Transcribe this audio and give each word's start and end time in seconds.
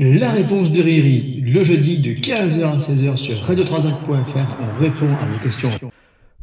La 0.00 0.30
réponse 0.30 0.70
de 0.70 0.80
Riri, 0.80 1.40
le 1.40 1.64
jeudi 1.64 1.98
de 1.98 2.12
15h 2.12 2.62
à 2.62 2.78
16h 2.78 3.16
sur 3.16 3.36
radiotransac.fr, 3.40 4.56
on 4.60 4.80
répond 4.80 5.12
à 5.12 5.26
vos 5.26 5.42
questions. 5.42 5.70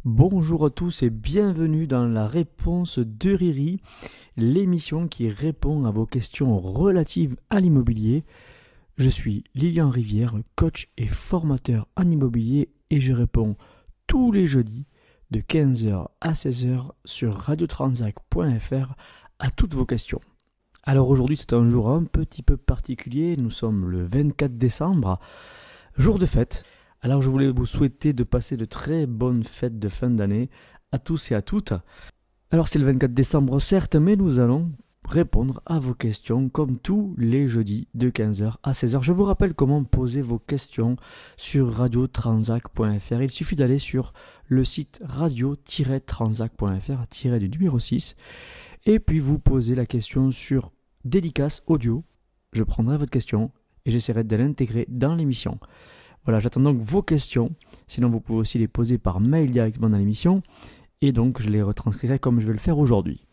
Bonjour 0.04 0.66
à 0.66 0.68
tous 0.68 1.02
et 1.02 1.08
bienvenue 1.08 1.86
dans 1.86 2.04
la 2.04 2.28
réponse 2.28 2.98
de 2.98 3.32
Riri, 3.32 3.80
l'émission 4.36 5.08
qui 5.08 5.30
répond 5.30 5.86
à 5.86 5.90
vos 5.90 6.04
questions 6.04 6.58
relatives 6.58 7.36
à 7.48 7.60
l'immobilier. 7.60 8.24
Je 8.98 9.08
suis 9.08 9.44
Lilian 9.54 9.88
Rivière, 9.88 10.34
coach 10.54 10.88
et 10.98 11.06
formateur 11.06 11.88
en 11.96 12.10
immobilier 12.10 12.68
et 12.90 13.00
je 13.00 13.14
réponds 13.14 13.56
tous 14.06 14.32
les 14.32 14.46
jeudis 14.46 14.84
de 15.30 15.40
15h 15.40 16.08
à 16.20 16.32
16h 16.32 16.90
sur 17.06 17.32
radiotransac.fr 17.32 18.94
à 19.38 19.50
toutes 19.50 19.72
vos 19.72 19.86
questions. 19.86 20.20
Alors 20.88 21.08
aujourd'hui 21.08 21.36
c'est 21.36 21.52
un 21.52 21.66
jour 21.66 21.90
un 21.90 22.04
petit 22.04 22.44
peu 22.44 22.56
particulier, 22.56 23.36
nous 23.36 23.50
sommes 23.50 23.90
le 23.90 24.04
24 24.04 24.56
décembre, 24.56 25.18
jour 25.98 26.20
de 26.20 26.26
fête. 26.26 26.62
Alors 27.02 27.22
je 27.22 27.28
voulais 27.28 27.50
vous 27.50 27.66
souhaiter 27.66 28.12
de 28.12 28.22
passer 28.22 28.56
de 28.56 28.64
très 28.64 29.06
bonnes 29.06 29.42
fêtes 29.42 29.80
de 29.80 29.88
fin 29.88 30.10
d'année 30.10 30.48
à 30.92 31.00
tous 31.00 31.32
et 31.32 31.34
à 31.34 31.42
toutes. 31.42 31.72
Alors 32.52 32.68
c'est 32.68 32.78
le 32.78 32.84
24 32.84 33.12
décembre 33.12 33.58
certes, 33.58 33.96
mais 33.96 34.14
nous 34.14 34.38
allons 34.38 34.70
répondre 35.08 35.60
à 35.66 35.80
vos 35.80 35.94
questions 35.94 36.48
comme 36.48 36.78
tous 36.78 37.16
les 37.18 37.48
jeudis 37.48 37.88
de 37.94 38.08
15h 38.08 38.54
à 38.62 38.70
16h. 38.70 39.02
Je 39.02 39.12
vous 39.12 39.24
rappelle 39.24 39.54
comment 39.54 39.82
poser 39.82 40.22
vos 40.22 40.38
questions 40.38 40.94
sur 41.36 41.72
radiotransac.fr. 41.72 43.22
Il 43.22 43.30
suffit 43.30 43.56
d'aller 43.56 43.80
sur 43.80 44.12
le 44.46 44.64
site 44.64 45.00
radio-transac.fr, 45.04 47.38
du 47.40 47.48
numéro 47.48 47.80
6, 47.80 48.14
et 48.84 49.00
puis 49.00 49.18
vous 49.18 49.40
posez 49.40 49.74
la 49.74 49.86
question 49.86 50.30
sur 50.30 50.70
dédicace 51.08 51.62
audio. 51.66 52.04
Je 52.52 52.62
prendrai 52.62 52.96
votre 52.96 53.10
question 53.10 53.50
et 53.84 53.90
j'essaierai 53.90 54.24
de 54.24 54.36
l'intégrer 54.36 54.86
dans 54.88 55.14
l'émission. 55.14 55.58
Voilà, 56.24 56.40
j'attends 56.40 56.60
donc 56.60 56.78
vos 56.78 57.02
questions. 57.02 57.52
Sinon, 57.86 58.08
vous 58.08 58.20
pouvez 58.20 58.40
aussi 58.40 58.58
les 58.58 58.68
poser 58.68 58.98
par 58.98 59.20
mail 59.20 59.50
directement 59.50 59.88
dans 59.88 59.98
l'émission. 59.98 60.42
Et 61.00 61.12
donc, 61.12 61.40
je 61.40 61.48
les 61.48 61.62
retranscrirai 61.62 62.18
comme 62.18 62.40
je 62.40 62.46
vais 62.46 62.52
le 62.52 62.58
faire 62.58 62.78
aujourd'hui. 62.78 63.26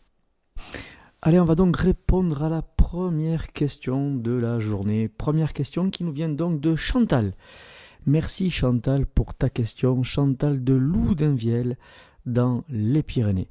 Allez, 1.22 1.40
on 1.40 1.44
va 1.44 1.54
donc 1.54 1.76
répondre 1.76 2.42
à 2.42 2.48
la 2.48 2.62
première 2.62 3.52
question 3.52 4.14
de 4.14 4.32
la 4.32 4.58
journée. 4.58 5.08
Première 5.08 5.52
question 5.52 5.90
qui 5.90 6.04
nous 6.04 6.12
vient 6.12 6.28
donc 6.28 6.60
de 6.60 6.76
Chantal. 6.76 7.34
Merci 8.06 8.50
Chantal 8.50 9.06
pour 9.06 9.34
ta 9.34 9.48
question. 9.48 10.02
Chantal 10.02 10.62
de 10.62 10.74
Loudainvielle 10.74 11.78
dans 12.26 12.62
les 12.68 13.02
Pyrénées. 13.02 13.48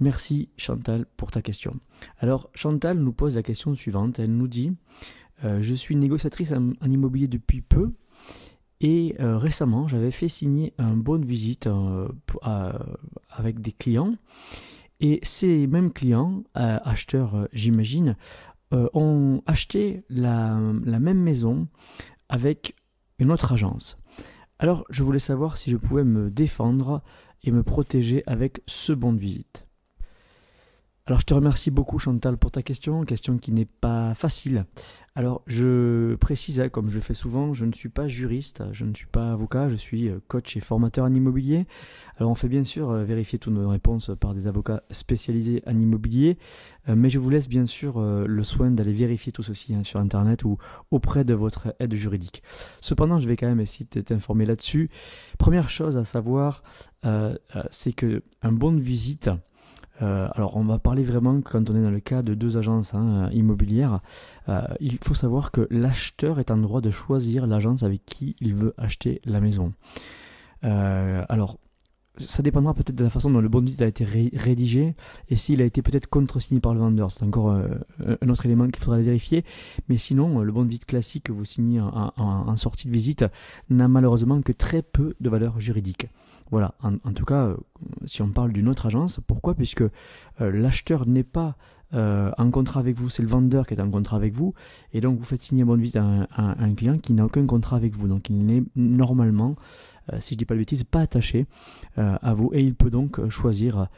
Merci 0.00 0.48
Chantal 0.56 1.06
pour 1.16 1.30
ta 1.30 1.42
question. 1.42 1.74
Alors 2.18 2.50
Chantal 2.54 2.98
nous 2.98 3.12
pose 3.12 3.34
la 3.34 3.42
question 3.42 3.74
suivante. 3.74 4.18
Elle 4.20 4.36
nous 4.36 4.46
dit 4.46 4.72
euh, 5.44 5.58
Je 5.60 5.74
suis 5.74 5.96
négociatrice 5.96 6.52
en, 6.52 6.72
immobilier 6.88 7.26
depuis 7.26 7.62
peu 7.62 7.92
et 8.80 9.16
euh, 9.18 9.36
récemment 9.36 9.88
j'avais 9.88 10.12
fait 10.12 10.28
signer 10.28 10.72
un 10.78 10.96
bon 10.96 11.18
de 11.18 11.26
visite 11.26 11.66
euh, 11.66 12.08
avec 13.28 13.60
des 13.60 13.72
clients. 13.72 14.14
Et 15.00 15.20
ces 15.22 15.66
mêmes 15.68 15.92
clients, 15.92 16.42
acheteurs 16.54 17.46
j'imagine, 17.52 18.16
ont 18.72 19.42
acheté 19.46 20.02
la, 20.10 20.60
la 20.84 20.98
même 20.98 21.20
maison 21.20 21.68
avec 22.28 22.74
une 23.20 23.30
autre 23.30 23.52
agence. 23.52 23.96
Alors 24.58 24.84
je 24.90 25.04
voulais 25.04 25.20
savoir 25.20 25.56
si 25.56 25.70
je 25.70 25.76
pouvais 25.76 26.02
me 26.02 26.32
défendre 26.32 27.00
et 27.44 27.52
me 27.52 27.62
protéger 27.62 28.24
avec 28.26 28.60
ce 28.66 28.92
bon 28.92 29.12
de 29.12 29.20
visite. 29.20 29.67
Alors 31.08 31.20
je 31.20 31.24
te 31.24 31.32
remercie 31.32 31.70
beaucoup 31.70 31.98
Chantal 31.98 32.36
pour 32.36 32.50
ta 32.50 32.62
question, 32.62 33.02
question 33.04 33.38
qui 33.38 33.50
n'est 33.50 33.66
pas 33.80 34.12
facile. 34.12 34.66
Alors 35.14 35.40
je 35.46 36.16
précise, 36.16 36.60
hein, 36.60 36.68
comme 36.68 36.90
je 36.90 37.00
fais 37.00 37.14
souvent, 37.14 37.54
je 37.54 37.64
ne 37.64 37.72
suis 37.72 37.88
pas 37.88 38.08
juriste, 38.08 38.62
je 38.72 38.84
ne 38.84 38.92
suis 38.92 39.06
pas 39.06 39.32
avocat, 39.32 39.70
je 39.70 39.76
suis 39.76 40.10
euh, 40.10 40.20
coach 40.28 40.54
et 40.58 40.60
formateur 40.60 41.06
en 41.06 41.14
immobilier. 41.14 41.66
Alors 42.18 42.30
on 42.30 42.34
fait 42.34 42.50
bien 42.50 42.62
sûr 42.62 42.90
euh, 42.90 43.04
vérifier 43.04 43.38
toutes 43.38 43.54
nos 43.54 43.70
réponses 43.70 44.10
par 44.20 44.34
des 44.34 44.46
avocats 44.46 44.82
spécialisés 44.90 45.62
en 45.66 45.78
immobilier, 45.78 46.36
euh, 46.90 46.94
mais 46.94 47.08
je 47.08 47.18
vous 47.18 47.30
laisse 47.30 47.48
bien 47.48 47.64
sûr 47.64 47.98
le 48.02 48.42
soin 48.42 48.70
d'aller 48.70 48.92
vérifier 48.92 49.32
tout 49.32 49.42
ceci 49.42 49.74
hein, 49.74 49.84
sur 49.84 50.00
Internet 50.00 50.44
ou 50.44 50.58
auprès 50.90 51.24
de 51.24 51.32
votre 51.32 51.74
aide 51.80 51.94
juridique. 51.94 52.42
Cependant, 52.82 53.18
je 53.18 53.28
vais 53.28 53.36
quand 53.36 53.48
même 53.48 53.60
essayer 53.60 53.88
de 53.90 54.02
t'informer 54.02 54.44
là-dessus. 54.44 54.90
Première 55.38 55.70
chose 55.70 55.96
à 55.96 56.04
savoir, 56.04 56.62
c'est 57.70 57.94
que 57.94 58.22
un 58.42 58.52
bon 58.52 58.72
de 58.72 58.80
visite, 58.80 59.30
euh, 60.02 60.28
alors 60.34 60.56
on 60.56 60.64
va 60.64 60.78
parler 60.78 61.02
vraiment 61.02 61.40
quand 61.40 61.70
on 61.70 61.76
est 61.76 61.82
dans 61.82 61.90
le 61.90 62.00
cas 62.00 62.22
de 62.22 62.34
deux 62.34 62.56
agences 62.56 62.94
hein, 62.94 63.28
immobilières. 63.32 64.00
Euh, 64.48 64.62
il 64.80 64.98
faut 65.02 65.14
savoir 65.14 65.50
que 65.50 65.66
l'acheteur 65.70 66.38
est 66.38 66.50
en 66.50 66.56
droit 66.56 66.80
de 66.80 66.90
choisir 66.90 67.46
l'agence 67.46 67.82
avec 67.82 68.04
qui 68.04 68.36
il 68.40 68.54
veut 68.54 68.74
acheter 68.78 69.20
la 69.24 69.40
maison. 69.40 69.72
Euh, 70.64 71.24
alors 71.28 71.58
ça 72.16 72.42
dépendra 72.42 72.74
peut-être 72.74 72.96
de 72.96 73.04
la 73.04 73.10
façon 73.10 73.30
dont 73.30 73.40
le 73.40 73.48
bon 73.48 73.60
visite 73.60 73.82
a 73.82 73.86
été 73.86 74.04
rédigé 74.04 74.96
et 75.28 75.36
s'il 75.36 75.62
a 75.62 75.64
été 75.64 75.82
peut-être 75.82 76.08
contresigné 76.08 76.60
par 76.60 76.74
le 76.74 76.80
vendeur. 76.80 77.12
C'est 77.12 77.24
encore 77.24 77.50
un 77.52 78.28
autre 78.28 78.44
élément 78.44 78.66
qu'il 78.66 78.82
faudra 78.82 78.98
vérifier. 78.98 79.44
Mais 79.88 79.98
sinon, 79.98 80.40
le 80.40 80.50
bon 80.50 80.64
visite 80.64 80.84
classique 80.84 81.24
que 81.24 81.32
vous 81.32 81.44
signez 81.44 81.80
en 81.80 82.56
sortie 82.56 82.88
de 82.88 82.92
visite 82.92 83.24
n'a 83.70 83.86
malheureusement 83.86 84.42
que 84.42 84.50
très 84.50 84.82
peu 84.82 85.14
de 85.20 85.30
valeur 85.30 85.60
juridique. 85.60 86.08
Voilà, 86.50 86.74
en, 86.82 87.12
tout 87.12 87.26
cas, 87.26 87.46
euh, 87.46 87.56
si 88.06 88.22
on 88.22 88.30
parle 88.30 88.52
d'une 88.52 88.68
autre 88.68 88.86
agence, 88.86 89.20
pourquoi? 89.26 89.54
Puisque 89.54 89.82
euh, 89.82 89.90
l'acheteur 90.40 91.06
n'est 91.06 91.22
pas 91.22 91.56
euh, 91.92 92.30
en 92.38 92.50
contrat 92.50 92.80
avec 92.80 92.96
vous, 92.96 93.10
c'est 93.10 93.22
le 93.22 93.28
vendeur 93.28 93.66
qui 93.66 93.74
est 93.74 93.80
en 93.80 93.90
contrat 93.90 94.16
avec 94.16 94.32
vous, 94.32 94.54
et 94.92 95.00
donc 95.00 95.18
vous 95.18 95.24
faites 95.24 95.42
signer 95.42 95.62
un 95.62 95.66
bon 95.66 95.76
de 95.76 95.82
visite 95.82 95.96
à 95.96 96.02
un, 96.02 96.74
client 96.74 96.96
qui 96.96 97.12
n'a 97.12 97.26
aucun 97.26 97.44
contrat 97.46 97.76
avec 97.76 97.94
vous, 97.94 98.08
donc 98.08 98.30
il 98.30 98.46
n'est 98.46 98.62
normalement, 98.76 99.56
si 100.20 100.30
je 100.30 100.34
ne 100.34 100.38
dis 100.38 100.44
pas 100.46 100.54
de 100.54 100.60
bêtises, 100.60 100.84
pas 100.84 101.00
attaché 101.00 101.46
à 101.96 102.34
vous, 102.34 102.50
et 102.52 102.62
il 102.62 102.74
peut 102.74 102.90
donc 102.90 103.26
choisir 103.30 103.88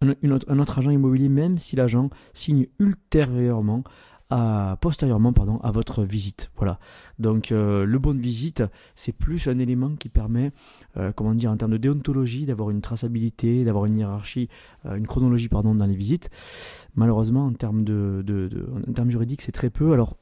un 0.00 0.58
autre 0.58 0.78
agent 0.78 0.90
immobilier, 0.90 1.28
même 1.28 1.58
si 1.58 1.76
l'agent 1.76 2.08
signe 2.32 2.68
ultérieurement 2.78 3.84
à, 4.30 4.76
postérieurement 4.80 5.32
pardon, 5.32 5.58
à 5.58 5.70
votre 5.70 6.02
visite. 6.02 6.50
Voilà. 6.56 6.78
Donc 7.18 7.52
euh, 7.52 7.84
le 7.84 7.98
bon 7.98 8.14
de 8.14 8.20
visite, 8.20 8.62
c'est 8.94 9.12
plus 9.12 9.48
un 9.48 9.58
élément 9.58 9.94
qui 9.94 10.08
permet, 10.08 10.52
euh, 10.96 11.12
comment 11.12 11.34
dire, 11.34 11.50
en 11.50 11.56
termes 11.56 11.72
de 11.72 11.76
déontologie, 11.76 12.46
d'avoir 12.46 12.70
une 12.70 12.80
traçabilité, 12.80 13.64
d'avoir 13.64 13.86
une 13.86 13.98
hiérarchie, 13.98 14.48
euh, 14.86 14.96
une 14.96 15.06
chronologie 15.06 15.48
pardon, 15.48 15.74
dans 15.74 15.86
les 15.86 15.96
visites. 15.96 16.30
Malheureusement, 16.94 17.46
en 17.46 17.52
termes, 17.52 17.84
de, 17.84 18.24
en 18.88 18.92
termes 18.92 19.10
juridiques, 19.10 19.42
c'est 19.42 19.52
très 19.52 19.70
peu. 19.70 19.92
Alors 19.92 20.16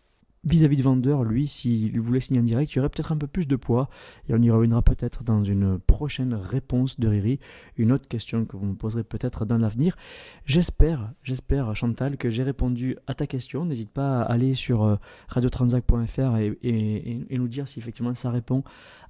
vis-à-vis 0.44 0.76
du 0.76 0.82
vendeur, 0.82 1.24
lui, 1.24 1.46
s'il 1.46 1.98
voulait 2.00 2.20
signer 2.20 2.40
en 2.40 2.44
direct, 2.44 2.72
il 2.72 2.76
y 2.76 2.78
aurait 2.80 2.88
peut-être 2.88 3.12
un 3.12 3.16
peu 3.16 3.26
plus 3.26 3.46
de 3.46 3.56
poids. 3.56 3.88
Et 4.28 4.34
on 4.34 4.42
y 4.42 4.50
reviendra 4.50 4.82
peut-être 4.82 5.24
dans 5.24 5.42
une 5.42 5.78
prochaine 5.78 6.34
réponse 6.34 7.00
de 7.00 7.08
Riri. 7.08 7.40
Une 7.76 7.92
autre 7.92 8.08
question 8.08 8.44
que 8.44 8.56
vous 8.56 8.66
me 8.66 8.74
poserez 8.74 9.04
peut-être 9.04 9.44
dans 9.44 9.58
l'avenir. 9.58 9.96
J'espère, 10.44 11.12
j'espère, 11.22 11.74
Chantal, 11.74 12.16
que 12.16 12.28
j'ai 12.28 12.42
répondu 12.42 12.96
à 13.06 13.14
ta 13.14 13.26
question. 13.26 13.64
N'hésite 13.64 13.90
pas 13.90 14.22
à 14.22 14.32
aller 14.32 14.54
sur 14.54 14.82
euh, 14.82 14.96
radiotransac.fr 15.28 16.36
et, 16.36 17.26
nous 17.30 17.48
dire 17.48 17.66
si 17.66 17.78
effectivement 17.78 18.14
ça 18.14 18.30
répond 18.30 18.62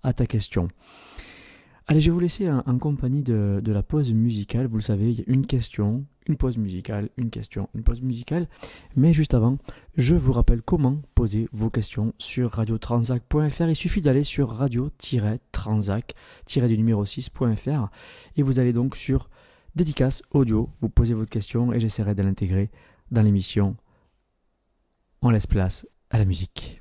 à 0.02 0.12
ta 0.12 0.26
question. 0.26 0.68
Allez, 1.86 2.00
je 2.00 2.06
vais 2.06 2.14
vous 2.14 2.20
laisser 2.20 2.50
en, 2.50 2.78
compagnie 2.78 3.22
de, 3.22 3.60
de, 3.62 3.72
la 3.72 3.82
pause 3.82 4.12
musicale. 4.14 4.66
Vous 4.66 4.76
le 4.76 4.82
savez, 4.82 5.10
il 5.10 5.18
y 5.18 5.20
a 5.20 5.24
une 5.26 5.46
question, 5.46 6.06
une 6.26 6.36
pause 6.36 6.56
musicale, 6.58 7.08
une 7.16 7.30
question, 7.30 7.68
une 7.74 7.82
pause 7.82 8.00
musicale. 8.02 8.48
Mais 8.96 9.12
juste 9.12 9.34
avant, 9.34 9.58
je 9.96 10.16
vous 10.16 10.32
rappelle 10.32 10.62
comment 10.62 11.00
poser 11.14 11.48
vos 11.52 11.70
questions 11.70 12.14
sur 12.18 12.50
radiotransac.fr. 12.52 13.68
Il 13.68 13.76
suffit 13.76 14.00
d'aller 14.00 14.24
sur 14.24 14.50
radio-transac, 14.50 16.14
du 16.46 16.78
numéro 16.78 17.04
6.fr 17.04 17.88
et 18.36 18.42
vous 18.42 18.60
allez 18.60 18.72
donc 18.72 18.96
sur 18.96 19.28
dédicace 19.74 20.22
audio, 20.30 20.70
vous 20.80 20.88
posez 20.88 21.14
votre 21.14 21.30
question 21.30 21.72
et 21.72 21.80
j'essaierai 21.80 22.14
de 22.14 22.22
l'intégrer 22.22 22.70
dans 23.10 23.22
l'émission. 23.22 23.76
On 25.22 25.30
laisse 25.30 25.46
place 25.46 25.86
à 26.10 26.18
la 26.18 26.24
musique. 26.24 26.80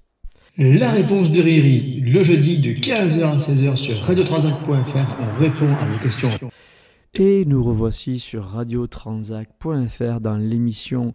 La 0.57 0.91
réponse 0.91 1.31
de 1.31 1.41
Riri, 1.41 2.01
le 2.01 2.21
jeudi 2.21 2.59
de 2.59 2.73
15h 2.73 3.23
à 3.23 3.37
16h 3.37 3.75
sur 3.75 3.97
radiotransac.fr, 4.01 4.67
on 4.67 5.41
répond 5.41 5.73
à 5.73 5.85
vos 5.85 5.97
questions. 6.03 6.29
Et 7.15 7.45
nous 7.45 7.61
revoici 7.61 8.17
sur 8.17 8.43
radiotransac.fr 8.43 10.19
dans 10.19 10.35
l'émission 10.35 11.13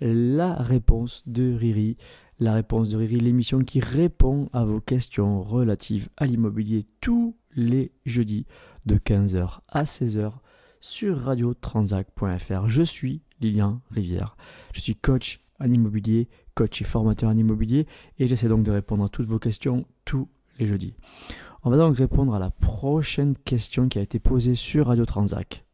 La 0.00 0.54
réponse 0.54 1.24
de 1.26 1.52
Riri. 1.52 1.96
La 2.38 2.54
réponse 2.54 2.88
de 2.88 2.96
Riri, 2.96 3.18
l'émission 3.18 3.58
qui 3.58 3.80
répond 3.80 4.48
à 4.52 4.62
vos 4.62 4.80
questions 4.80 5.42
relatives 5.42 6.08
à 6.16 6.26
l'immobilier 6.26 6.86
tous 7.00 7.36
les 7.56 7.90
jeudis 8.06 8.46
de 8.86 8.94
15h 8.94 9.58
à 9.66 9.82
16h 9.82 10.30
sur 10.78 11.18
radiotransac.fr. 11.18 12.68
Je 12.68 12.82
suis 12.84 13.22
Lilian 13.40 13.80
Rivière. 13.90 14.36
Je 14.72 14.80
suis 14.80 14.94
coach 14.94 15.40
en 15.58 15.66
immobilier, 15.66 16.28
coach 16.54 16.80
et 16.80 16.84
formateur 16.84 17.28
en 17.28 17.36
immobilier 17.36 17.88
et 18.20 18.28
j'essaie 18.28 18.46
donc 18.46 18.62
de 18.62 18.70
répondre 18.70 19.04
à 19.04 19.08
toutes 19.08 19.26
vos 19.26 19.40
questions 19.40 19.84
tous 20.04 20.28
les 20.60 20.66
jeudis. 20.66 20.94
On 21.64 21.70
va 21.70 21.76
donc 21.76 21.96
répondre 21.96 22.34
à 22.34 22.38
la 22.38 22.50
prochaine 22.50 23.34
question 23.44 23.88
qui 23.88 23.98
a 23.98 24.02
été 24.02 24.18
posée 24.18 24.54
sur 24.54 24.86
Radio 24.86 25.04
Transac. 25.04 25.64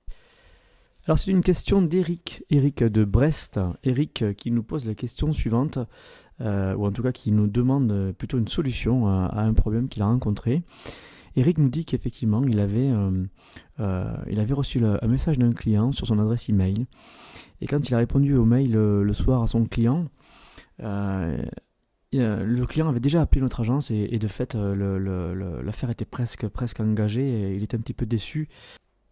Alors 1.07 1.19
c'est 1.19 1.31
une 1.31 1.43
question 1.43 1.83
d'Eric, 1.83 2.43
Eric 2.51 2.83
de 2.83 3.05
Brest, 3.05 3.61
Eric 3.85 4.25
qui 4.37 4.51
nous 4.51 4.65
pose 4.65 4.89
la 4.89 4.95
question 4.95 5.33
suivante, 5.33 5.79
euh, 6.41 6.75
ou 6.75 6.85
en 6.85 6.91
tout 6.91 7.03
cas 7.05 7.13
qui 7.13 7.31
nous 7.31 7.47
demande 7.47 8.13
plutôt 8.19 8.39
une 8.39 8.49
solution 8.49 9.07
à, 9.07 9.43
un 9.43 9.55
problème 9.55 9.89
qu'il 9.89 10.03
a 10.03 10.07
rencontré. 10.07 10.63
Eric 11.37 11.59
nous 11.59 11.69
dit 11.69 11.85
qu'effectivement 11.85 12.43
il 12.43 12.59
avait, 12.59 12.91
euh, 12.91 13.25
euh, 13.79 14.17
il 14.29 14.41
avait 14.41 14.55
reçu 14.55 14.83
un 14.85 15.07
message 15.07 15.39
d'un 15.39 15.53
client 15.53 15.93
sur 15.93 16.09
son 16.09 16.19
adresse 16.19 16.49
email, 16.49 16.87
et 17.61 17.69
quand 17.69 17.89
il 17.89 17.95
a 17.95 17.99
répondu 17.99 18.35
au 18.35 18.45
mail 18.45 18.73
le 18.73 19.13
soir 19.13 19.43
à 19.43 19.47
son 19.47 19.65
client, 19.65 20.07
le 22.19 22.67
client 22.67 22.89
avait 22.89 23.01
déjà 23.01 23.21
appelé 23.21 23.41
notre 23.41 23.61
agence 23.61 23.91
et, 23.91 24.19
de 24.19 24.29
fait 24.29 24.55
l'affaire 24.55 25.91
était 25.91 26.05
presque, 26.05 26.49
presque 26.49 26.81
engagée 26.81 27.29
et 27.29 27.55
il 27.57 27.63
était 27.63 27.77
un 27.77 27.81
petit 27.81 27.95
peu 27.95 28.07
déçu. 28.07 28.49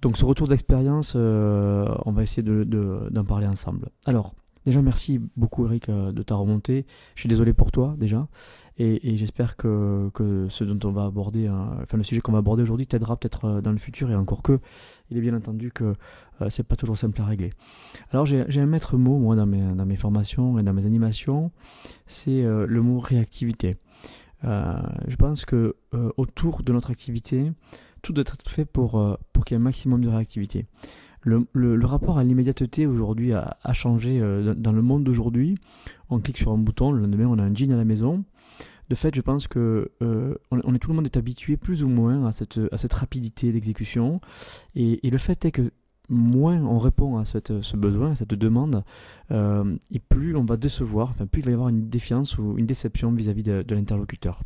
Donc 0.05 0.19
ce 0.19 0.27
retour 0.27 0.47
d'expérience, 0.49 1.15
euh, 1.17 1.89
on 2.05 2.13
va 2.13 2.23
essayer 2.23 2.43
d'en 2.43 2.63
de, 2.63 3.27
parler 3.27 3.47
ensemble. 3.47 3.89
Alors, 4.05 4.35
déjà 4.67 4.83
merci 4.83 5.19
beaucoup 5.35 5.65
Eric 5.65 5.89
euh, 5.89 6.13
de 6.13 6.23
ta 6.23 6.35
remontée. 6.35 6.85
Je 7.15 7.21
suis 7.21 7.29
désolé 7.31 7.55
pour 7.55 7.73
toi 7.73 7.95
déjà. 7.97 8.29
Et, 8.77 9.17
j'espère 9.17 9.57
que, 9.57 10.11
que, 10.13 10.47
ce 10.51 10.63
dont 10.63 10.87
on 10.87 10.93
va 10.93 11.07
aborder, 11.07 11.49
enfin 11.49 11.97
le 11.97 12.03
sujet 12.03 12.21
qu'on 12.21 12.33
va 12.33 12.39
aborder 12.39 12.63
aujourd'hui 12.63 12.87
t'aidera 12.87 13.17
peut-être 13.17 13.47
euh, 13.47 13.61
dans 13.63 13.73
le 13.73 13.79
futur 13.79 14.11
et 14.11 14.15
encore 14.15 14.43
que, 14.43 14.61
il 15.11 15.17
est 15.17 15.23
bien 15.23 15.35
entendu 15.35 15.73
que 15.73 15.95
c'est 16.49 16.63
pas 16.63 16.77
toujours 16.77 16.99
simple 16.99 17.21
à 17.21 17.25
régler. 17.25 17.51
Alors 18.11 18.27
j'ai 18.27 18.61
un 18.61 18.67
maître 18.67 18.97
mot 18.97 19.19
moi 19.19 19.37
dans 19.37 19.47
mes, 19.47 19.75
dans 19.75 19.87
mes 19.87 19.97
formations 19.97 20.59
et 20.59 20.63
dans 20.63 20.73
mes 20.73 20.87
animations, 20.87 21.51
c'est 22.07 22.43
le 22.43 22.83
mot 22.83 22.99
réactivité. 22.99 23.73
je 24.43 25.17
pense 25.17 25.45
que 25.45 25.77
autour 26.17 26.63
de 26.63 26.73
notre 26.73 26.91
activité, 26.91 27.53
tout 28.05 28.13
doit 28.13 28.23
être 28.23 28.49
fait 28.49 28.65
pour, 28.65 29.01
euh, 29.01 29.17
pour 29.33 29.45
qu'il 29.45 29.57
y 29.57 29.59
ait 29.59 29.61
un 29.61 29.65
maximum 29.65 30.01
de 30.01 30.09
réactivité. 30.09 30.67
Le, 31.23 31.47
le, 31.55 31.87
rapport 31.87 32.19
à 32.19 32.25
l'immédiateté 32.25 32.87
aujourd'hui 32.87 33.33
a, 33.33 33.57
changé 33.73 34.21
euh, 34.21 34.53
dans 34.55 34.73
le 34.73 34.83
monde 34.83 35.05
d'aujourd'hui. 35.05 35.57
On 36.11 36.21
clique 36.21 36.37
sur 36.37 36.53
un 36.53 36.59
bouton, 36.59 36.93
le 36.93 37.01
lendemain 37.01 37.25
on 37.27 37.39
a 37.39 37.43
un 37.43 37.55
jean 37.55 37.73
à 37.73 37.77
la 37.77 37.87
maison. 37.87 38.25
De 38.91 38.95
fait, 38.95 39.15
je 39.15 39.23
pense 39.23 39.49
que 39.49 39.91
euh, 40.03 40.35
on, 40.51 40.75
est, 40.75 40.79
tout 40.79 40.91
le 40.91 40.95
monde 40.95 41.07
est 41.07 41.17
habitué 41.17 41.57
plus 41.57 41.83
ou 41.83 41.89
moins 41.89 42.27
à 42.27 42.33
cette, 42.33 42.61
à 42.71 42.77
cette 42.77 42.93
rapidité 42.93 43.51
d'exécution. 43.53 44.21
Et, 44.75 45.01
le 45.09 45.17
fait 45.17 45.43
est 45.47 45.51
que 45.51 45.73
moins 46.09 46.63
on 46.63 46.79
répond 46.79 47.19
à 47.19 47.25
ce 47.25 47.77
besoin, 47.77 48.13
à 48.13 48.15
cette 48.15 48.35
demande, 48.35 48.85
et 49.31 49.99
plus 50.09 50.37
on 50.37 50.45
va 50.45 50.57
décevoir, 50.57 51.13
plus 51.31 51.41
il 51.41 51.45
va 51.45 51.51
y 51.51 51.55
avoir 51.55 51.69
une 51.69 51.89
défiance 51.89 52.39
ou 52.39 52.59
une 52.59 52.67
déception 52.67 53.13
vis-à-vis 53.13 53.43
de 53.43 53.75
l'interlocuteur. 53.75 54.43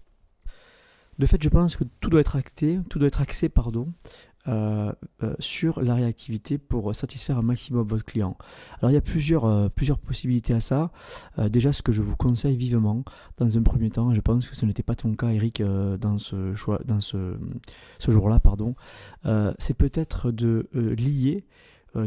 De 1.19 1.27
fait, 1.27 1.43
je 1.43 1.49
pense 1.49 1.77
que 1.77 1.85
tout 2.01 2.11
doit 2.11 2.21
être 2.21 2.37
acté, 2.37 2.79
tout 2.89 2.99
doit 2.99 3.09
être 3.09 3.21
axé, 3.21 3.49
pardon, 3.49 3.93
euh, 4.49 4.93
euh, 5.23 5.35
sur 5.41 5.83
la 5.83 5.95
réactivité 5.95 6.57
pour 6.57 6.95
satisfaire 6.95 7.37
un 7.37 7.43
maximum 7.43 7.87
votre 7.87 8.05
client. 8.05 8.39
Alors 8.79 8.91
il 8.91 8.95
y 8.95 8.97
a 8.97 9.03
plusieurs, 9.03 9.45
euh, 9.45 9.69
plusieurs 9.69 9.99
possibilités 9.99 10.55
à 10.55 10.61
ça. 10.61 10.91
déjà, 11.51 11.73
ce 11.73 11.83
que 11.83 11.93
je 11.93 12.03
vous 12.03 12.17
conseille 12.17 12.57
vivement, 12.57 13.05
dans 13.37 13.59
un 13.59 13.63
premier 13.63 13.91
temps, 13.91 14.15
je 14.15 14.21
pense 14.21 14.49
que 14.49 14.57
ce 14.57 14.65
n'était 14.65 14.83
pas 14.85 14.95
ton 14.95 15.13
cas, 15.15 15.29
Eric, 15.31 15.63
dans 15.63 16.19
ce 16.19 16.55
choix, 16.55 16.81
dans 16.85 17.01
ce, 17.01 17.37
ce 17.99 18.11
jour-là, 18.11 18.41
pardon, 18.41 18.75
c'est 19.59 19.75
peut-être 19.75 20.31
de 20.31 20.69
lier 20.73 21.45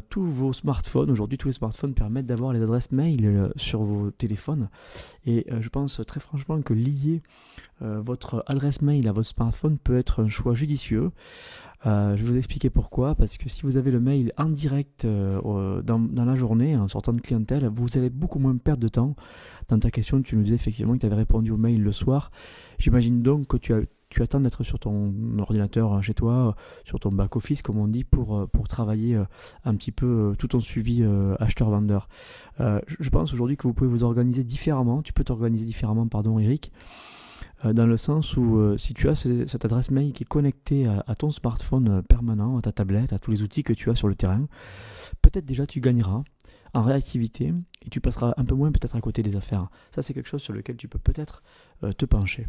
tous 0.10 0.26
vos 0.26 0.54
smartphones, 0.54 1.10
aujourd'hui 1.10 1.38
tous 1.38 1.48
les 1.48 1.54
smartphones 1.54 1.94
permettent 1.94 2.28
d'avoir 2.28 2.54
les 2.54 2.62
adresses 2.62 2.92
mail 2.92 3.52
sur 3.56 3.84
vos 3.84 4.12
téléphones. 4.12 4.70
Et 5.26 5.46
je 5.60 5.70
pense 5.70 6.02
très 6.06 6.20
franchement 6.20 6.62
que 6.62 6.74
lier 6.74 7.22
votre 7.80 8.44
adresse 8.48 8.82
mail 8.82 9.08
à 9.08 9.12
votre 9.12 9.28
smartphone 9.28 9.78
peut 9.80 9.98
être 9.98 10.24
un 10.24 10.28
choix 10.28 10.54
judicieux. 10.54 11.12
Euh, 11.86 12.16
je 12.16 12.24
vais 12.24 12.32
vous 12.32 12.38
expliquer 12.38 12.70
pourquoi. 12.70 13.16
Parce 13.16 13.38
que 13.38 13.50
si 13.50 13.64
vous 13.64 13.78
avez 13.78 13.92
le 13.92 14.00
mail 14.00 14.32
en 14.38 14.50
direct 14.50 15.06
euh, 15.06 15.82
dans, 15.82 16.00
la 16.16 16.36
journée, 16.36 16.76
en 16.78 16.88
sortant 16.88 17.14
de 17.14 17.22
clientèle, 17.22 17.68
vous 17.68 17.98
allez 17.98 18.10
beaucoup 18.10 18.40
moins 18.40 18.56
perdre 18.58 18.82
de 18.82 18.88
temps. 18.88 19.16
Dans 19.70 19.80
ta 19.80 19.92
question, 19.92 20.22
tu 20.22 20.36
nous 20.36 20.44
disais 20.44 20.56
effectivement 20.56 20.94
que 20.94 21.00
tu 21.00 21.06
avais 21.06 21.16
répondu 21.16 21.52
au 21.52 21.58
mail 21.58 21.82
le 21.82 21.92
soir. 21.92 22.32
J'imagine 22.78 23.22
donc 23.22 23.48
que 23.48 23.58
tu, 23.58 23.74
as, 23.74 23.82
tu 24.12 24.22
attends 24.22 24.40
d'être 24.40 24.64
sur 24.64 24.78
ton 24.78 25.14
ordinateur 25.40 25.94
hein, 25.94 26.02
chez 26.02 26.14
toi, 26.14 26.56
sur 26.86 27.00
ton 27.00 27.10
back-office, 27.10 27.62
comme 27.62 27.78
on 27.78 27.88
dit, 27.88 28.04
pour, 28.04 28.38
euh, 28.38 28.48
travailler 28.70 29.20
un 29.66 29.76
petit 29.76 29.92
peu 29.92 30.34
tout 30.38 30.48
ton 30.48 30.62
suivi 30.62 31.04
acheteur-vendeur. 31.40 32.08
je 32.60 33.10
pense 33.10 33.34
aujourd'hui 33.34 33.58
que 33.58 33.64
vous 33.64 33.74
pouvez 33.74 33.90
vous 33.90 34.04
organiser 34.04 34.44
différemment. 34.44 35.02
Tu 35.02 35.12
peux 35.12 35.24
t'organiser 35.24 35.66
différemment, 35.66 36.08
pardon, 36.08 36.40
Eric. 36.40 36.72
Euh, 37.66 37.74
dans 37.74 37.86
le 37.86 37.98
sens 37.98 38.38
où 38.38 38.58
euh, 38.58 38.78
si 38.78 38.94
tu 38.94 39.10
as 39.10 39.16
cette 39.16 39.66
adresse 39.66 39.92
mail 39.92 40.14
qui 40.14 40.24
est 40.24 40.28
connectée 40.28 40.88
à, 40.88 41.16
ton 41.16 41.32
smartphone 41.32 41.90
euh, 41.90 42.02
permanent, 42.02 42.58
à 42.58 42.62
ta 42.62 42.72
tablette, 42.72 43.14
à 43.14 43.20
tous 43.20 43.32
les 43.32 43.44
outils 43.44 43.64
que 43.64 43.74
tu 43.74 43.90
as 43.90 43.96
sur 43.96 44.08
le 44.08 44.16
terrain, 44.16 44.48
peut-être 45.22 45.46
déjà 45.46 45.66
tu 45.66 45.80
gagneras 45.80 46.24
en 46.74 46.84
réactivité 46.84 47.54
et 47.86 47.90
tu 47.90 48.00
passeras 48.00 48.34
un 48.38 48.46
peu 48.46 48.56
moins 48.56 48.72
peut-être 48.72 48.96
à 48.96 49.02
côté 49.02 49.24
des 49.24 49.36
affaires. 49.36 49.70
Ça 49.94 50.02
c'est 50.02 50.14
quelque 50.14 50.30
chose 50.30 50.42
sur 50.42 50.54
lequel 50.54 50.78
tu 50.78 50.88
peux 50.88 51.00
peut-être 51.00 51.44
te 51.98 52.06
pencher. 52.06 52.48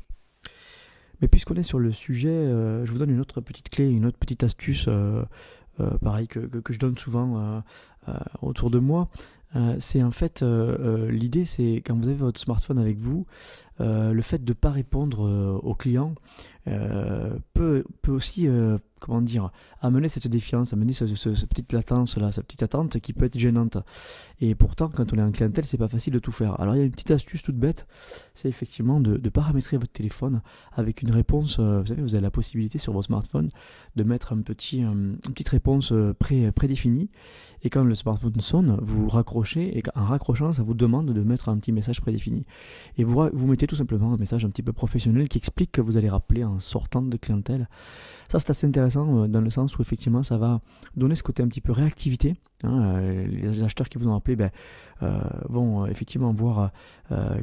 Mais 1.22 1.28
puisqu'on 1.28 1.54
est 1.54 1.62
sur 1.62 1.78
le 1.78 1.92
sujet, 1.92 2.28
je 2.84 2.90
vous 2.90 2.98
donne 2.98 3.10
une 3.10 3.20
autre 3.20 3.40
petite 3.40 3.70
clé, 3.70 3.88
une 3.88 4.04
autre 4.04 4.18
petite 4.18 4.42
astuce, 4.42 4.88
pareil 6.02 6.26
que, 6.26 6.50
je 6.68 6.78
donne 6.78 6.98
souvent 6.98 7.62
autour 8.42 8.70
de 8.70 8.80
moi. 8.80 9.08
c'est 9.78 10.02
en 10.02 10.10
fait 10.10 10.42
l'idée, 10.42 11.44
c'est 11.44 11.76
quand 11.86 11.96
vous 11.96 12.08
avez 12.08 12.16
votre 12.16 12.40
smartphone 12.40 12.78
avec 12.78 12.98
vous, 12.98 13.24
euh, 13.82 14.12
le 14.12 14.22
fait 14.22 14.44
de 14.44 14.50
ne 14.50 14.54
pas 14.54 14.70
répondre 14.70 15.26
euh, 15.26 15.58
aux 15.62 15.74
clients 15.74 16.14
euh, 16.68 17.36
peut, 17.54 17.84
peut 18.02 18.12
aussi 18.12 18.48
comment 19.02 19.20
dire, 19.20 19.50
amener 19.80 20.08
cette 20.08 20.28
défiance, 20.28 20.72
amener 20.72 20.92
cette, 20.92 21.12
petite 21.48 21.72
latence 21.72 22.16
là, 22.16 22.32
cette 22.32 22.46
petite 22.46 22.62
attente 22.62 22.98
qui 23.00 23.12
peut 23.12 23.26
être 23.26 23.38
gênante. 23.38 23.78
Et 24.40 24.54
pourtant, 24.54 24.88
quand 24.88 25.12
on 25.12 25.18
est 25.18 25.22
en 25.22 25.32
clientèle, 25.32 25.64
c'est 25.64 25.78
pas 25.78 25.88
facile 25.88 26.12
de 26.12 26.18
tout 26.18 26.32
faire. 26.32 26.58
Alors 26.60 26.74
il 26.74 26.78
y 26.78 26.82
a 26.82 26.84
une 26.84 26.90
petite 26.90 27.10
astuce 27.10 27.42
toute 27.42 27.56
bête, 27.56 27.86
c'est 28.34 28.48
effectivement 28.48 29.00
de, 29.00 29.16
paramétrer 29.28 29.78
votre 29.78 29.92
téléphone 29.92 30.42
avec 30.72 31.02
une 31.02 31.10
réponse. 31.10 31.58
vous 31.58 31.86
savez, 31.86 32.02
vous 32.02 32.14
avez 32.14 32.22
la 32.22 32.30
possibilité 32.30 32.78
sur 32.78 32.92
vos 32.92 33.02
smartphones 33.02 33.48
de 33.96 34.04
mettre 34.04 34.32
un 34.32 34.42
petit, 34.42 34.80
une 34.80 35.16
petite 35.18 35.48
réponse 35.48 35.92
pré, 36.18 36.52
prédéfinie. 36.52 37.10
Et 37.64 37.70
quand 37.70 37.84
le 37.84 37.94
smartphone 37.94 38.40
sonne, 38.40 38.76
vous 38.82 39.08
raccrochez 39.08 39.78
et 39.78 39.82
en 39.94 40.04
raccrochant, 40.04 40.52
ça 40.52 40.62
vous 40.62 40.74
demande 40.74 41.12
de 41.12 41.22
mettre 41.22 41.48
un 41.48 41.56
petit 41.56 41.72
message 41.72 42.00
prédéfini. 42.00 42.44
Et 42.98 43.04
vous, 43.04 43.28
vous 43.32 43.46
mettez 43.46 43.66
tout 43.66 43.76
simplement 43.76 44.12
un 44.12 44.16
message 44.16 44.44
un 44.44 44.48
petit 44.48 44.62
peu 44.62 44.72
professionnel 44.72 45.28
qui 45.28 45.38
explique 45.38 45.72
que 45.72 45.80
vous 45.80 45.96
allez 45.96 46.10
rappeler 46.10 46.44
en 46.44 46.58
sortant 46.58 47.02
de 47.02 47.16
clientèle. 47.16 47.68
Ça, 48.30 48.38
c'est 48.38 48.50
assez 48.50 48.66
intéressant 48.66 48.91
euh, 48.96 49.28
dans 49.28 49.40
le 49.40 49.50
sens 49.50 49.78
où 49.78 49.82
effectivement, 49.82 50.22
ça 50.22 50.36
va 50.36 50.60
donner 50.96 51.14
ce 51.14 51.22
côté 51.22 51.42
un 51.42 51.48
petit 51.48 51.60
peu 51.60 51.72
réactivité. 51.72 52.34
Hein, 52.64 52.82
euh, 52.82 53.26
les 53.26 53.62
acheteurs 53.62 53.88
qui 53.88 53.98
vous 53.98 54.08
ont 54.08 54.14
appelé 54.14 54.36
ben, 54.36 54.50
euh, 55.02 55.20
vont 55.48 55.86
effectivement 55.86 56.32
voir 56.32 56.70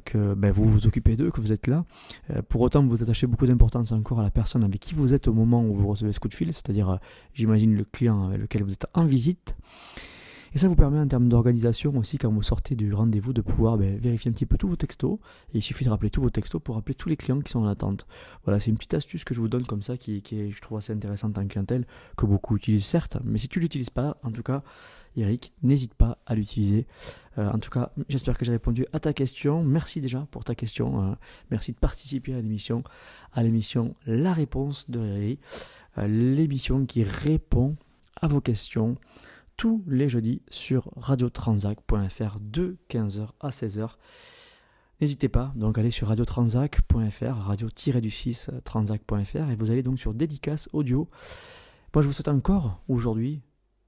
que 0.06 0.34
ben, 0.34 0.52
vous 0.52 0.66
vous 0.66 0.88
occupez 0.88 1.16
d'eux, 1.16 1.30
que 1.30 1.42
vous 1.42 1.52
êtes 1.52 1.68
là. 1.68 1.86
pour 2.48 2.62
autant, 2.62 2.84
vous 2.84 3.04
attachez 3.04 3.28
beaucoup 3.28 3.46
d'importance 3.46 3.92
encore 3.92 4.20
à 4.20 4.24
la 4.24 4.32
personne 4.32 4.64
avec 4.64 4.80
qui 4.80 4.96
vous 4.96 5.14
êtes 5.14 5.28
au 5.28 5.34
moment 5.34 5.64
où 5.64 5.76
vous 5.76 5.88
recevez 5.88 6.12
ce 6.12 6.20
coup 6.20 6.28
de 6.28 6.34
fil, 6.34 6.52
c'est-à-dire, 6.54 6.98
j'imagine, 7.34 7.76
le 7.76 7.84
client 7.84 8.28
avec 8.28 8.42
lequel 8.42 8.64
vous 8.64 8.74
êtes 8.74 8.88
en 8.96 9.06
visite. 9.06 9.56
Et 10.54 10.58
ça 10.58 10.68
vous 10.68 10.76
permet 10.76 11.00
en 11.00 11.08
termes 11.08 11.30
d'organisation 11.30 11.96
aussi, 11.98 12.18
quand 12.18 12.32
vous 12.32 12.44
sortez 12.44 12.76
du 12.76 12.94
rendez-vous, 12.94 13.34
de 13.34 13.42
pouvoir 13.42 13.78
ben, 13.78 13.98
vérifier 13.98 14.30
un 14.30 14.34
petit 14.34 14.46
peu 14.46 14.58
tous 14.58 14.68
vos 14.68 14.76
textos. 14.76 15.20
Et 15.54 15.58
il 15.58 15.62
suffit 15.62 15.86
de 15.86 15.90
rappeler 15.90 16.10
tous 16.10 16.22
vos 16.22 16.30
textos 16.30 16.62
pour 16.62 16.76
rappeler 16.76 16.96
tous 16.96 17.10
les 17.10 17.18
clients 17.18 17.40
qui 17.40 17.52
sont 17.52 17.60
en 17.60 17.68
attente. 17.68 18.08
Voilà, 18.44 18.60
c'est 18.60 18.72
une 18.72 18.78
petite 18.78 18.94
astuce 18.94 19.24
que 19.24 19.34
je 19.34 19.40
vous 19.40 19.48
donne 19.48 19.66
comme 19.66 19.82
ça, 19.82 19.98
qui, 19.98 20.18
est, 20.18 20.52
je 20.52 20.62
trouve 20.62 20.78
assez 20.78 20.94
intéressante 20.94 21.38
en 21.38 21.46
clientèle, 21.48 21.86
que 22.18 22.26
beaucoup 22.26 22.56
utilisent 22.58 22.86
certes. 22.86 23.18
Mais 23.24 23.38
si 23.38 23.48
tu 23.48 23.60
ne 23.60 23.64
l'utilises 23.64 23.90
pas, 23.90 24.18
en 24.24 24.32
tout 24.32 24.44
cas, 24.44 24.64
Eric, 25.16 25.54
n'hésite 25.64 25.94
pas 25.94 26.18
à 26.26 26.36
l'utiliser. 26.36 26.88
Euh, 27.38 27.50
en 27.52 27.60
tout 27.60 27.70
cas, 27.70 27.92
j'espère 28.08 28.38
que 28.38 28.46
j'ai 28.46 28.52
répondu 28.52 28.86
à 28.94 29.00
ta 29.00 29.14
question. 29.14 29.64
Merci 29.64 30.02
déjà 30.02 30.28
pour 30.32 30.44
ta 30.44 30.56
question. 30.56 31.02
Hein. 31.02 31.18
merci 31.52 31.72
de 31.72 31.78
participer 31.78 32.34
à 32.34 32.42
l'émission, 32.42 32.84
à 33.34 33.44
l'émission 33.44 33.96
La 34.06 34.34
réponse 34.34 34.90
de 34.90 35.00
Eric, 35.00 35.40
euh, 35.98 36.08
l'émission 36.08 36.86
qui 36.86 37.04
répond 37.04 37.76
à 38.22 38.28
vos 38.28 38.42
questions 38.42 38.98
tous 39.60 39.84
les 39.88 40.08
jeudis 40.08 40.42
sur 40.48 40.90
radiotransac.fr 40.96 42.38
de 42.40 42.78
15h 42.90 43.28
à 43.42 43.50
16h. 43.50 43.90
N'hésitez 45.02 45.28
pas 45.28 45.52
donc 45.58 45.78
à 45.78 45.82
aller 45.82 45.92
sur 45.92 46.08
radiotransac.fr, 46.08 47.36
radio-du-6 47.36 48.62
transac.fr 48.62 49.52
et 49.52 49.56
vous 49.58 49.70
allez 49.70 49.84
donc 49.84 50.00
sur 50.00 50.14
dédicace 50.14 50.70
audio. 50.72 51.10
Moi 51.94 52.02
je 52.02 52.08
vous 52.08 52.14
souhaite 52.14 52.30
encore 52.30 52.82
aujourd'hui 52.88 53.42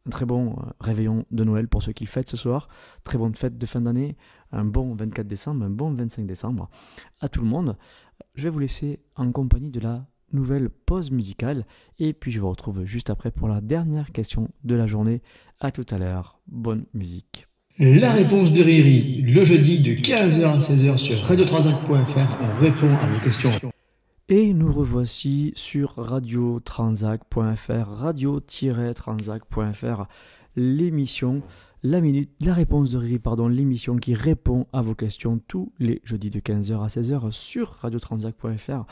un 0.05 0.09
très 0.09 0.25
bon 0.25 0.57
euh, 0.57 0.71
réveillon 0.81 1.25
de 1.31 1.43
Noël 1.45 1.69
pour 1.69 1.81
ceux 1.81 1.93
qui 1.93 2.05
fêtent 2.05 2.27
ce 2.27 2.35
soir, 2.35 2.67
très 3.05 3.17
bonne 3.17 3.35
fête 3.35 3.57
de 3.57 3.65
fin 3.65 3.79
d'année, 3.79 4.17
un 4.51 4.65
bon 4.65 4.93
24 4.95 5.25
décembre, 5.25 5.63
un 5.63 5.69
bon 5.69 5.93
25 5.93 6.25
décembre 6.25 6.69
à 7.21 7.29
tout 7.29 7.39
le 7.39 7.47
monde. 7.47 7.77
Je 8.35 8.43
vais 8.43 8.49
vous 8.49 8.59
laisser 8.59 8.99
en 9.15 9.31
compagnie 9.31 9.71
de 9.71 9.79
la 9.79 10.05
nouvelle 10.33 10.69
pause 10.69 11.11
musicale. 11.11 11.65
Et 11.99 12.13
puis 12.13 12.31
je 12.31 12.39
vous 12.39 12.49
retrouve 12.49 12.85
juste 12.85 13.09
après 13.09 13.31
pour 13.31 13.47
la 13.47 13.61
dernière 13.61 14.11
question 14.11 14.49
de 14.63 14.75
la 14.75 14.85
journée. 14.87 15.21
À 15.59 15.71
tout 15.71 15.85
à 15.89 15.97
l'heure. 15.97 16.39
Bonne 16.47 16.85
musique. 16.93 17.47
La 17.79 18.13
réponse 18.13 18.53
de 18.53 18.61
Riri, 18.61 19.21
le 19.21 19.43
jeudi 19.43 19.79
de 19.79 19.93
15h 19.93 20.43
à 20.43 20.59
16h 20.59 20.97
sur 20.97 21.17
radio35.fr. 21.17 22.37
On 22.41 22.61
répond 22.61 22.95
à 22.95 23.07
vos 23.07 23.19
questions. 23.23 23.51
Et 24.29 24.53
nous 24.53 24.71
revoici 24.71 25.51
sur 25.55 25.95
radio-transac.fr, 25.95 27.87
radio-transac.fr, 27.87 30.05
l'émission 30.55 31.41
la 31.83 31.99
minute, 31.99 32.29
la 32.45 32.53
réponse 32.53 32.91
de 32.91 32.99
Riri, 32.99 33.17
pardon, 33.17 33.47
l'émission 33.47 33.95
qui 33.95 34.13
répond 34.13 34.67
à 34.71 34.83
vos 34.83 34.93
questions 34.93 35.41
tous 35.47 35.73
les 35.79 35.99
jeudis 36.03 36.29
de 36.29 36.39
15h 36.39 36.79
à 36.79 36.85
16h 36.85 37.31
sur 37.31 37.69
radiotransac.fr. 37.81 38.85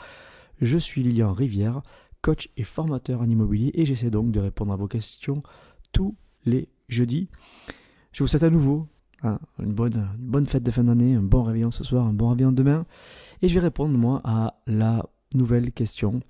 Je 0.60 0.78
suis 0.78 1.02
Lilian 1.02 1.32
Rivière, 1.32 1.82
coach 2.22 2.50
et 2.56 2.64
formateur 2.64 3.22
en 3.22 3.28
immobilier 3.28 3.70
et 3.74 3.86
j'essaie 3.86 4.10
donc 4.10 4.30
de 4.30 4.40
répondre 4.40 4.72
à 4.72 4.76
vos 4.76 4.88
questions 4.88 5.42
tous 5.92 6.14
les 6.44 6.68
jeudis. 6.88 7.28
Je 8.12 8.22
vous 8.22 8.26
souhaite 8.26 8.42
à 8.42 8.50
nouveau 8.50 8.86
hein, 9.22 9.38
une, 9.58 9.72
bonne, 9.72 10.46
fête 10.46 10.62
de 10.62 10.70
fin 10.70 10.84
d'année, 10.84 11.14
un 11.14 11.22
bon 11.22 11.42
réveillon 11.42 11.70
ce 11.70 11.82
soir, 11.82 12.06
un 12.06 12.12
bon 12.12 12.28
réveillon 12.28 12.52
demain 12.52 12.84
et 13.40 13.48
je 13.48 13.54
vais 13.54 13.60
répondre 13.60 13.96
moi 13.96 14.20
à 14.24 14.60
la 14.66 15.08
nouvelle 15.34 15.72
question 15.72 16.20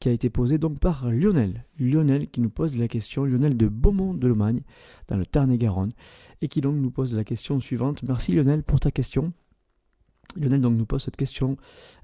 qui 0.00 0.08
a 0.08 0.12
été 0.12 0.30
posée 0.30 0.58
donc 0.58 0.80
par 0.80 1.10
Lionel. 1.10 1.64
Lionel 1.78 2.28
qui 2.28 2.40
nous 2.40 2.50
pose 2.50 2.78
la 2.78 2.88
question, 2.88 3.24
Lionel 3.24 3.56
de 3.56 3.68
Beaumont 3.68 4.14
de 4.14 4.28
Lomagne, 4.28 4.62
dans 5.08 5.16
le 5.16 5.26
Tarn-et-Garonne, 5.26 5.92
et 6.42 6.48
qui 6.48 6.60
donc 6.60 6.76
nous 6.76 6.90
pose 6.90 7.14
la 7.14 7.24
question 7.24 7.60
suivante. 7.60 8.02
Merci 8.02 8.32
Lionel 8.32 8.62
pour 8.62 8.80
ta 8.80 8.90
question. 8.90 9.32
Lionel 10.36 10.60
donc 10.60 10.76
nous 10.76 10.86
pose 10.86 11.02
cette 11.02 11.16
question. 11.16 11.56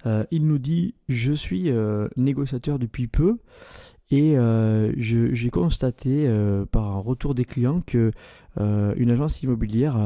Euh, 0.06 0.24
il 0.30 0.46
nous 0.46 0.58
dit 0.58 0.94
Je 1.08 1.32
suis 1.32 1.70
euh, 1.70 2.08
négociateur 2.16 2.78
depuis 2.78 3.06
peu 3.06 3.38
et 4.10 4.36
euh, 4.36 4.92
j'ai 4.96 5.50
constaté 5.50 6.28
par 6.72 6.96
un 6.96 6.98
retour 6.98 7.34
des 7.36 7.44
clients 7.44 7.80
que 7.80 8.10
une 8.58 9.10
agence 9.12 9.40
immobilière, 9.44 9.96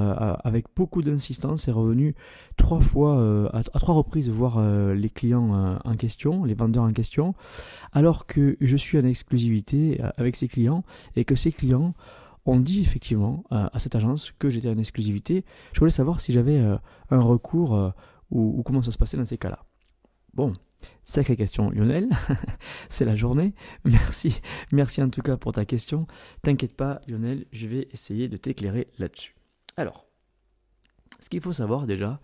avec 0.44 0.66
beaucoup 0.76 1.00
d'insistance, 1.00 1.68
est 1.68 1.72
revenue 1.72 2.14
trois 2.58 2.82
fois, 2.82 3.48
à, 3.54 3.62
trois 3.62 3.94
reprises 3.94 4.28
voir 4.28 4.62
les 4.92 5.08
clients 5.08 5.78
en 5.82 5.96
question, 5.96 6.44
les 6.44 6.52
vendeurs 6.52 6.84
en 6.84 6.92
question, 6.92 7.32
alors 7.92 8.26
que 8.26 8.58
je 8.60 8.76
suis 8.76 8.98
en 8.98 9.04
exclusivité 9.04 9.98
avec 10.18 10.36
ces 10.36 10.48
clients 10.48 10.84
et 11.16 11.24
que 11.24 11.34
ces 11.34 11.50
clients 11.50 11.94
ont 12.44 12.60
dit 12.60 12.82
effectivement 12.82 13.44
à 13.50 13.78
cette 13.78 13.94
agence 13.94 14.34
que 14.38 14.50
j'étais 14.50 14.68
en 14.68 14.76
exclusivité. 14.76 15.46
Je 15.72 15.78
voulais 15.78 15.90
savoir 15.90 16.20
si 16.20 16.30
j'avais 16.30 16.58
un 16.58 17.20
recours 17.20 17.94
ou 18.30 18.62
comment 18.62 18.82
ça 18.82 18.90
se 18.90 18.98
passait 18.98 19.16
dans 19.16 19.24
ces 19.24 19.38
cas-là. 19.38 19.64
Bon, 20.34 20.52
Sacrée 21.04 21.36
question, 21.36 21.70
Lionel. 21.70 22.08
c'est 22.88 23.04
la 23.04 23.16
journée. 23.16 23.54
Merci. 23.84 24.40
Merci 24.72 25.02
en 25.02 25.10
tout 25.10 25.22
cas 25.22 25.36
pour 25.36 25.52
ta 25.52 25.64
question. 25.64 26.06
T'inquiète 26.42 26.76
pas, 26.76 27.00
Lionel, 27.06 27.46
je 27.52 27.66
vais 27.66 27.88
essayer 27.92 28.28
de 28.28 28.36
t'éclairer 28.36 28.88
là-dessus. 28.98 29.34
Alors, 29.76 30.03
ce 31.20 31.28
qu'il 31.30 31.40
faut 31.40 31.52
savoir 31.52 31.86
déjà, 31.86 32.20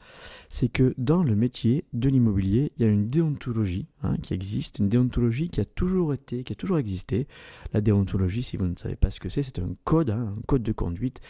c'est 0.49 0.68
que 0.68 0.94
dans 0.99 1.23
le 1.23 1.35
métier 1.35 1.85
de 1.92 2.09
l'immobilier, 2.09 2.73
il 2.76 2.85
y 2.85 2.88
a 2.88 2.90
une 2.90 3.06
déontologie 3.06 3.87
hein, 4.02 4.16
qui 4.23 4.35
existe, 4.35 4.78
une 4.78 4.88
déontologie 4.88 5.49
qui 5.49 5.61
a 5.61 5.64
toujours 5.64 6.12
été, 6.12 6.44
qui 6.44 6.52
a 6.52 6.56
toujours 6.56 6.78
existé. 6.78 7.26
La 7.73 7.80
déontologie, 7.80 8.42
si 8.42 8.56
vous 8.56 8.66
ne 8.66 8.76
savez 8.76 8.97
pas 8.97 9.11
ce 9.11 9.20
que 9.20 9.28
c'est, 9.28 9.42
c'est 9.42 9.59
un 9.59 9.75
code, 9.85 10.11
hein, 10.11 10.35
un 10.37 10.42
code 10.47 10.62
de 10.62 10.73
conduite 10.73 11.20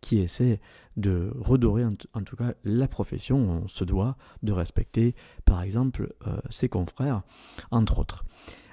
qui 0.00 0.18
essaie 0.18 0.60
de 0.96 1.32
redorer 1.38 1.84
en, 1.84 2.22
tout 2.22 2.36
cas 2.36 2.54
la 2.64 2.88
profession. 2.88 3.38
On 3.38 3.68
se 3.68 3.84
doit 3.84 4.16
de 4.42 4.52
respecter, 4.52 5.14
par 5.44 5.62
exemple, 5.62 6.14
euh, 6.26 6.40
ses 6.50 6.68
confrères, 6.68 7.22
entre 7.70 7.98
autres. 7.98 8.24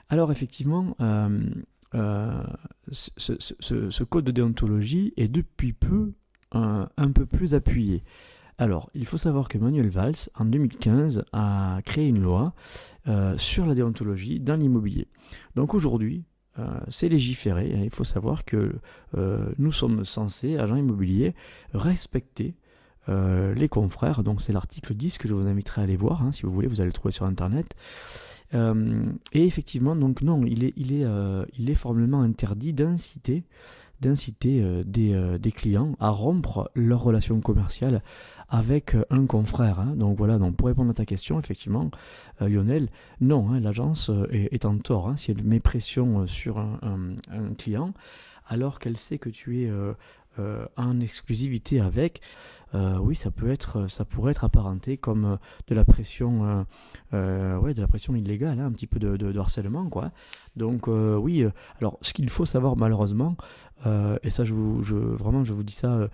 Alors 0.09 0.31
effectivement, 0.31 0.95
euh, 1.01 1.49
euh, 1.95 2.43
ce, 2.91 4.03
code 4.03 4.25
de 4.25 4.31
déontologie 4.31 5.13
est 5.17 5.27
depuis 5.27 5.73
peu 5.73 6.13
un 6.53 7.11
peu 7.13 7.25
plus 7.25 7.53
appuyé. 7.53 8.03
Alors, 8.59 8.89
il 8.95 9.05
faut 9.05 9.17
savoir 9.17 9.49
que 9.49 9.59
Manuel 9.59 9.89
Valls, 9.89 10.15
en 10.35 10.45
2015, 10.45 11.25
a 11.31 11.79
créé 11.85 12.07
une 12.07 12.21
loi 12.21 12.53
euh, 13.07 13.37
sur 13.37 13.67
la 13.67 13.75
déontologie 13.75 14.39
dans 14.39 14.55
l'immobilier. 14.55 15.07
Donc 15.55 15.75
aujourd'hui, 15.75 16.25
euh, 16.57 16.65
c'est 16.89 17.07
légiféré. 17.07 17.69
il 17.83 17.91
faut 17.91 18.03
savoir 18.03 18.45
que 18.45 18.73
euh, 19.15 19.49
nous 19.59 19.71
sommes 19.71 20.03
censés, 20.05 20.57
agents 20.57 20.75
immobiliers, 20.75 21.35
respecter 21.73 22.55
les 23.09 23.69
confrères. 23.69 24.21
Donc 24.21 24.41
c'est 24.41 24.51
l'article 24.51 24.93
10 24.93 25.17
que 25.17 25.29
je 25.29 25.33
vous 25.33 25.47
inviterai 25.47 25.79
à 25.79 25.83
aller 25.85 25.95
voir, 25.95 26.23
hein, 26.23 26.33
si 26.33 26.41
vous 26.41 26.51
voulez, 26.51 26.67
vous 26.67 26.81
allez 26.81 26.89
le 26.89 26.93
trouver 26.93 27.13
sur 27.13 27.25
Internet. 27.25 27.73
et 28.53 29.45
effectivement, 29.45 29.95
donc 29.95 30.21
non, 30.21 30.43
il 30.45 30.65
est, 30.65 31.73
formellement 31.75 32.19
interdit 32.19 32.73
d'inciter 32.73 33.45
d'inciter 34.01 34.83
des, 34.85 35.37
des, 35.39 35.51
clients 35.53 35.95
à 36.01 36.09
rompre 36.09 36.69
leur 36.75 37.01
relation 37.01 37.39
commerciale 37.39 38.03
avec 38.49 38.95
euh, 38.95 39.03
un 39.09 39.25
confrère. 39.25 39.79
Hein. 39.79 39.93
Donc 39.95 40.17
voilà, 40.17 40.37
donc 40.37 40.55
pour 40.55 40.67
répondre 40.67 40.91
à 40.91 40.93
ta 40.93 41.05
question, 41.05 41.39
effectivement, 41.39 41.89
euh, 42.41 42.49
Lionel, 42.49 42.89
non, 43.21 43.49
hein, 43.49 43.59
l'agence 43.59 44.09
euh, 44.09 44.27
est, 44.31 44.65
en 44.65 44.77
tort 44.77 45.09
hein, 45.09 45.17
si 45.17 45.31
elle 45.31 45.43
met 45.43 45.59
pression 45.59 46.27
sur 46.27 46.59
un, 46.59 46.77
client 47.57 47.93
alors 48.47 48.79
qu'elle 48.79 48.97
sait 48.97 49.17
que 49.17 49.29
tu 49.29 49.63
es 49.63 49.71
en 50.77 50.99
exclusivité 50.99 51.79
avec. 51.81 52.21
Oui, 52.74 53.15
ça 53.15 53.31
peut 53.31 53.50
être, 53.50 53.89
ça 53.89 54.05
pourrait 54.05 54.31
être 54.31 54.43
apparenté 54.43 54.97
comme 54.97 55.38
de 55.67 55.75
la 55.75 55.86
pression, 55.86 56.65
ouais, 57.12 57.74
de 57.74 57.81
la 57.81 57.88
pression 57.88 58.15
illégale, 58.15 58.59
un 58.59 58.71
petit 58.71 58.88
peu 58.88 59.00
de, 59.00 59.39
harcèlement, 59.39 59.88
quoi. 59.89 60.12
Donc 60.55 60.88
oui, 60.88 61.45
alors 61.79 61.97
ce 62.01 62.13
qu'il 62.13 62.29
faut 62.29 62.45
savoir 62.45 62.75
malheureusement, 62.75 63.36
et 63.86 64.29
ça 64.29 64.43
je 64.43 64.53
vous, 64.53 64.83
je, 64.83 64.95
vraiment 64.95 65.43
je 65.43 65.53
vous 65.53 65.63
dis 65.63 65.74
ça 65.74 66.09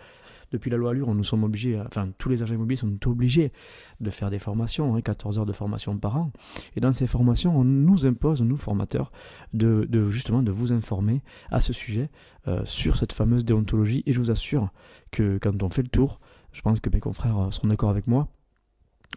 depuis 0.53 0.69
la 0.69 0.77
loi 0.77 0.91
Allure, 0.91 1.13
nous 1.13 1.23
sommes 1.23 1.43
obligés, 1.43 1.81
enfin 1.85 2.09
tous 2.17 2.29
les 2.29 2.43
agents 2.43 2.53
immobiliers 2.53 2.79
sont 2.79 3.07
obligés 3.07 3.51
de 3.99 4.09
faire 4.11 4.29
des 4.29 4.39
formations, 4.39 5.01
14 5.01 5.35
hein, 5.35 5.41
heures 5.41 5.45
de 5.45 5.51
formation 5.51 5.97
par 5.97 6.15
an. 6.15 6.31
Et 6.75 6.79
dans 6.79 6.93
ces 6.93 7.07
formations, 7.07 7.57
on 7.57 7.63
nous 7.63 8.05
impose, 8.05 8.41
nous 8.43 8.55
formateurs, 8.55 9.11
de, 9.53 9.87
justement 10.11 10.43
de 10.43 10.51
vous 10.51 10.71
informer 10.71 11.21
à 11.49 11.59
ce 11.59 11.73
sujet 11.73 12.09
euh, 12.47 12.61
sur 12.65 12.97
cette 12.97 13.13
fameuse 13.13 13.43
déontologie. 13.43 14.03
Et 14.05 14.13
je 14.13 14.19
vous 14.19 14.29
assure 14.29 14.69
que 15.11 15.39
quand 15.41 15.63
on 15.63 15.69
fait 15.69 15.81
le 15.81 15.89
tour, 15.89 16.19
je 16.53 16.61
pense 16.61 16.79
que 16.79 16.89
mes 16.89 16.99
confrères 16.99 17.49
seront 17.51 17.67
d'accord 17.67 17.89
avec 17.89 18.07
moi, 18.07 18.27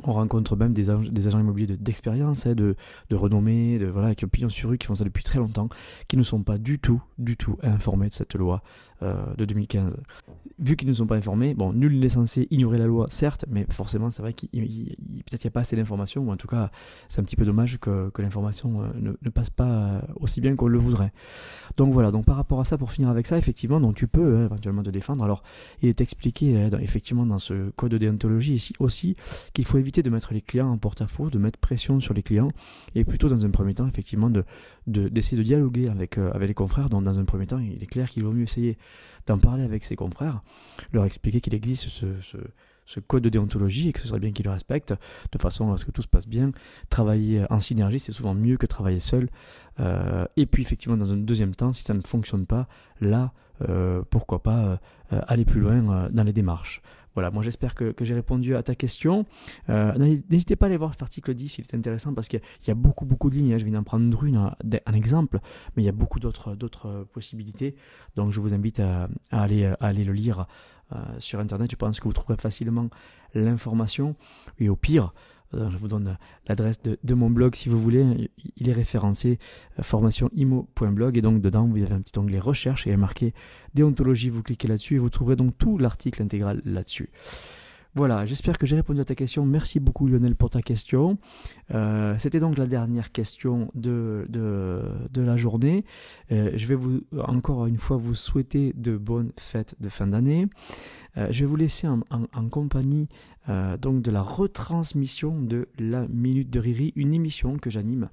on 0.04 0.12
rencontre 0.12 0.56
même 0.56 0.72
des, 0.72 0.90
agents 0.90 1.40
immobiliers 1.40 1.76
d'expérience, 1.76 2.46
hein, 2.46 2.54
de, 2.54 2.76
de, 3.10 3.16
renommée, 3.16 3.78
de, 3.78 3.86
voilà, 3.86 4.14
qui 4.14 4.24
ont 4.24 4.28
pignon 4.28 4.48
sur 4.48 4.70
rue, 4.70 4.78
qui 4.78 4.86
font 4.86 4.94
ça 4.94 5.04
depuis 5.04 5.24
très 5.24 5.38
longtemps, 5.38 5.68
qui 6.08 6.16
ne 6.16 6.22
sont 6.22 6.42
pas 6.42 6.58
du 6.58 6.78
tout, 6.78 7.02
du 7.18 7.36
tout 7.36 7.56
informés 7.62 8.08
de 8.08 8.14
cette 8.14 8.34
loi 8.34 8.62
euh, 9.02 9.14
de 9.36 9.44
2015. 9.44 9.94
Vu 10.58 10.76
qu'ils 10.76 10.88
ne 10.88 10.94
sont 10.94 11.06
pas 11.06 11.16
informés, 11.16 11.52
bon, 11.52 11.72
nul 11.74 11.98
n'est 11.98 12.08
censé 12.08 12.48
ignorer 12.50 12.78
la 12.78 12.86
loi, 12.86 13.06
certes, 13.10 13.44
mais 13.46 13.66
forcément, 13.68 14.10
c'est 14.10 14.22
vrai 14.22 14.32
qu'il 14.32 14.48
peut-être 15.26 15.44
n'y 15.44 15.48
a 15.48 15.50
pas 15.50 15.60
assez 15.60 15.76
d'informations, 15.76 16.22
ou 16.22 16.30
en 16.30 16.36
tout 16.36 16.48
cas, 16.48 16.70
c'est 17.08 17.20
un 17.20 17.24
petit 17.24 17.36
peu 17.36 17.44
dommage 17.44 17.78
que, 17.78 18.10
l'information 18.18 18.82
euh, 18.82 19.14
ne, 19.20 19.30
passe 19.30 19.50
pas 19.50 19.68
euh, 19.68 20.00
aussi 20.16 20.40
bien 20.40 20.54
qu'on 20.54 20.68
le 20.68 20.78
voudrait. 20.78 21.12
Donc 21.76 21.92
voilà, 21.92 22.10
donc 22.10 22.24
par 22.24 22.36
rapport 22.36 22.58
à 22.58 22.64
ça, 22.64 22.78
pour 22.78 22.90
finir 22.90 23.10
avec 23.10 23.26
ça, 23.26 23.36
effectivement, 23.36 23.80
donc 23.80 23.96
tu 23.96 24.08
peux 24.08 24.44
éventuellement 24.44 24.82
te 24.82 24.90
défendre. 24.90 25.24
Alors, 25.24 25.42
il 25.82 25.90
est 25.90 26.00
expliqué 26.00 26.68
effectivement 26.80 27.26
dans 27.26 27.38
ce 27.38 27.70
code 27.70 27.92
de 27.92 27.98
déontologie 27.98 28.54
ici 28.54 28.72
aussi 28.78 29.16
qu'il 29.52 29.66
faut 29.66 29.76
éviter 29.76 29.85
de 29.90 30.10
mettre 30.10 30.34
les 30.34 30.42
clients 30.42 30.70
en 30.70 30.78
porte-à-faux, 30.78 31.30
de 31.30 31.38
mettre 31.38 31.58
pression 31.58 32.00
sur 32.00 32.14
les 32.14 32.22
clients, 32.22 32.50
et 32.94 33.04
plutôt 33.04 33.28
dans 33.28 33.44
un 33.44 33.50
premier 33.50 33.74
temps, 33.74 33.86
effectivement, 33.86 34.30
de, 34.30 34.44
d'essayer 34.86 35.36
de, 35.36 35.42
dialoguer 35.42 35.88
avec, 35.88 36.18
avec 36.18 36.48
les 36.48 36.54
confrères. 36.54 36.90
Donc 36.90 37.02
dans 37.02 37.18
un 37.18 37.24
premier 37.24 37.46
temps, 37.46 37.58
il 37.58 37.82
est 37.82 37.86
clair 37.86 38.10
qu'il 38.10 38.24
vaut 38.24 38.32
mieux 38.32 38.44
essayer 38.44 38.76
d'en 39.26 39.38
parler 39.38 39.62
avec 39.62 39.84
ses 39.84 39.96
confrères, 39.96 40.42
leur 40.92 41.04
expliquer 41.04 41.40
qu'il 41.40 41.54
existe 41.54 41.88
ce, 41.88 43.00
code 43.00 43.24
de 43.24 43.28
déontologie 43.28 43.88
et 43.88 43.92
que 43.92 44.00
ce 44.00 44.08
serait 44.08 44.20
bien 44.20 44.30
qu'ils 44.30 44.44
le 44.44 44.52
respectent, 44.52 44.94
de 45.32 45.38
façon 45.38 45.72
à 45.72 45.76
ce 45.76 45.84
que 45.84 45.90
tout 45.90 46.02
se 46.02 46.08
passe 46.08 46.28
bien. 46.28 46.52
Travailler 46.88 47.44
en 47.50 47.60
synergie, 47.60 47.98
c'est 47.98 48.12
souvent 48.12 48.34
mieux 48.34 48.56
que 48.56 48.66
travailler 48.66 49.00
seul. 49.00 49.28
Euh, 49.80 50.24
et 50.36 50.46
puis 50.46 50.62
effectivement, 50.62 50.96
dans 50.96 51.12
un 51.12 51.16
deuxième 51.16 51.54
temps, 51.54 51.72
si 51.72 51.82
ça 51.82 51.94
ne 51.94 52.00
fonctionne 52.00 52.46
pas, 52.46 52.68
là, 53.00 53.32
euh, 53.68 54.02
pourquoi 54.08 54.42
pas 54.42 54.78
euh, 55.12 55.20
aller 55.26 55.44
plus 55.44 55.60
loin 55.60 56.08
dans 56.10 56.22
les 56.24 56.32
démarches. 56.32 56.80
Voilà, 57.16 57.30
moi 57.30 57.42
j'espère 57.42 57.74
que, 57.74 57.94
j'ai 57.98 58.14
répondu 58.14 58.54
à 58.56 58.62
ta 58.62 58.74
question. 58.74 59.24
Euh, 59.70 59.92
n'hésitez 60.28 60.54
pas 60.54 60.66
à 60.66 60.68
aller 60.68 60.76
voir 60.76 60.92
cet 60.92 61.00
article 61.00 61.32
10, 61.32 61.58
il 61.58 61.60
est 61.62 61.74
intéressant 61.74 62.12
parce 62.12 62.28
qu'il 62.28 62.42
y, 62.68 62.70
a 62.70 62.74
beaucoup 62.74 63.06
beaucoup 63.06 63.30
de 63.30 63.36
lignes. 63.36 63.54
Hein. 63.54 63.58
Je 63.58 63.64
viens 63.64 63.72
d'en 63.72 63.82
prendre 63.82 64.24
une, 64.24 64.36
un, 64.36 64.92
exemple, 64.92 65.40
mais 65.74 65.82
il 65.82 65.86
y 65.86 65.88
a 65.88 65.92
beaucoup 65.92 66.20
d'autres 66.20 67.06
possibilités. 67.14 67.74
Donc 68.16 68.32
je 68.32 68.40
vous 68.40 68.52
invite 68.52 68.80
à, 68.80 69.08
aller, 69.30 69.72
aller 69.80 70.04
le 70.04 70.12
lire 70.12 70.46
euh, 70.92 70.98
sur 71.18 71.40
Internet. 71.40 71.70
Je 71.70 71.76
pense 71.76 72.00
que 72.00 72.04
vous 72.04 72.12
trouverez 72.12 72.36
facilement 72.36 72.90
l'information. 73.32 74.14
Et 74.58 74.68
au 74.68 74.76
pire, 74.76 75.14
je 75.52 75.76
vous 75.76 75.88
donne 75.88 76.16
l'adresse 76.48 76.80
de, 76.82 77.14
mon 77.14 77.30
blog 77.30 77.54
si 77.54 77.68
vous 77.68 77.80
voulez. 77.80 78.30
Il 78.56 78.68
est 78.68 78.72
référencé 78.72 79.38
euh, 79.78 79.82
formationimo.blog 79.82 81.16
et 81.16 81.22
donc 81.22 81.40
dedans 81.40 81.66
vous 81.66 81.76
avez 81.82 81.92
un 81.92 82.00
petit 82.00 82.18
onglet 82.18 82.38
recherche 82.38 82.86
et 82.86 82.90
il 82.90 82.92
est 82.92 82.98
marqué 82.98 83.34
déontologie. 83.74 84.28
Vous 84.28 84.42
cliquez 84.42 84.68
là-dessus 84.68 84.96
et 84.96 84.98
vous 84.98 85.10
trouverez 85.10 85.36
donc 85.36 85.56
tout 85.58 85.78
l'article 85.78 86.22
intégral 86.22 86.62
là-dessus. 86.64 87.10
Voilà, 87.96 88.26
j'espère 88.26 88.58
que 88.58 88.66
j'ai 88.66 88.76
répondu 88.76 89.00
à 89.00 89.06
ta 89.06 89.14
question. 89.14 89.46
Merci 89.46 89.80
beaucoup 89.80 90.06
Lionel 90.06 90.36
pour 90.36 90.50
ta 90.50 90.60
question. 90.60 91.16
Euh, 91.74 92.14
c'était 92.18 92.40
donc 92.40 92.58
la 92.58 92.66
dernière 92.66 93.10
question 93.10 93.70
de, 93.74 94.26
de, 94.28 95.22
la 95.22 95.38
journée. 95.38 95.86
Euh, 96.30 96.50
je 96.54 96.66
vais 96.66 96.74
vous 96.74 97.00
encore 97.26 97.64
une 97.64 97.78
fois 97.78 97.96
vous 97.96 98.14
souhaiter 98.14 98.74
de 98.76 98.98
bonnes 98.98 99.32
fêtes 99.38 99.76
de 99.80 99.88
fin 99.88 100.08
d'année. 100.08 100.46
Euh, 101.16 101.28
je 101.30 101.40
vais 101.40 101.46
vous 101.46 101.56
laisser 101.56 101.88
en, 101.88 102.48
compagnie 102.50 103.08
donc 103.48 104.02
de 104.02 104.10
la 104.10 104.22
retransmission 104.22 105.40
de 105.40 105.68
la 105.78 106.08
Minute 106.08 106.50
de 106.50 106.58
Riri, 106.58 106.92
une 106.96 107.14
émission 107.14 107.58
que 107.58 107.70
j'anime 107.70 108.08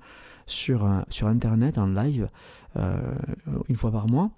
sur, 0.45 0.87
sur 1.09 1.27
Internet 1.27 1.77
en 1.77 1.87
live 1.87 2.29
une 2.75 3.75
fois 3.75 3.91
par 3.91 4.09
mois. 4.09 4.31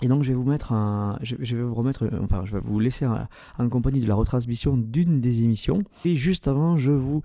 Et 0.00 0.08
donc 0.08 0.22
je 0.22 0.28
vais 0.28 0.34
vous 0.34 0.48
mettre 0.48 0.72
un, 0.72 1.18
je, 1.22 1.34
vais 1.34 1.62
vous 1.62 1.74
remettre, 1.74 2.08
enfin 2.22 2.42
je 2.44 2.52
vais 2.52 2.60
vous 2.60 2.78
laisser 2.78 3.06
en, 3.06 3.68
compagnie 3.68 4.00
de 4.00 4.06
la 4.06 4.14
retransmission 4.14 4.76
d'une 4.76 5.20
des 5.20 5.42
émissions. 5.42 5.82
Et 6.04 6.14
juste 6.14 6.46
avant, 6.46 6.76
je 6.76 6.92
vous 6.92 7.22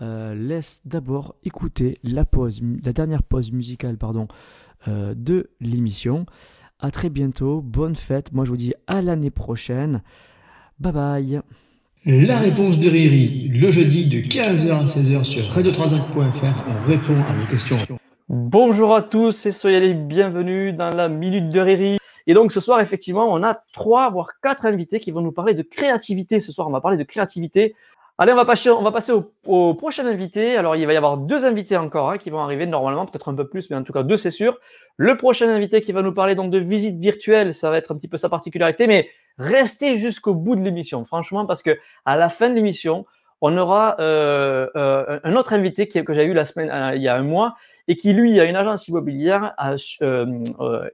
euh, 0.00 0.34
laisse 0.34 0.80
d'abord 0.84 1.34
écouter 1.44 1.98
la 2.04 2.24
pause, 2.24 2.60
la 2.84 2.92
dernière 2.92 3.22
pause 3.22 3.50
musicale, 3.50 3.98
pardon, 3.98 4.28
euh, 4.86 5.14
de 5.16 5.50
l'émission. 5.60 6.26
À 6.78 6.90
très 6.90 7.10
bientôt, 7.10 7.60
bonne 7.60 7.96
fête. 7.96 8.32
Moi 8.32 8.44
je 8.44 8.50
vous 8.50 8.56
dis 8.56 8.74
à 8.86 9.02
l'année 9.02 9.30
prochaine. 9.30 10.02
Bye 10.78 10.92
bye. 10.92 11.42
La 12.04 12.40
réponse 12.40 12.80
de 12.80 12.90
Riri, 12.90 13.48
le 13.54 13.70
jeudi 13.70 14.06
de 14.06 14.26
15h 14.26 14.72
à 14.72 14.84
16h 14.86 15.22
sur 15.22 15.42
radio35.fr, 15.42 16.52
on 16.66 16.88
répond 16.88 17.14
à 17.14 17.32
vos 17.32 17.48
questions. 17.48 17.76
Bonjour 18.28 18.96
à 18.96 19.02
tous 19.02 19.46
et 19.46 19.52
soyez 19.52 19.78
les 19.78 19.94
bienvenus 19.94 20.74
dans 20.74 20.90
la 20.90 21.08
Minute 21.08 21.48
de 21.48 21.60
Riri. 21.60 21.98
Et 22.26 22.34
donc 22.34 22.50
ce 22.50 22.58
soir, 22.58 22.80
effectivement, 22.80 23.32
on 23.32 23.44
a 23.44 23.62
trois, 23.72 24.10
voire 24.10 24.30
quatre 24.42 24.66
invités 24.66 24.98
qui 24.98 25.12
vont 25.12 25.20
nous 25.20 25.30
parler 25.30 25.54
de 25.54 25.62
créativité. 25.62 26.40
Ce 26.40 26.50
soir, 26.50 26.66
on 26.66 26.72
va 26.72 26.80
parler 26.80 26.96
de 26.96 27.04
créativité. 27.04 27.76
Allez, 28.18 28.32
on 28.32 28.36
va 28.36 28.44
passer, 28.44 29.12
au, 29.46 29.74
prochain 29.74 30.04
invité. 30.04 30.56
Alors, 30.56 30.74
il 30.74 30.84
va 30.86 30.92
y 30.94 30.96
avoir 30.96 31.18
deux 31.18 31.44
invités 31.44 31.76
encore 31.76 32.10
hein, 32.10 32.18
qui 32.18 32.30
vont 32.30 32.40
arriver 32.40 32.66
normalement, 32.66 33.06
peut-être 33.06 33.28
un 33.28 33.34
peu 33.34 33.48
plus, 33.48 33.70
mais 33.70 33.76
en 33.76 33.84
tout 33.84 33.92
cas 33.92 34.02
deux, 34.02 34.16
c'est 34.16 34.30
sûr. 34.30 34.58
Le 34.96 35.16
prochain 35.16 35.48
invité 35.48 35.80
qui 35.80 35.92
va 35.92 36.02
nous 36.02 36.12
parler 36.12 36.34
donc 36.34 36.50
de 36.50 36.58
visite 36.58 36.98
virtuelle, 36.98 37.54
ça 37.54 37.70
va 37.70 37.78
être 37.78 37.92
un 37.92 37.96
petit 37.96 38.08
peu 38.08 38.16
sa 38.16 38.28
particularité, 38.28 38.88
mais 38.88 39.08
restez 39.38 39.96
jusqu'au 39.96 40.34
bout 40.34 40.56
de 40.56 40.62
l'émission, 40.62 41.04
franchement, 41.04 41.46
parce 41.46 41.62
que 41.62 41.78
à 42.04 42.16
la 42.16 42.28
fin 42.28 42.48
de 42.50 42.54
l'émission, 42.54 43.06
on 43.44 43.56
aura 43.58 43.96
euh, 43.98 44.68
euh, 44.76 45.18
un 45.24 45.34
autre 45.34 45.52
invité 45.52 45.88
que 45.88 46.12
j'ai 46.12 46.24
eu 46.24 46.32
la 46.32 46.44
semaine, 46.44 46.70
euh, 46.70 46.94
il 46.94 47.02
y 47.02 47.08
a 47.08 47.16
un 47.16 47.22
mois, 47.22 47.56
et 47.88 47.96
qui 47.96 48.12
lui 48.12 48.38
a 48.38 48.44
une 48.44 48.54
agence 48.54 48.86
immobilière 48.86 49.54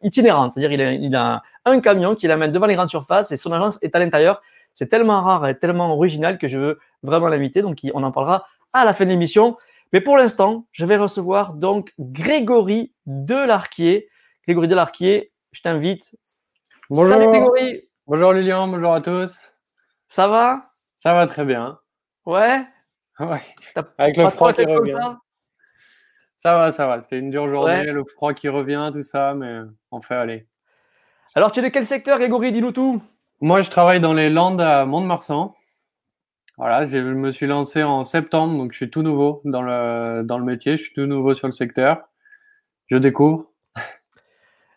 itinérante, 0.03 0.53
c'est-à-dire 0.53 0.73
il 0.73 1.15
a, 1.15 1.43
un 1.67 1.81
camion 1.81 2.15
qui 2.15 2.27
l'amène 2.27 2.51
devant 2.51 2.65
les 2.65 2.75
grandes 2.75 2.89
surfaces 2.89 3.31
et 3.31 3.37
son 3.37 3.53
agence 3.53 3.79
est 3.83 3.95
à 3.95 3.99
l'intérieur. 3.99 4.41
C'est 4.75 4.89
tellement 4.89 5.21
rare 5.21 5.47
et 5.47 5.59
tellement 5.59 5.93
original 5.93 6.39
que 6.39 6.49
je 6.49 6.59
veux 6.59 6.79
vraiment 7.03 7.29
l'inviter, 7.29 7.61
donc 7.61 7.81
on 7.93 8.03
en 8.03 8.11
parlera 8.11 8.47
à 8.73 8.87
la 8.87 8.95
fin 8.95 9.05
de 9.05 9.11
l'émission. 9.11 9.59
Mais 9.93 10.01
pour 10.01 10.17
l'instant, 10.17 10.67
je 10.73 10.87
vais 10.87 10.97
recevoir 10.97 11.53
donc 11.53 11.93
Grégory 11.99 12.93
Delarquier. 13.05 14.09
Grégory 14.47 14.69
Delarquier, 14.69 15.33
je 15.53 15.61
t'invite. 15.61 16.17
Bonjour. 16.89 17.13
Salut 17.13 17.27
Grégory. 17.27 17.88
Bonjour 18.11 18.33
Lilian, 18.33 18.69
bonjour 18.69 18.95
à 18.95 19.03
tous. 19.03 19.53
Ça 20.09 20.29
va? 20.29 20.71
Ça 20.97 21.13
va 21.13 21.27
très 21.27 21.45
bien. 21.45 21.77
Ouais? 22.25 22.65
Ouais. 23.21 23.43
Avec 23.99 24.17
le 24.17 24.31
froid 24.31 24.55
qui 24.55 24.65
revient. 24.65 25.17
Ça, 26.39 26.57
va, 26.57 26.73
ça 26.73 26.87
va. 26.87 27.03
C'était 27.03 27.19
une 27.19 27.29
dure 27.29 27.49
journée, 27.49 27.85
le 27.85 28.03
froid 28.05 28.33
qui 28.33 28.49
revient, 28.49 28.89
tout 28.95 29.03
ça, 29.03 29.35
mais 29.35 29.59
on 29.91 30.01
fait 30.01 30.15
aller. 30.15 30.47
Alors, 31.35 31.53
tu 31.53 31.61
es 31.61 31.63
de 31.63 31.69
quel 31.69 31.85
secteur, 31.85 32.17
Grégory? 32.17 32.51
Dis-nous 32.51 32.73
tout. 32.73 33.03
Moi, 33.43 33.61
je 33.61 33.69
travaille 33.69 34.01
dans 34.01 34.15
les 34.15 34.31
Landes 34.31 34.63
à 34.63 34.87
Mont-de-Marsan. 34.87 35.55
Voilà, 36.57 36.87
je 36.87 36.97
me 36.97 37.31
suis 37.31 37.47
lancé 37.47 37.83
en 37.83 38.05
septembre, 38.05 38.57
donc 38.57 38.73
je 38.73 38.79
suis 38.79 38.89
tout 38.89 39.03
nouveau 39.03 39.43
dans 39.45 39.61
le, 39.61 40.23
dans 40.25 40.39
le 40.39 40.47
métier, 40.47 40.79
je 40.79 40.85
suis 40.85 40.95
tout 40.95 41.05
nouveau 41.05 41.35
sur 41.35 41.47
le 41.47 41.53
secteur. 41.53 42.09
Je 42.87 42.97
découvre. 42.97 43.51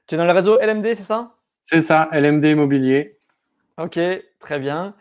Tu 0.07 0.15
es 0.15 0.17
dans 0.17 0.25
le 0.25 0.33
réseau 0.33 0.59
LMD, 0.59 0.95
c'est 0.95 1.03
ça? 1.03 1.37
C'est 1.63 1.81
ça, 1.81 2.09
LMD 2.11 2.43
Immobilier. 2.43 3.17
Ok, 3.77 3.99
très 4.39 4.59
bien. 4.59 4.95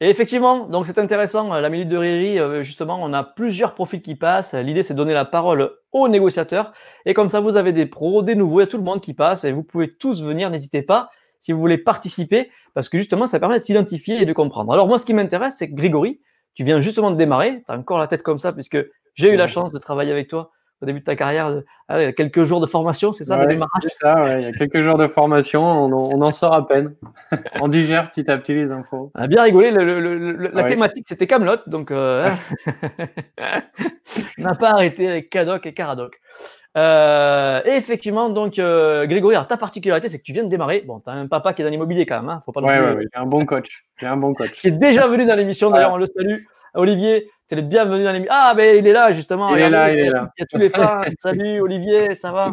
Et 0.00 0.10
effectivement, 0.10 0.66
donc 0.66 0.86
c'est 0.86 0.98
intéressant, 0.98 1.54
euh, 1.54 1.60
la 1.60 1.70
minute 1.70 1.88
de 1.88 1.96
Riri, 1.96 2.38
euh, 2.38 2.62
justement, 2.62 2.98
on 3.00 3.12
a 3.14 3.24
plusieurs 3.24 3.74
profils 3.74 4.02
qui 4.02 4.14
passent. 4.14 4.52
L'idée, 4.54 4.82
c'est 4.82 4.94
de 4.94 4.98
donner 4.98 5.14
la 5.14 5.24
parole 5.24 5.70
aux 5.92 6.08
négociateurs. 6.08 6.72
Et 7.06 7.14
comme 7.14 7.30
ça, 7.30 7.40
vous 7.40 7.56
avez 7.56 7.72
des 7.72 7.86
pros, 7.86 8.22
des 8.22 8.34
nouveaux, 8.34 8.60
il 8.60 8.64
y 8.64 8.64
a 8.64 8.66
tout 8.66 8.76
le 8.76 8.82
monde 8.82 9.00
qui 9.00 9.14
passe. 9.14 9.44
Et 9.44 9.52
vous 9.52 9.62
pouvez 9.62 9.94
tous 9.96 10.22
venir, 10.22 10.50
n'hésitez 10.50 10.82
pas 10.82 11.10
si 11.40 11.52
vous 11.52 11.60
voulez 11.60 11.78
participer, 11.78 12.50
parce 12.74 12.88
que 12.88 12.98
justement, 12.98 13.26
ça 13.26 13.38
permet 13.38 13.58
de 13.58 13.64
s'identifier 13.64 14.20
et 14.20 14.24
de 14.24 14.32
comprendre. 14.32 14.72
Alors 14.72 14.88
moi, 14.88 14.98
ce 14.98 15.06
qui 15.06 15.14
m'intéresse, 15.14 15.54
c'est 15.56 15.70
que 15.70 15.74
Grégory, 15.74 16.20
tu 16.54 16.64
viens 16.64 16.80
justement 16.80 17.10
de 17.10 17.16
démarrer, 17.16 17.62
tu 17.64 17.72
as 17.72 17.76
encore 17.76 17.98
la 17.98 18.08
tête 18.08 18.22
comme 18.22 18.38
ça, 18.38 18.52
puisque 18.52 18.78
j'ai 19.14 19.32
eu 19.32 19.36
la 19.36 19.46
chance 19.46 19.70
de 19.70 19.78
travailler 19.78 20.10
avec 20.10 20.28
toi 20.28 20.50
au 20.82 20.86
début 20.86 21.00
de 21.00 21.04
ta 21.04 21.16
carrière, 21.16 21.62
ah 21.88 22.12
quelques 22.12 22.44
jours 22.44 22.60
de 22.60 22.66
formation, 22.66 23.12
c'est 23.12 23.24
ça, 23.24 23.38
le 23.38 23.46
démarrage? 23.46 23.82
C'est 23.82 23.96
ça, 23.96 24.38
il 24.38 24.44
y 24.44 24.46
a 24.46 24.52
quelques 24.52 24.82
jours 24.82 24.98
de 24.98 25.06
formation, 25.06 25.62
on, 25.62 26.20
en 26.20 26.30
sort 26.30 26.54
à 26.54 26.66
peine. 26.66 26.94
on 27.60 27.68
digère 27.68 28.10
petit 28.10 28.30
à 28.30 28.36
petit 28.38 28.54
les 28.54 28.72
infos. 28.72 29.10
On 29.14 29.20
a 29.20 29.26
bien 29.26 29.42
rigolé, 29.42 29.70
la 29.70 30.68
thématique 30.68 31.06
c'était 31.08 31.26
Camelot, 31.26 31.58
donc 31.66 31.90
euh, 31.90 32.30
on 34.38 34.42
n'a 34.42 34.54
pas 34.54 34.70
arrêté 34.70 35.08
avec 35.08 35.30
Cadoc 35.30 35.66
et 35.66 35.72
Caradoc. 35.72 36.20
Euh, 36.76 37.62
et 37.64 37.70
effectivement, 37.70 38.28
donc, 38.28 38.58
euh, 38.58 39.06
Grégory, 39.06 39.34
alors, 39.34 39.46
ta 39.46 39.56
particularité, 39.56 40.08
c'est 40.08 40.18
que 40.18 40.24
tu 40.24 40.32
viens 40.32 40.44
de 40.44 40.50
démarrer. 40.50 40.82
Bon, 40.86 41.00
tu 41.00 41.08
as 41.08 41.14
un 41.14 41.26
papa 41.26 41.54
qui 41.54 41.62
est 41.62 41.64
dans 41.64 41.70
l'immobilier 41.70 42.04
quand 42.04 42.20
même, 42.20 42.28
hein, 42.28 42.42
faut 42.44 42.52
pas 42.52 42.60
ouais, 42.60 42.78
ouais, 42.78 42.96
ouais, 42.96 43.04
un 43.14 43.24
bon 43.24 43.46
coach. 43.46 43.84
Un 44.02 44.16
bon 44.16 44.34
coach. 44.34 44.60
qui 44.60 44.68
est 44.68 44.72
déjà 44.72 45.06
venu 45.06 45.24
dans 45.24 45.34
l'émission, 45.34 45.70
d'ailleurs, 45.70 45.94
on 45.94 45.96
le 45.96 46.06
salue. 46.06 46.42
Olivier, 46.74 47.30
tu 47.48 47.54
es 47.54 47.56
le 47.56 47.62
bienvenu 47.62 48.04
dans 48.04 48.12
l'émission. 48.12 48.34
Ah, 48.34 48.54
ben 48.54 48.76
il 48.76 48.86
est 48.86 48.92
là, 48.92 49.12
justement. 49.12 49.54
Il 49.54 49.62
est 49.62 49.70
là, 49.70 49.92
il 49.92 49.98
est 49.98 50.10
là. 50.10 50.30
Il 50.36 50.40
y 50.40 50.44
a 50.44 50.46
tous 50.46 50.58
les 50.58 50.70
fans. 50.70 51.02
Salut, 51.18 51.60
Olivier, 51.60 52.14
ça 52.14 52.32
va? 52.32 52.52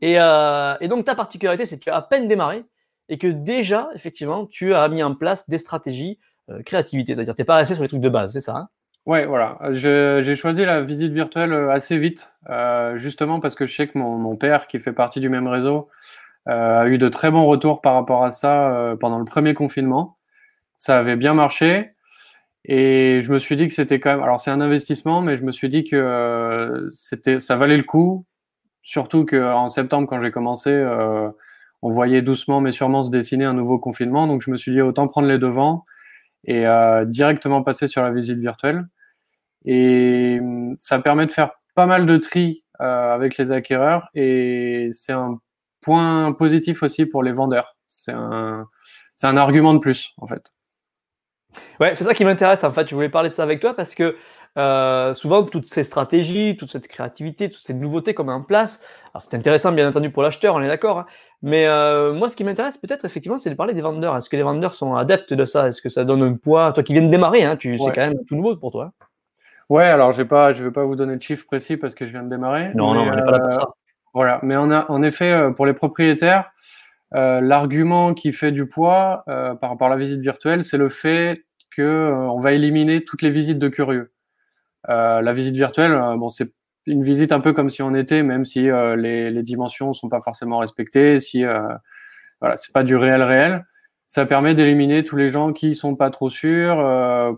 Et, 0.00 0.18
euh, 0.18 0.76
et, 0.80 0.88
donc, 0.88 1.04
ta 1.04 1.14
particularité, 1.14 1.66
c'est 1.66 1.78
que 1.78 1.84
tu 1.84 1.90
as 1.90 1.96
à 1.96 2.02
peine 2.02 2.28
démarré 2.28 2.64
et 3.08 3.18
que 3.18 3.26
déjà, 3.26 3.88
effectivement, 3.94 4.46
tu 4.46 4.74
as 4.74 4.88
mis 4.88 5.02
en 5.02 5.14
place 5.14 5.48
des 5.48 5.58
stratégies 5.58 6.18
euh, 6.50 6.62
créativité. 6.62 7.14
C'est-à-dire, 7.14 7.34
tu 7.34 7.42
n'es 7.42 7.46
pas 7.46 7.56
resté 7.56 7.74
sur 7.74 7.82
les 7.82 7.88
trucs 7.88 8.00
de 8.00 8.08
base, 8.08 8.32
c'est 8.32 8.40
ça 8.40 8.56
hein? 8.56 8.68
Ouais, 9.06 9.24
voilà. 9.24 9.58
J'ai 9.72 10.34
choisi 10.34 10.64
la 10.64 10.82
visite 10.82 11.12
virtuelle 11.12 11.52
euh, 11.52 11.70
assez 11.70 11.98
vite, 11.98 12.32
euh, 12.50 12.98
justement 12.98 13.40
parce 13.40 13.54
que 13.54 13.66
je 13.66 13.74
sais 13.74 13.88
que 13.88 13.96
mon, 13.96 14.16
mon, 14.18 14.36
père, 14.36 14.66
qui 14.66 14.78
fait 14.78 14.92
partie 14.92 15.20
du 15.20 15.28
même 15.28 15.48
réseau, 15.48 15.88
a 16.46 16.86
eu 16.88 16.98
de 16.98 17.08
très 17.08 17.30
bons 17.30 17.44
retours 17.46 17.80
par 17.80 17.94
rapport 17.94 18.24
à 18.24 18.30
ça 18.30 18.96
pendant 18.98 19.18
le 19.18 19.24
premier 19.24 19.54
confinement. 19.54 20.16
Ça 20.76 20.98
avait 20.98 21.16
bien 21.16 21.34
marché. 21.34 21.92
Et 22.64 23.20
je 23.22 23.32
me 23.32 23.38
suis 23.38 23.56
dit 23.56 23.66
que 23.66 23.72
c'était 23.72 24.00
quand 24.00 24.10
même. 24.10 24.22
Alors, 24.22 24.40
c'est 24.40 24.50
un 24.50 24.60
investissement, 24.60 25.22
mais 25.22 25.36
je 25.36 25.44
me 25.44 25.52
suis 25.52 25.68
dit 25.68 25.84
que 25.84 25.96
euh, 25.96 26.88
c'était, 26.90 27.40
ça 27.40 27.56
valait 27.56 27.76
le 27.76 27.84
coup. 27.84 28.26
Surtout 28.82 29.26
qu'en 29.26 29.68
septembre, 29.68 30.08
quand 30.08 30.20
j'ai 30.20 30.30
commencé, 30.30 30.70
on 31.82 31.90
voyait 31.90 32.22
doucement 32.22 32.60
mais 32.60 32.72
sûrement 32.72 33.02
se 33.02 33.10
dessiner 33.10 33.44
un 33.44 33.54
nouveau 33.54 33.78
confinement. 33.78 34.26
Donc, 34.26 34.42
je 34.42 34.50
me 34.50 34.56
suis 34.56 34.72
dit 34.72 34.80
autant 34.80 35.08
prendre 35.08 35.28
les 35.28 35.38
devants 35.38 35.84
et 36.44 36.66
euh, 36.66 37.04
directement 37.04 37.62
passer 37.62 37.86
sur 37.86 38.02
la 38.02 38.10
visite 38.10 38.38
virtuelle. 38.38 38.86
Et 39.64 40.38
hum, 40.40 40.76
ça 40.78 41.00
permet 41.00 41.26
de 41.26 41.32
faire 41.32 41.52
pas 41.74 41.86
mal 41.86 42.06
de 42.06 42.16
tri 42.16 42.64
euh, 42.80 43.14
avec 43.14 43.36
les 43.36 43.52
acquéreurs 43.52 44.08
et 44.14 44.90
c'est 44.92 45.12
un 45.12 45.38
point 45.82 46.32
positif 46.32 46.82
aussi 46.82 47.06
pour 47.06 47.22
les 47.22 47.32
vendeurs. 47.32 47.76
C'est 47.88 48.12
un, 48.12 48.68
c'est 49.16 49.26
un 49.26 49.36
argument 49.36 49.74
de 49.74 49.78
plus 49.78 50.12
en 50.18 50.26
fait. 50.26 50.52
Ouais, 51.80 51.94
c'est 51.94 52.04
ça 52.04 52.14
qui 52.14 52.24
m'intéresse 52.24 52.64
en 52.64 52.72
fait. 52.72 52.88
Je 52.88 52.94
voulais 52.94 53.08
parler 53.08 53.28
de 53.28 53.34
ça 53.34 53.42
avec 53.42 53.60
toi 53.60 53.74
parce 53.74 53.94
que 53.94 54.16
euh, 54.58 55.14
souvent, 55.14 55.44
toutes 55.44 55.68
ces 55.68 55.84
stratégies, 55.84 56.56
toute 56.56 56.70
cette 56.70 56.88
créativité, 56.88 57.48
toutes 57.48 57.62
ces 57.62 57.74
nouveautés 57.74 58.14
qu'on 58.14 58.24
met 58.24 58.32
en 58.32 58.42
place, 58.42 58.84
alors 59.14 59.22
c'est 59.22 59.36
intéressant 59.36 59.70
bien 59.70 59.88
entendu 59.88 60.10
pour 60.10 60.24
l'acheteur, 60.24 60.56
on 60.56 60.60
est 60.60 60.66
d'accord, 60.66 60.98
hein, 60.98 61.06
mais 61.42 61.66
euh, 61.66 62.12
moi 62.12 62.28
ce 62.28 62.34
qui 62.34 62.42
m'intéresse 62.42 62.76
peut-être 62.76 63.04
effectivement 63.04 63.38
c'est 63.38 63.50
de 63.50 63.54
parler 63.54 63.74
des 63.74 63.80
vendeurs. 63.80 64.16
Est-ce 64.16 64.28
que 64.28 64.36
les 64.36 64.42
vendeurs 64.42 64.74
sont 64.74 64.96
adeptes 64.96 65.34
de 65.34 65.44
ça? 65.44 65.68
Est-ce 65.68 65.80
que 65.80 65.88
ça 65.88 66.04
donne 66.04 66.22
un 66.22 66.34
poids? 66.34 66.72
Toi 66.72 66.82
qui 66.82 66.94
viens 66.94 67.02
de 67.02 67.10
démarrer, 67.10 67.44
hein, 67.44 67.56
tu, 67.56 67.78
c'est 67.78 67.92
quand 67.92 68.00
même 68.00 68.24
tout 68.26 68.34
nouveau 68.34 68.56
pour 68.56 68.72
toi. 68.72 68.92
Ouais, 69.68 69.84
alors 69.84 70.10
je 70.10 70.22
ne 70.22 70.62
vais 70.64 70.70
pas 70.72 70.84
vous 70.84 70.96
donner 70.96 71.16
de 71.16 71.22
chiffres 71.22 71.46
précis 71.46 71.76
parce 71.76 71.94
que 71.94 72.04
je 72.04 72.10
viens 72.10 72.24
de 72.24 72.28
démarrer. 72.28 72.72
Non, 72.74 72.92
non, 72.92 73.02
on 73.02 73.14
n'est 73.14 73.22
pas 73.22 73.30
là 73.30 73.38
pour 73.38 73.52
ça. 73.52 73.62
Euh, 73.62 73.72
voilà, 74.12 74.40
mais 74.42 74.56
on 74.56 74.72
a, 74.72 74.90
en 74.90 75.04
effet, 75.04 75.52
pour 75.54 75.64
les 75.64 75.74
propriétaires, 75.74 76.50
l'argument 77.12 78.14
qui 78.14 78.32
fait 78.32 78.52
du 78.52 78.66
poids 78.66 79.24
par 79.26 79.70
rapport 79.70 79.88
à 79.88 79.90
la 79.90 79.96
visite 79.96 80.20
virtuelle, 80.20 80.64
c'est 80.64 80.78
le 80.78 80.88
fait 80.88 81.44
que 81.70 82.12
on 82.12 82.38
va 82.38 82.52
éliminer 82.52 83.04
toutes 83.04 83.22
les 83.22 83.30
visites 83.30 83.58
de 83.58 83.68
curieux. 83.68 84.12
Euh, 84.88 85.20
la 85.20 85.32
visite 85.32 85.56
virtuelle, 85.56 85.92
euh, 85.92 86.16
bon, 86.16 86.28
c'est 86.28 86.52
une 86.86 87.02
visite 87.02 87.32
un 87.32 87.40
peu 87.40 87.52
comme 87.52 87.68
si 87.68 87.82
on 87.82 87.94
était, 87.94 88.22
même 88.22 88.44
si 88.44 88.70
euh, 88.70 88.96
les, 88.96 89.30
les, 89.30 89.42
dimensions 89.42 89.92
sont 89.92 90.08
pas 90.08 90.20
forcément 90.20 90.58
respectées, 90.58 91.18
si 91.18 91.44
voilà, 92.40 92.56
c'est 92.56 92.72
pas 92.72 92.84
du 92.84 92.96
réel 92.96 93.22
réel. 93.22 93.66
Ça 94.06 94.26
permet 94.26 94.54
d'éliminer 94.54 95.04
tous 95.04 95.16
les 95.16 95.28
gens 95.28 95.52
qui 95.52 95.74
sont 95.74 95.94
pas 95.94 96.10
trop 96.10 96.30
sûrs 96.30 96.78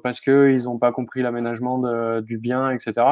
parce 0.02 0.20
que 0.20 0.50
ils 0.50 0.68
ont 0.68 0.78
pas 0.78 0.90
compris 0.92 1.20
l'aménagement 1.20 1.82
du 2.20 2.38
bien, 2.38 2.70
etc. 2.70 3.06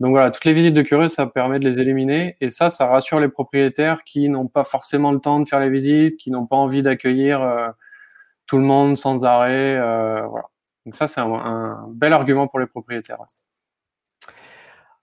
Donc 0.00 0.10
voilà, 0.10 0.30
toutes 0.30 0.44
les 0.44 0.54
visites 0.54 0.74
de 0.74 0.82
curieux, 0.82 1.08
ça 1.08 1.26
permet 1.26 1.58
de 1.58 1.68
les 1.68 1.80
éliminer 1.80 2.36
et 2.40 2.50
ça, 2.50 2.70
ça 2.70 2.86
rassure 2.86 3.18
les 3.20 3.28
propriétaires 3.28 4.04
qui 4.04 4.28
n'ont 4.28 4.46
pas 4.46 4.64
forcément 4.64 5.12
le 5.12 5.18
temps 5.18 5.40
de 5.40 5.48
faire 5.48 5.60
les 5.60 5.70
visites, 5.70 6.16
qui 6.18 6.30
n'ont 6.30 6.46
pas 6.46 6.56
envie 6.56 6.82
d'accueillir 6.82 7.40
tout 8.46 8.58
le 8.58 8.64
monde 8.64 8.96
sans 8.96 9.24
arrêt. 9.24 9.74
voilà. 10.28 10.46
Donc 10.88 10.94
ça, 10.94 11.06
c'est 11.06 11.20
un, 11.20 11.86
bel 11.94 12.14
argument 12.14 12.48
pour 12.48 12.60
les 12.60 12.66
propriétaires. 12.66 13.18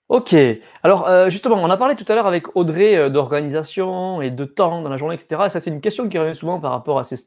Ok. 0.10 0.36
Alors, 0.84 1.08
euh, 1.08 1.30
justement, 1.30 1.58
on 1.58 1.70
a 1.70 1.78
parlé 1.78 1.96
tout 1.96 2.06
à 2.08 2.16
l'heure 2.16 2.26
avec 2.28 2.56
Audrey 2.56 2.96
euh, 2.96 3.10
d'organisation 3.10 4.22
et 4.22 4.32
de 4.32 4.46
temps 4.46 4.82
dans 4.84 4.90
la 4.90 4.98
journée, 4.98 5.16
etc. 5.16 5.50
ça, 5.50 5.60
c'est 5.60 5.72
une 5.72 5.82
question 5.82 6.10
qui 6.10 6.18
revient 6.18 6.36
souvent 6.36 6.60
par 6.60 6.72
rapport 6.72 7.00
à 7.00 7.04
ces, 7.04 7.18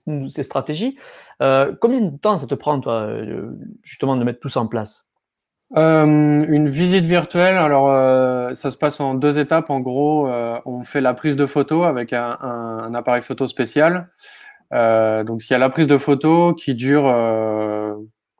stratégies. 0.43 0.97
Euh, 1.43 1.75
combien 1.81 2.01
de 2.01 2.17
temps 2.17 2.37
ça 2.37 2.49
te 2.49 2.55
prend, 2.55 2.81
toi, 2.81 3.09
justement, 3.83 4.17
de 4.17 4.25
mettre 4.25 4.41
tout 4.41 4.49
ça 4.49 4.61
en 4.61 4.69
place? 4.69 5.08
Une 5.75 6.69
visite 6.69 7.05
virtuelle, 7.05 7.59
alors 7.59 8.57
ça 8.57 8.71
se 8.71 8.77
passe 8.79 9.01
en 9.01 9.15
deux 9.15 9.39
étapes. 9.39 9.71
En 9.71 9.81
gros, 9.81 10.29
on 10.65 10.83
fait 10.83 11.01
la 11.01 11.15
prise 11.15 11.37
de 11.37 11.47
photo 11.47 11.85
avec 11.85 12.13
un, 12.13 12.39
un 12.41 12.95
appareil 12.95 13.23
photo 13.23 13.47
spécial. 13.47 14.09
donc 14.73 15.49
il 15.49 15.53
y 15.53 15.55
a 15.55 15.59
la 15.59 15.69
prise 15.69 15.87
de 15.87 15.99
photo 15.99 16.55
qui 16.55 16.75
dure 16.75 17.07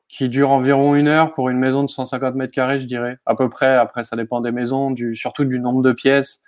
qui 0.09 0.27
dure 0.27 0.49
environ 0.49 0.95
une 0.95 1.07
heure 1.07 1.33
pour 1.33 1.49
une 1.49 1.59
maison 1.59 1.83
de 1.83 1.89
150 1.89 2.35
mètres 2.35 2.51
carrés, 2.51 2.79
je 2.79 2.87
dirais, 2.87 3.19
à 3.27 3.35
peu 3.35 3.47
près. 3.47 3.75
Après, 3.75 4.03
ça 4.03 4.15
dépend 4.15 4.41
des 4.41 4.51
maisons, 4.51 4.89
du, 4.91 5.15
surtout 5.15 5.45
du 5.45 5.59
nombre 5.59 5.83
de 5.83 5.93
pièces 5.93 6.41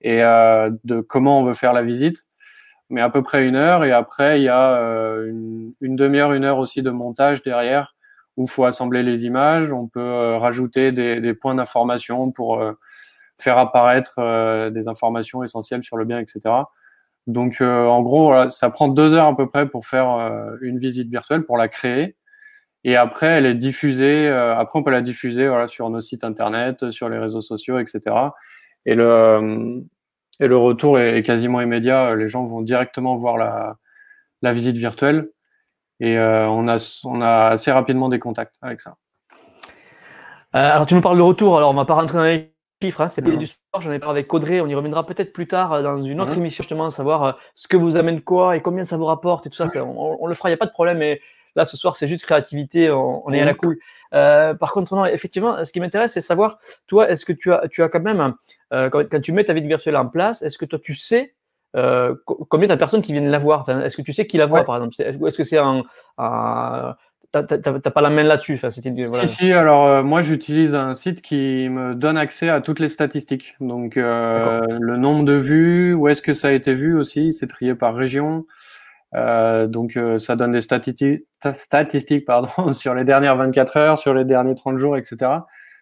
et 0.00 0.22
euh, 0.22 0.70
de 0.84 1.00
comment 1.00 1.40
on 1.40 1.44
veut 1.44 1.52
faire 1.52 1.72
la 1.72 1.82
visite. 1.82 2.24
Mais 2.88 3.00
à 3.00 3.10
peu 3.10 3.22
près 3.22 3.46
une 3.46 3.56
heure. 3.56 3.84
Et 3.84 3.92
après, 3.92 4.40
il 4.40 4.44
y 4.44 4.48
a 4.48 4.76
euh, 4.76 5.28
une, 5.28 5.72
une 5.80 5.96
demi-heure, 5.96 6.32
une 6.32 6.44
heure 6.44 6.58
aussi 6.58 6.82
de 6.82 6.90
montage 6.90 7.42
derrière 7.42 7.94
où 8.40 8.46
faut 8.46 8.64
assembler 8.64 9.02
les 9.02 9.26
images. 9.26 9.70
On 9.70 9.86
peut 9.86 10.00
euh, 10.00 10.38
rajouter 10.38 10.92
des, 10.92 11.34
points 11.34 11.54
d'information 11.54 12.30
pour 12.32 12.58
euh, 12.58 12.72
faire 13.38 13.58
apparaître 13.58 14.14
euh, 14.18 14.70
des 14.70 14.88
informations 14.88 15.44
essentielles 15.44 15.82
sur 15.82 15.98
le 15.98 16.06
bien, 16.06 16.18
etc. 16.18 16.40
Donc, 17.26 17.60
en 17.60 18.00
gros, 18.00 18.48
ça 18.48 18.70
prend 18.70 18.88
deux 18.88 19.12
heures 19.12 19.26
à 19.26 19.36
peu 19.36 19.46
près 19.46 19.68
pour 19.68 19.86
faire 19.86 20.08
une 20.62 20.78
visite 20.78 21.08
virtuelle, 21.08 21.44
pour 21.44 21.58
la 21.58 21.68
créer. 21.68 22.16
Et 22.82 22.96
après, 22.96 23.26
elle 23.26 23.46
est 23.46 23.54
diffusée. 23.54 24.26
Après, 24.26 24.78
on 24.78 24.82
peut 24.82 24.90
la 24.90 25.02
diffuser 25.02 25.48
sur 25.68 25.90
nos 25.90 26.00
sites 26.00 26.24
internet, 26.24 26.90
sur 26.90 27.08
les 27.08 27.18
réseaux 27.18 27.42
sociaux, 27.42 27.78
etc. 27.78 28.16
Et 28.86 28.94
le, 28.94 29.84
et 30.40 30.48
le 30.48 30.56
retour 30.56 30.98
est, 30.98 31.22
quasiment 31.22 31.60
immédiat. 31.60 32.16
Les 32.16 32.26
gens 32.26 32.46
vont 32.46 32.62
directement 32.62 33.14
voir 33.14 33.36
la 33.36 34.52
visite 34.52 34.76
virtuelle. 34.76 35.28
Et 36.00 36.16
euh, 36.16 36.48
on, 36.48 36.66
a, 36.68 37.00
on 37.04 37.20
a 37.20 37.48
assez 37.48 37.70
rapidement 37.70 38.08
des 38.08 38.18
contacts 38.18 38.56
avec 38.62 38.80
ça. 38.80 38.96
alors, 40.52 40.86
tu 40.86 40.94
nous 40.94 41.00
parles 41.00 41.18
de 41.18 41.22
retour. 41.22 41.56
Alors, 41.56 41.70
on 41.70 41.74
va 41.74 41.84
pas 41.84 41.94
rentrer 41.94 42.18
dans 42.18 42.24
les 42.24 42.52
chiffres. 42.82 43.02
Hein, 43.02 43.08
c'est 43.08 43.22
pas 43.22 43.30
du 43.30 43.46
sport. 43.46 43.80
J'en 43.80 43.92
ai 43.92 43.98
parlé 43.98 44.20
avec 44.20 44.32
Audrey. 44.32 44.60
On 44.60 44.66
y 44.66 44.74
reviendra 44.74 45.04
peut-être 45.06 45.32
plus 45.32 45.46
tard 45.46 45.82
dans 45.82 46.02
une 46.02 46.20
autre 46.20 46.36
émission, 46.36 46.62
justement, 46.62 46.90
savoir 46.90 47.38
ce 47.54 47.68
que 47.68 47.76
vous 47.76 47.96
amène 47.96 48.22
quoi 48.22 48.56
et 48.56 48.62
combien 48.62 48.82
ça 48.82 48.96
vous 48.96 49.04
rapporte 49.04 49.46
et 49.46 49.50
tout 49.50 49.56
ça. 49.56 49.66
On, 49.84 50.18
on, 50.20 50.26
le 50.26 50.34
fera. 50.34 50.48
Il 50.48 50.52
n'y 50.52 50.54
a 50.54 50.58
pas 50.58 50.66
de 50.66 50.72
problème. 50.72 50.98
Mais 50.98 51.20
Là, 51.56 51.64
ce 51.64 51.76
soir, 51.76 51.96
c'est 51.96 52.06
juste 52.06 52.24
créativité, 52.24 52.90
on, 52.90 53.28
est 53.32 53.40
à 53.40 53.44
la 53.44 53.54
cool. 53.54 53.78
Euh, 54.14 54.54
par 54.54 54.72
contre, 54.72 54.94
non, 54.94 55.04
effectivement, 55.06 55.62
ce 55.64 55.72
qui 55.72 55.80
m'intéresse, 55.80 56.12
c'est 56.12 56.20
savoir, 56.20 56.58
toi, 56.86 57.10
est-ce 57.10 57.24
que 57.24 57.32
tu 57.32 57.52
as, 57.52 57.66
tu 57.68 57.82
as 57.82 57.88
quand 57.88 58.00
même, 58.00 58.34
euh, 58.72 58.88
quand, 58.88 59.20
tu 59.20 59.32
mets 59.32 59.44
ta 59.44 59.52
vie 59.52 59.66
virtuelle 59.66 59.96
en 59.96 60.06
place, 60.06 60.42
est-ce 60.42 60.58
que 60.58 60.64
toi, 60.64 60.78
tu 60.78 60.94
sais 60.94 61.34
euh, 61.76 62.14
combien 62.26 62.68
de 62.68 62.74
personnes 62.74 63.02
qui 63.02 63.12
viennent 63.12 63.30
la 63.30 63.38
voir? 63.38 63.68
Est-ce 63.68 63.96
que 63.96 64.02
tu 64.02 64.12
sais 64.12 64.26
qui 64.26 64.36
la 64.38 64.46
voit, 64.46 64.64
par 64.64 64.76
exemple? 64.76 64.94
Est-ce 64.98 65.36
que 65.36 65.44
c'est 65.44 65.58
un, 65.58 65.82
t'as 67.32 67.90
pas 67.90 68.00
la 68.00 68.10
main 68.10 68.24
là-dessus? 68.24 68.54
Enfin, 68.54 68.68
voilà. 69.06 69.26
Si, 69.26 69.34
si, 69.34 69.52
alors 69.52 70.02
moi 70.02 70.20
j'utilise 70.22 70.74
un 70.74 70.94
site 70.94 71.22
qui 71.22 71.68
me 71.68 71.94
donne 71.94 72.16
accès 72.16 72.48
à 72.48 72.60
toutes 72.60 72.80
les 72.80 72.88
statistiques. 72.88 73.56
Donc 73.60 73.96
le 73.96 74.96
nombre 74.96 75.24
de 75.24 75.34
vues, 75.34 75.94
où 75.94 76.08
est-ce 76.08 76.22
que 76.22 76.34
ça 76.34 76.48
a 76.48 76.52
été 76.52 76.74
vu 76.74 76.96
aussi, 76.96 77.32
c'est 77.32 77.46
trié 77.46 77.74
par 77.74 77.94
région. 77.94 78.46
Euh, 79.14 79.66
donc 79.66 79.96
euh, 79.96 80.18
ça 80.18 80.36
donne 80.36 80.52
des 80.52 80.60
statistiques, 80.60 81.24
statistiques 81.54 82.24
pardon, 82.24 82.70
sur 82.72 82.94
les 82.94 83.04
dernières 83.04 83.36
24 83.36 83.76
heures, 83.76 83.98
sur 83.98 84.14
les 84.14 84.24
derniers 84.24 84.54
30 84.54 84.76
jours, 84.76 84.96
etc. 84.96 85.32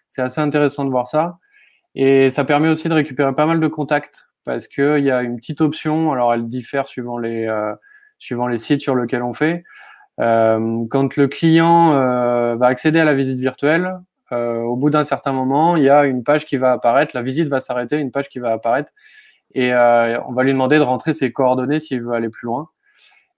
C'est 0.09 0.23
assez 0.23 0.41
intéressant 0.41 0.85
de 0.85 0.91
voir 0.91 1.07
ça. 1.07 1.39
Et 1.95 2.31
ça 2.31 2.45
permet 2.45 2.69
aussi 2.69 2.89
de 2.89 2.95
récupérer 2.95 3.35
pas 3.35 3.47
mal 3.47 3.61
de 3.61 3.67
contacts 3.67 4.28
parce 4.49 4.67
qu'il 4.67 5.05
y 5.05 5.11
a 5.11 5.23
une 5.23 5.37
petite 5.37 5.61
option, 5.61 6.11
alors 6.11 6.33
elle 6.33 6.49
diffère 6.49 6.89
suivant 6.89 7.19
les, 7.19 7.47
euh, 7.47 8.57
sites 8.57 8.81
sur 8.81 8.97
lesquels 8.97 9.23
on 9.23 9.35
fait. 9.35 9.63
Euh, 10.21 10.85
quand 10.91 11.17
le 11.17 11.29
client 11.29 11.93
va 12.57 12.67
accéder 12.67 12.99
à 12.99 13.05
la 13.05 13.15
visite 13.15 13.39
virtuelle, 13.39 13.99
au 14.33 14.77
bout 14.77 14.91
d'un 14.91 15.05
certain 15.05 15.33
moment, 15.33 15.77
il 15.77 15.85
y 15.85 15.91
a 15.91 16.05
une 16.07 16.25
page 16.25 16.47
qui 16.47 16.57
va 16.57 16.73
apparaître, 16.73 17.13
la 17.15 17.23
visite 17.23 17.49
va 17.49 17.61
s'arrêter, 17.61 17.99
une 17.99 18.11
page 18.11 18.29
qui 18.31 18.39
va 18.39 18.53
apparaître, 18.53 18.93
et 19.55 19.73
on 19.75 20.33
va 20.33 20.43
lui 20.45 20.53
demander 20.53 20.79
de 20.79 20.83
rentrer 20.83 21.13
ses 21.13 21.31
coordonnées 21.31 21.79
s'il 21.79 22.03
veut 22.03 22.15
aller 22.15 22.31
plus 22.31 22.47
loin. 22.47 22.71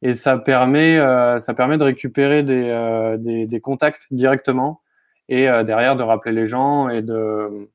Et 0.03 0.15
ça 0.15 0.39
permet, 0.39 0.97
euh, 0.99 1.39
de 1.39 1.83
récupérer 1.83 2.43
des, 2.43 2.69
euh, 2.71 3.59
contacts 3.63 4.07
directement 4.11 4.81
et 5.29 5.49
euh, 5.49 5.63
derrière 5.63 5.97
de 5.97 6.03
rappeler 6.03 6.33
les 6.33 6.47
gens 6.47 6.89
et 6.89 7.03
de, 7.03 7.69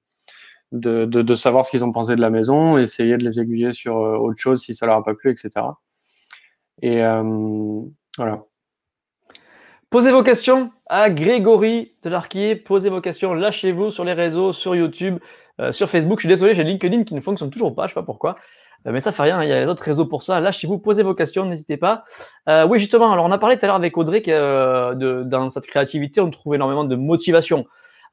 de, 0.71 1.05
de, 1.05 1.21
de 1.21 1.35
savoir 1.35 1.65
ce 1.65 1.71
qu'ils 1.71 1.83
ont 1.83 1.91
pensé 1.91 2.15
de 2.15 2.21
la 2.21 2.29
maison, 2.29 2.77
essayer 2.77 3.17
de 3.17 3.23
les 3.23 3.39
aiguiller 3.39 3.73
sur 3.73 3.95
autre 3.95 4.39
chose 4.39 4.61
si 4.61 4.73
ça 4.73 4.85
leur 4.85 4.97
a 4.97 5.03
pas 5.03 5.13
plu, 5.13 5.31
etc. 5.31 5.65
Et 6.81 7.01
voilà. 8.17 8.33
Posez 9.89 10.11
vos 10.11 10.23
questions 10.23 10.71
à 10.87 11.09
Grégory 11.09 11.93
Telarquier. 12.01 12.55
Posez 12.55 12.89
vos 12.89 13.01
questions, 13.01 13.33
lâchez-vous 13.33 13.91
sur 13.91 14.03
les 14.03 14.13
réseaux, 14.13 14.51
sur 14.51 14.75
YouTube, 14.75 15.19
sur 15.71 15.87
Facebook. 15.87 16.19
Je 16.19 16.27
suis 16.27 16.29
désolé, 16.29 16.53
j'ai 16.53 16.63
LinkedIn 16.63 17.03
qui 17.03 17.13
ne 17.13 17.21
fonctionne 17.21 17.49
toujours 17.49 17.73
pas, 17.73 17.87
je 17.87 17.91
sais 17.91 17.99
pas 17.99 18.03
pourquoi. 18.03 18.35
Euh, 18.87 18.91
mais 18.91 18.99
ça 18.99 19.11
fait 19.11 19.23
rien, 19.23 19.43
il 19.43 19.49
y 19.49 19.53
a 19.53 19.65
d'autres 19.65 19.83
réseaux 19.83 20.05
pour 20.05 20.23
ça. 20.23 20.39
Lâchez-vous, 20.39 20.79
posez 20.79 21.03
vos 21.03 21.15
questions, 21.15 21.45
n'hésitez 21.45 21.77
pas. 21.77 22.03
Euh, 22.49 22.67
oui, 22.67 22.79
justement, 22.79 23.11
alors 23.11 23.25
on 23.25 23.31
a 23.31 23.37
parlé 23.37 23.57
tout 23.57 23.65
à 23.65 23.67
l'heure 23.67 23.75
avec 23.75 23.97
Audrey 23.97 24.21
que 24.21 24.31
euh, 24.31 24.95
de, 24.95 25.23
dans 25.23 25.49
cette 25.49 25.65
créativité, 25.65 26.21
on 26.21 26.29
trouve 26.29 26.55
énormément 26.55 26.83
de 26.83 26.95
motivation. 26.95 27.65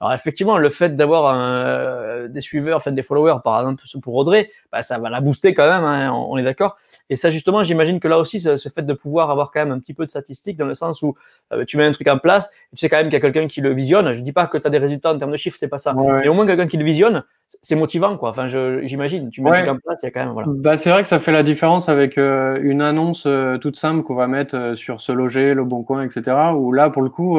Alors 0.03 0.15
effectivement, 0.15 0.59
le 0.59 0.69
fait 0.69 0.97
d'avoir 0.97 1.33
euh, 1.33 2.27
des 2.27 2.41
suiveurs, 2.41 2.79
enfin 2.79 2.91
des 2.91 3.05
followers, 3.05 3.37
par 3.45 3.61
exemple 3.61 3.85
pour 4.03 4.17
Audrey, 4.17 4.51
bah, 4.73 4.83
ça 4.83 4.99
va 4.99 5.09
la 5.09 5.21
booster 5.21 5.55
quand 5.55 5.65
même, 5.65 5.85
hein, 5.85 6.13
on, 6.13 6.37
est 6.39 6.43
d'accord. 6.43 6.77
Et 7.09 7.15
ça 7.15 7.31
justement, 7.31 7.63
j'imagine 7.63 8.01
que 8.01 8.09
là 8.09 8.19
aussi, 8.19 8.41
ce, 8.41 8.57
fait 8.57 8.83
de 8.83 8.95
pouvoir 8.95 9.31
avoir 9.31 9.53
quand 9.53 9.61
même 9.61 9.71
un 9.71 9.79
petit 9.79 9.95
peu 9.95 10.05
de 10.05 10.11
statistiques, 10.11 10.57
dans 10.57 10.67
le 10.67 10.75
sens 10.75 11.03
où 11.03 11.15
euh, 11.53 11.65
tu 11.65 11.77
mets 11.77 11.85
un 11.85 11.93
truc 11.93 12.09
en 12.09 12.19
place, 12.19 12.51
tu 12.73 12.79
sais 12.79 12.89
quand 12.89 12.97
même 12.97 13.07
qu'il 13.07 13.13
y 13.13 13.17
a 13.17 13.21
quelqu'un 13.21 13.47
qui 13.47 13.61
le 13.61 13.73
visionne. 13.73 14.13
Je 14.13 14.23
dis 14.23 14.33
pas 14.33 14.49
que 14.49 14.59
tu 14.59 14.67
as 14.67 14.71
des 14.71 14.79
résultats 14.79 15.13
en 15.13 15.19
termes 15.19 15.31
de 15.31 15.37
chiffres, 15.37 15.57
c'est 15.57 15.69
pas 15.69 15.79
ça. 15.79 15.95
Mais 15.95 16.27
au 16.27 16.35
moins 16.35 16.49
quelqu'un 16.49 16.67
qui 16.67 16.79
le 16.79 16.85
visionne, 16.85 17.23
c'est 17.47 17.77
motivant, 17.77 18.17
quoi. 18.17 18.31
Enfin, 18.31 18.49
j'imagine, 18.49 19.31
tu 19.31 19.41
mets 19.41 19.51
un 19.51 19.55
truc 19.55 19.69
en 19.69 19.79
place, 19.79 20.01
il 20.03 20.07
y 20.07 20.09
a 20.09 20.11
quand 20.11 20.25
même. 20.25 20.33
Voilà. 20.33 20.49
Bah, 20.51 20.77
c'est 20.77 20.91
vrai 20.91 21.03
que 21.03 21.09
ça 21.09 21.21
fait 21.21 21.31
la 21.31 21.45
différence 21.45 21.89
avec 21.89 22.19
euh, 22.19 22.59
une 22.61 22.83
annonce 22.83 23.29
toute 23.61 23.77
simple 23.77 24.03
qu'on 24.03 24.17
va 24.17 24.27
mettre 24.27 24.75
sur 24.75 25.01
se 25.01 25.13
loger, 25.13 25.55
le 25.55 25.63
bon 25.63 25.85
coin, 25.85 26.03
etc. 26.03 26.37
Où 26.57 26.73
là, 26.73 26.91
pour 26.91 27.03
le 27.03 27.09
coup, 27.09 27.39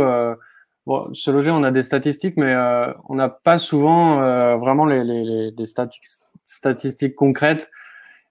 Bon, 0.85 1.13
se 1.13 1.31
loger, 1.31 1.49
on 1.51 1.63
a 1.63 1.71
des 1.71 1.83
statistiques, 1.83 2.35
mais 2.35 2.53
euh, 2.53 2.91
on 3.07 3.15
n'a 3.15 3.29
pas 3.29 3.57
souvent 3.57 4.21
euh, 4.21 4.57
vraiment 4.57 4.85
les, 4.85 5.03
les, 5.03 5.51
les 5.51 5.65
statistiques, 5.65 6.11
statistiques 6.43 7.15
concrètes 7.15 7.71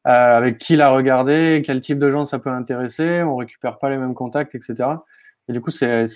euh, 0.07 0.37
avec 0.37 0.59
qui 0.59 0.77
l'a 0.77 0.91
regardé, 0.91 1.63
quel 1.65 1.81
type 1.81 1.99
de 1.99 2.11
gens 2.11 2.25
ça 2.25 2.39
peut 2.39 2.51
intéresser. 2.51 3.23
On 3.23 3.37
récupère 3.37 3.79
pas 3.79 3.89
les 3.89 3.97
mêmes 3.97 4.15
contacts, 4.15 4.55
etc. 4.55 4.91
Et 5.49 5.53
du 5.53 5.61
coup, 5.61 5.71
c'est 5.71 6.07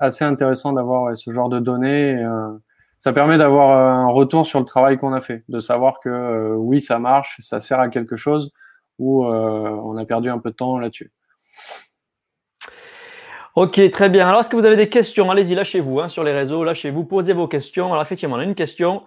assez 0.00 0.24
intéressant 0.24 0.72
d'avoir 0.72 1.16
ce 1.16 1.30
genre 1.30 1.48
de 1.48 1.60
données. 1.60 2.16
Euh, 2.22 2.50
ça 2.98 3.12
permet 3.12 3.38
d'avoir 3.38 3.78
un 3.78 4.08
retour 4.08 4.46
sur 4.46 4.60
le 4.60 4.64
travail 4.64 4.96
qu'on 4.96 5.12
a 5.12 5.20
fait, 5.20 5.44
de 5.48 5.60
savoir 5.60 6.00
que 6.00 6.54
oui, 6.56 6.80
ça 6.80 6.98
marche, 6.98 7.36
ça 7.40 7.60
sert 7.60 7.78
à 7.78 7.88
quelque 7.88 8.16
chose, 8.16 8.50
ou 8.98 9.26
on 9.26 9.96
a 9.98 10.04
perdu 10.06 10.30
un 10.30 10.38
peu 10.38 10.50
de 10.50 10.56
temps 10.56 10.78
là-dessus. 10.78 11.12
Ok, 13.54 13.80
très 13.92 14.08
bien. 14.08 14.26
Alors, 14.26 14.40
est-ce 14.40 14.48
que 14.48 14.56
vous 14.56 14.64
avez 14.64 14.74
des 14.74 14.88
questions? 14.88 15.30
Allez-y, 15.30 15.54
lâchez-vous 15.54 16.00
hein, 16.00 16.08
sur 16.08 16.24
les 16.24 16.32
réseaux, 16.32 16.64
lâchez-vous, 16.64 17.04
posez 17.04 17.34
vos 17.34 17.46
questions. 17.46 17.92
Alors, 17.92 18.02
effectivement, 18.02 18.34
on 18.34 18.40
a 18.40 18.44
une 18.44 18.56
question. 18.56 19.04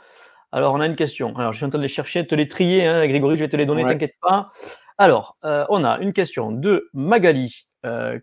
Alors, 0.54 0.74
on 0.74 0.80
a 0.80 0.86
une 0.86 0.96
question. 0.96 1.36
Alors, 1.36 1.52
je 1.52 1.58
suis 1.58 1.66
en 1.66 1.70
train 1.70 1.80
de 1.80 1.84
les 1.84 1.90
chercher, 1.90 2.24
de 2.24 2.28
te 2.30 2.36
les 2.36 2.48
trier, 2.48 2.86
hein, 2.86 3.06
Grégory, 3.08 3.36
je 3.36 3.44
vais 3.44 3.50
te 3.50 3.58
les 3.58 3.66
donner, 3.66 3.84
t'inquiète 3.84 4.16
pas. 4.22 4.52
Alors, 4.98 5.36
euh, 5.44 5.66
on 5.68 5.84
a 5.84 6.00
une 6.00 6.14
question 6.14 6.54
de 6.54 6.90
Magali. 6.94 7.68
Euh, 7.86 8.20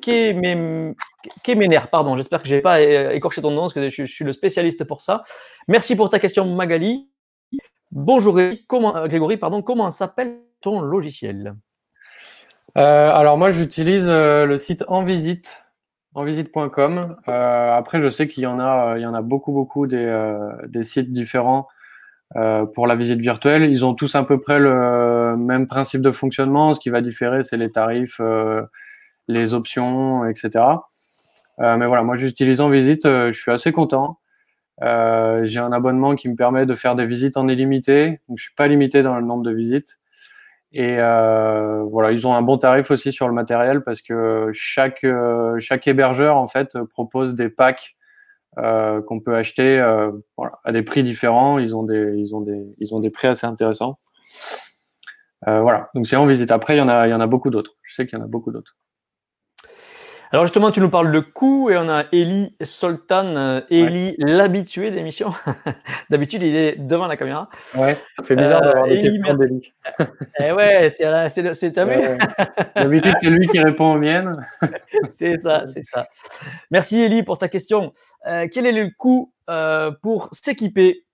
Kemener, 0.00 1.80
pardon, 1.92 2.16
j'espère 2.16 2.42
que 2.42 2.48
je 2.48 2.56
n'ai 2.56 2.60
pas 2.62 2.80
écorché 2.80 3.40
ton 3.40 3.52
nom, 3.52 3.62
parce 3.62 3.74
que 3.74 3.88
je, 3.88 4.04
suis 4.06 4.24
le 4.24 4.32
spécialiste 4.32 4.82
pour 4.82 5.02
ça. 5.02 5.22
Merci 5.68 5.94
pour 5.94 6.08
ta 6.10 6.18
question, 6.18 6.44
Magali. 6.46 7.08
Bonjour, 7.92 8.40
comment, 8.66 9.06
Grégory, 9.06 9.36
pardon, 9.36 9.62
comment 9.62 9.88
s'appelle 9.92 10.40
ton 10.60 10.80
logiciel? 10.80 11.54
euh, 11.54 11.69
alors 12.74 13.38
moi 13.38 13.50
j'utilise 13.50 14.06
euh, 14.08 14.46
le 14.46 14.56
site 14.56 14.84
envisite, 14.88 15.64
envisite.com. 16.14 17.16
Euh, 17.28 17.72
après 17.76 18.00
je 18.00 18.08
sais 18.08 18.28
qu'il 18.28 18.44
y 18.44 18.46
en 18.46 18.60
a, 18.60 18.94
il 18.96 19.02
y 19.02 19.06
en 19.06 19.14
a 19.14 19.22
beaucoup 19.22 19.52
beaucoup 19.52 19.86
des, 19.86 20.04
euh, 20.04 20.82
sites 20.82 21.12
différents 21.12 21.68
euh, 22.36 22.66
pour 22.66 22.86
la 22.86 22.96
visite 22.96 23.20
virtuelle. 23.20 23.64
Ils 23.70 23.84
ont 23.84 23.94
tous 23.94 24.14
à 24.14 24.24
peu 24.24 24.40
près 24.40 24.58
le 24.58 25.36
même 25.36 25.66
principe 25.66 26.02
de 26.02 26.10
fonctionnement. 26.10 26.74
Ce 26.74 26.80
qui 26.80 26.90
va 26.90 27.00
différer 27.00 27.42
c'est 27.42 27.56
les 27.56 27.70
tarifs, 27.70 28.20
les 29.28 29.54
options, 29.54 30.26
etc. 30.26 30.64
mais 31.58 31.86
voilà, 31.86 32.02
moi 32.02 32.16
j'utilise 32.16 32.60
Envisite, 32.60 33.04
je 33.06 33.32
suis 33.32 33.52
assez 33.52 33.72
content. 33.72 34.18
J'ai 34.80 35.58
un 35.58 35.72
abonnement 35.72 36.14
qui 36.14 36.28
me 36.28 36.36
permet 36.36 36.66
de 36.66 36.74
faire 36.74 36.94
des 36.94 37.06
visites 37.06 37.36
en 37.36 37.48
illimité, 37.48 38.20
donc 38.28 38.38
je 38.38 38.44
suis 38.44 38.54
pas 38.54 38.68
limité 38.68 39.02
dans 39.02 39.16
le 39.16 39.24
nombre 39.24 39.42
de 39.42 39.52
visites. 39.52 39.99
Et 40.72 40.98
euh, 40.98 41.82
voilà, 41.84 42.12
ils 42.12 42.26
ont 42.26 42.34
un 42.34 42.42
bon 42.42 42.56
tarif 42.58 42.90
aussi 42.90 43.12
sur 43.12 43.26
le 43.26 43.34
matériel 43.34 43.82
parce 43.82 44.02
que 44.02 44.50
chaque 44.52 45.02
euh, 45.04 45.58
chaque 45.58 45.88
hébergeur 45.88 46.36
en 46.36 46.46
fait 46.46 46.78
propose 46.90 47.34
des 47.34 47.48
packs 47.48 47.96
euh, 48.58 49.02
qu'on 49.02 49.20
peut 49.20 49.34
acheter 49.34 49.78
euh, 49.80 50.12
voilà, 50.36 50.60
à 50.64 50.72
des 50.72 50.82
prix 50.82 51.02
différents. 51.02 51.58
Ils 51.58 51.74
ont 51.76 51.82
des 51.82 52.14
ils 52.16 52.34
ont 52.36 52.40
des 52.40 52.74
ils 52.78 52.94
ont 52.94 53.00
des 53.00 53.10
prix 53.10 53.28
assez 53.28 53.46
intéressants. 53.46 53.98
Euh, 55.48 55.60
voilà, 55.60 55.90
donc 55.94 56.06
c'est 56.06 56.16
en 56.16 56.26
visite. 56.26 56.52
Après, 56.52 56.76
il 56.76 56.78
y 56.78 56.82
en 56.82 56.88
a 56.88 57.08
il 57.08 57.10
y 57.10 57.14
en 57.14 57.20
a 57.20 57.26
beaucoup 57.26 57.50
d'autres. 57.50 57.72
Je 57.82 57.94
sais 57.94 58.06
qu'il 58.06 58.18
y 58.18 58.22
en 58.22 58.24
a 58.24 58.28
beaucoup 58.28 58.52
d'autres. 58.52 58.76
Alors 60.32 60.44
justement, 60.46 60.70
tu 60.70 60.80
nous 60.80 60.90
parles 60.90 61.10
de 61.10 61.18
coût 61.18 61.70
et 61.70 61.76
on 61.76 61.88
a 61.88 62.04
Eli 62.12 62.54
Soltan, 62.62 63.36
euh, 63.36 63.60
Eli 63.68 64.14
l'habitué 64.18 64.90
de 64.92 64.94
l'émission. 64.94 65.32
D'habitude, 66.10 66.42
il 66.42 66.54
est 66.54 66.76
devant 66.78 67.08
la 67.08 67.16
caméra. 67.16 67.48
Ouais, 67.76 67.96
ça 68.16 68.24
fait 68.24 68.36
bizarre 68.36 68.60
d'avoir 68.60 68.86
des 68.86 69.00
questions 69.00 69.34
d'Eli. 69.34 69.72
Eh 70.38 70.52
ouais, 70.52 70.94
c'est 71.28 71.54
c'est- 71.54 71.72
t'as 71.72 71.84
vu 71.84 71.96
Ouais. 71.96 72.18
D'habitude, 72.76 73.14
c'est 73.16 73.30
lui 73.30 73.48
qui 73.48 73.58
répond 73.58 73.94
aux 73.94 73.98
miennes. 73.98 74.40
C'est 75.08 75.40
ça, 75.40 75.64
c'est 75.66 75.82
ça. 75.84 76.06
Merci 76.70 77.00
Eli 77.00 77.24
pour 77.24 77.36
ta 77.38 77.48
question. 77.48 77.92
Euh, 78.28 78.46
quel 78.50 78.66
est 78.66 78.72
le 78.72 78.88
coût 78.96 79.32
euh, 79.48 79.90
pour 80.00 80.28
s'équiper? 80.30 81.04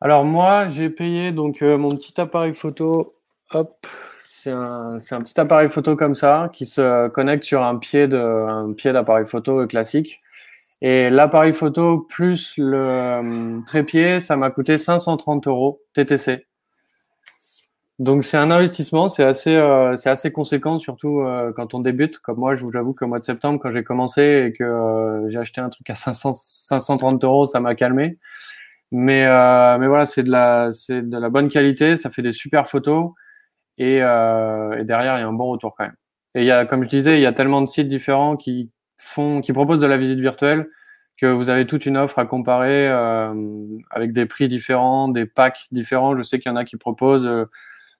Alors 0.00 0.24
moi, 0.24 0.66
j'ai 0.66 0.90
payé 0.90 1.30
donc 1.30 1.62
euh, 1.62 1.78
mon 1.78 1.90
petit 1.90 2.20
appareil 2.20 2.54
photo. 2.54 3.14
Hop, 3.52 3.86
c'est 4.44 5.14
un, 5.14 5.18
petit 5.20 5.40
appareil 5.40 5.68
photo 5.68 5.96
comme 5.96 6.14
ça 6.14 6.50
qui 6.52 6.66
se 6.66 7.08
connecte 7.08 7.44
sur 7.44 7.62
un 7.62 7.78
pied 7.78 8.06
d'appareil 8.08 9.26
photo 9.26 9.66
classique. 9.66 10.20
Et 10.82 11.08
l'appareil 11.08 11.52
photo 11.52 12.00
plus 12.00 12.54
le 12.58 12.76
euh, 12.76 13.60
trépied, 13.66 14.20
ça 14.20 14.36
m'a 14.36 14.50
coûté 14.50 14.76
530 14.76 15.46
euros 15.46 15.80
TTC. 15.94 16.46
Donc 18.00 18.24
c'est 18.24 18.36
un 18.36 18.50
investissement, 18.50 19.08
c'est 19.08 19.22
assez, 19.22 19.54
euh, 19.54 19.96
conséquent, 20.34 20.78
surtout 20.78 21.20
euh, 21.20 21.52
quand 21.54 21.74
on 21.74 21.80
débute. 21.80 22.18
Comme 22.18 22.38
moi, 22.38 22.54
je 22.56 22.64
vous 22.64 22.76
avoue 22.76 22.92
qu'au 22.92 23.06
mois 23.06 23.20
de 23.20 23.24
septembre, 23.24 23.60
quand 23.62 23.72
j'ai 23.72 23.84
commencé 23.84 24.48
et 24.48 24.52
que 24.52 24.64
euh, 24.64 25.30
j'ai 25.30 25.38
acheté 25.38 25.60
un 25.60 25.68
truc 25.70 25.88
à 25.88 25.94
500, 25.94 26.32
530 26.32 27.22
euros, 27.24 27.46
ça 27.46 27.60
m'a 27.60 27.74
calmé. 27.74 28.18
Mais, 28.90 29.26
mais 29.78 29.86
voilà, 29.88 30.06
c'est 30.06 30.22
de 30.22 30.30
la, 30.30 30.70
c'est 30.70 31.02
de 31.02 31.18
la 31.18 31.28
bonne 31.28 31.48
qualité, 31.48 31.96
ça 31.96 32.10
fait 32.10 32.22
des 32.22 32.32
super 32.32 32.66
photos 32.66 33.12
et, 33.78 34.02
euh, 34.02 34.78
et 34.78 34.84
derrière 34.84 35.16
il 35.18 35.20
y 35.20 35.24
a 35.24 35.28
un 35.28 35.32
bon 35.32 35.50
retour 35.50 35.74
quand 35.76 35.84
même. 35.84 35.96
Et 36.34 36.42
il 36.42 36.46
y 36.46 36.50
a, 36.50 36.66
comme 36.66 36.84
je 36.84 36.88
disais, 36.88 37.16
il 37.16 37.22
y 37.22 37.26
a 37.26 37.32
tellement 37.32 37.60
de 37.60 37.66
sites 37.66 37.88
différents 37.88 38.36
qui 38.36 38.70
font, 38.96 39.40
qui 39.40 39.52
proposent 39.52 39.80
de 39.80 39.86
la 39.86 39.98
visite 39.98 40.20
virtuelle 40.20 40.68
que 41.16 41.26
vous 41.26 41.48
avez 41.48 41.66
toute 41.66 41.86
une 41.86 41.96
offre 41.96 42.18
à 42.18 42.26
comparer 42.26 42.88
euh, 42.88 43.32
avec 43.90 44.12
des 44.12 44.26
prix 44.26 44.48
différents, 44.48 45.08
des 45.08 45.26
packs 45.26 45.66
différents. 45.70 46.16
Je 46.16 46.22
sais 46.22 46.40
qu'il 46.40 46.50
y 46.50 46.52
en 46.52 46.56
a 46.56 46.64
qui 46.64 46.76
proposent 46.76 47.26
euh, 47.26 47.44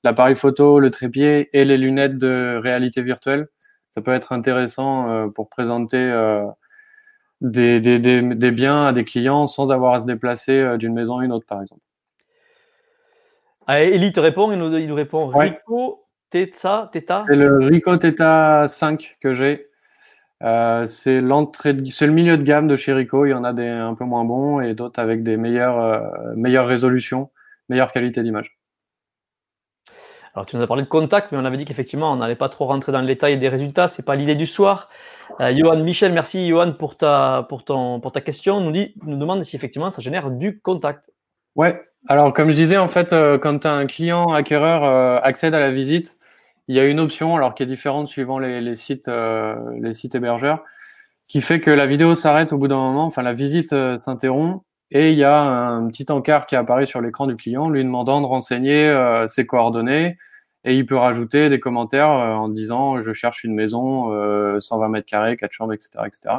l'appareil 0.05 0.37
photo, 0.37 0.79
le 0.79 0.91
trépied 0.91 1.49
et 1.53 1.65
les 1.65 1.79
lunettes 1.79 2.19
de 2.19 2.61
réalité 2.63 3.03
virtuelle. 3.03 3.49
Ça 3.89 4.03
peut 4.03 4.13
être 4.13 4.33
intéressant 4.33 5.09
euh, 5.09 5.29
pour 5.29 5.49
présenter 5.49 5.99
euh, 5.99 6.45
des, 7.41 7.81
des, 7.81 7.99
des, 8.01 8.51
biens 8.51 8.87
à 8.87 8.93
des 8.93 9.05
clients 9.05 9.47
sans 9.47 9.71
avoir 9.73 9.95
à 9.95 10.01
se 10.01 10.07
déplacer 10.07 10.59
euh, 10.59 10.77
d'une 10.77 10.95
maison 10.95 11.19
à 11.19 11.25
une 11.25 11.33
autre, 11.33 11.47
par 11.47 11.63
exemple. 11.63 11.84
Ah, 13.67 13.81
Eli 13.81 14.13
te 14.13 14.21
répond, 14.21 14.53
il 14.53 14.59
nous, 14.59 14.77
il 14.77 14.87
nous 14.87 14.95
répond 14.95 15.33
Ouais. 15.33 15.51
Rico, 15.51 16.05
Teta, 16.31 16.91
Teta. 16.93 17.25
C'est 17.27 17.37
le 17.37 17.59
Ricoh 17.59 17.97
Theta 17.97 18.67
5 18.67 19.17
que 19.21 19.33
j'ai. 19.33 19.69
Euh, 20.43 20.85
c'est 20.87 21.21
l'entrée, 21.21 21.75
c'est 21.91 22.07
le 22.07 22.13
milieu 22.13 22.37
de 22.37 22.43
gamme 22.43 22.69
de 22.69 22.77
chez 22.77 22.93
Ricoh. 22.93 23.25
Il 23.25 23.31
y 23.31 23.35
en 23.35 23.45
a 23.45 23.53
des 23.53 23.69
un 23.69 23.95
peu 23.95 24.05
moins 24.05 24.25
bons 24.25 24.61
et 24.61 24.75
d'autres 24.75 25.01
avec 25.01 25.23
des 25.23 25.37
meilleures, 25.37 25.81
euh, 25.81 26.35
meilleures 26.37 26.67
résolutions, 26.67 27.31
meilleure 27.69 27.93
qualité 27.93 28.23
d'image. 28.23 28.59
Alors, 30.35 30.47
tu 30.47 30.57
nous 30.57 30.63
as 30.63 30.67
parlé 30.67 30.83
de 30.83 30.89
contact, 30.89 31.31
mais 31.31 31.39
on 31.39 31.45
avait 31.45 31.57
dit 31.57 31.65
qu'effectivement, 31.65 32.13
on 32.13 32.17
n'allait 32.17 32.35
pas 32.35 32.49
trop 32.49 32.67
rentrer 32.67 32.91
dans 32.91 33.01
le 33.01 33.07
détail 33.07 33.39
des 33.39 33.49
résultats. 33.49 33.87
C'est 33.87 34.05
pas 34.05 34.17
l'idée 34.17 34.35
du 34.35 34.47
soir. 34.47 34.89
Euh, 35.41 35.55
Johan 35.55 35.79
Michel, 35.79 36.13
merci 36.13 36.49
Johan 36.49 36.73
pour 36.73 36.97
ta, 36.97 37.47
pour 37.49 37.65
ton, 37.65 38.01
pour 38.01 38.11
ta 38.11 38.21
question. 38.21 38.61
Nous 38.61 38.73
dit, 38.73 38.95
nous 39.05 39.17
demande 39.17 39.45
si 39.45 39.55
effectivement 39.55 39.91
ça 39.91 40.03
génère 40.03 40.33
du 40.33 40.61
contact. 40.61 41.09
Ouais. 41.57 41.83
Alors, 42.07 42.33
comme 42.33 42.51
je 42.51 42.57
disais, 42.57 42.77
en 42.77 42.89
fait, 42.89 43.13
euh, 43.13 43.39
quand 43.39 43.65
un 43.67 43.87
client 43.87 44.27
acquéreur 44.33 44.85
euh, 44.85 45.19
accède 45.23 45.55
à 45.55 45.61
la 45.61 45.71
visite, 45.71 46.17
il 46.69 46.77
y 46.77 46.81
a 46.81 46.87
une 46.87 47.01
option, 47.01 47.37
alors 47.37 47.55
qui 47.55 47.63
est 47.63 47.67
différente 47.67 48.09
suivant 48.09 48.39
les, 48.39 48.77
sites, 48.77 49.09
euh, 49.09 49.57
les 49.81 49.95
sites 49.95 50.15
hébergeurs, 50.15 50.63
qui 51.29 51.41
fait 51.41 51.61
que 51.61 51.71
la 51.71 51.87
vidéo 51.87 52.15
s'arrête 52.15 52.53
au 52.53 52.59
bout 52.59 52.69
d'un 52.69 52.77
moment, 52.77 53.05
enfin 53.05 53.23
la 53.23 53.33
visite 53.33 53.75
s'interrompt, 53.99 54.65
et 54.91 55.11
il 55.13 55.19
y 55.19 55.25
a 55.25 55.43
un 55.43 55.87
petit 55.89 56.11
encart 56.11 56.47
qui 56.47 56.57
apparaît 56.57 56.87
sur 56.87 57.01
l'écran 57.01 57.27
du 57.27 57.37
client, 57.37 57.71
lui 57.71 57.83
demandant 57.85 58.21
de 58.21 58.27
renseigner 58.27 58.95
ses 59.29 59.47
coordonnées, 59.47 60.19
et 60.65 60.77
il 60.77 60.87
peut 60.87 60.97
rajouter 60.97 61.49
des 61.51 61.61
commentaires 61.61 62.09
en 62.11 62.49
disant 62.49 63.01
je 63.03 63.13
cherche 63.13 63.45
une 63.45 63.55
maison, 63.55 64.13
euh, 64.13 64.61
120 64.61 64.89
mètres 64.89 65.07
carrés, 65.07 65.37
quatre 65.37 65.53
chambres, 65.53 65.75
etc., 65.75 65.91
etc. 66.07 66.37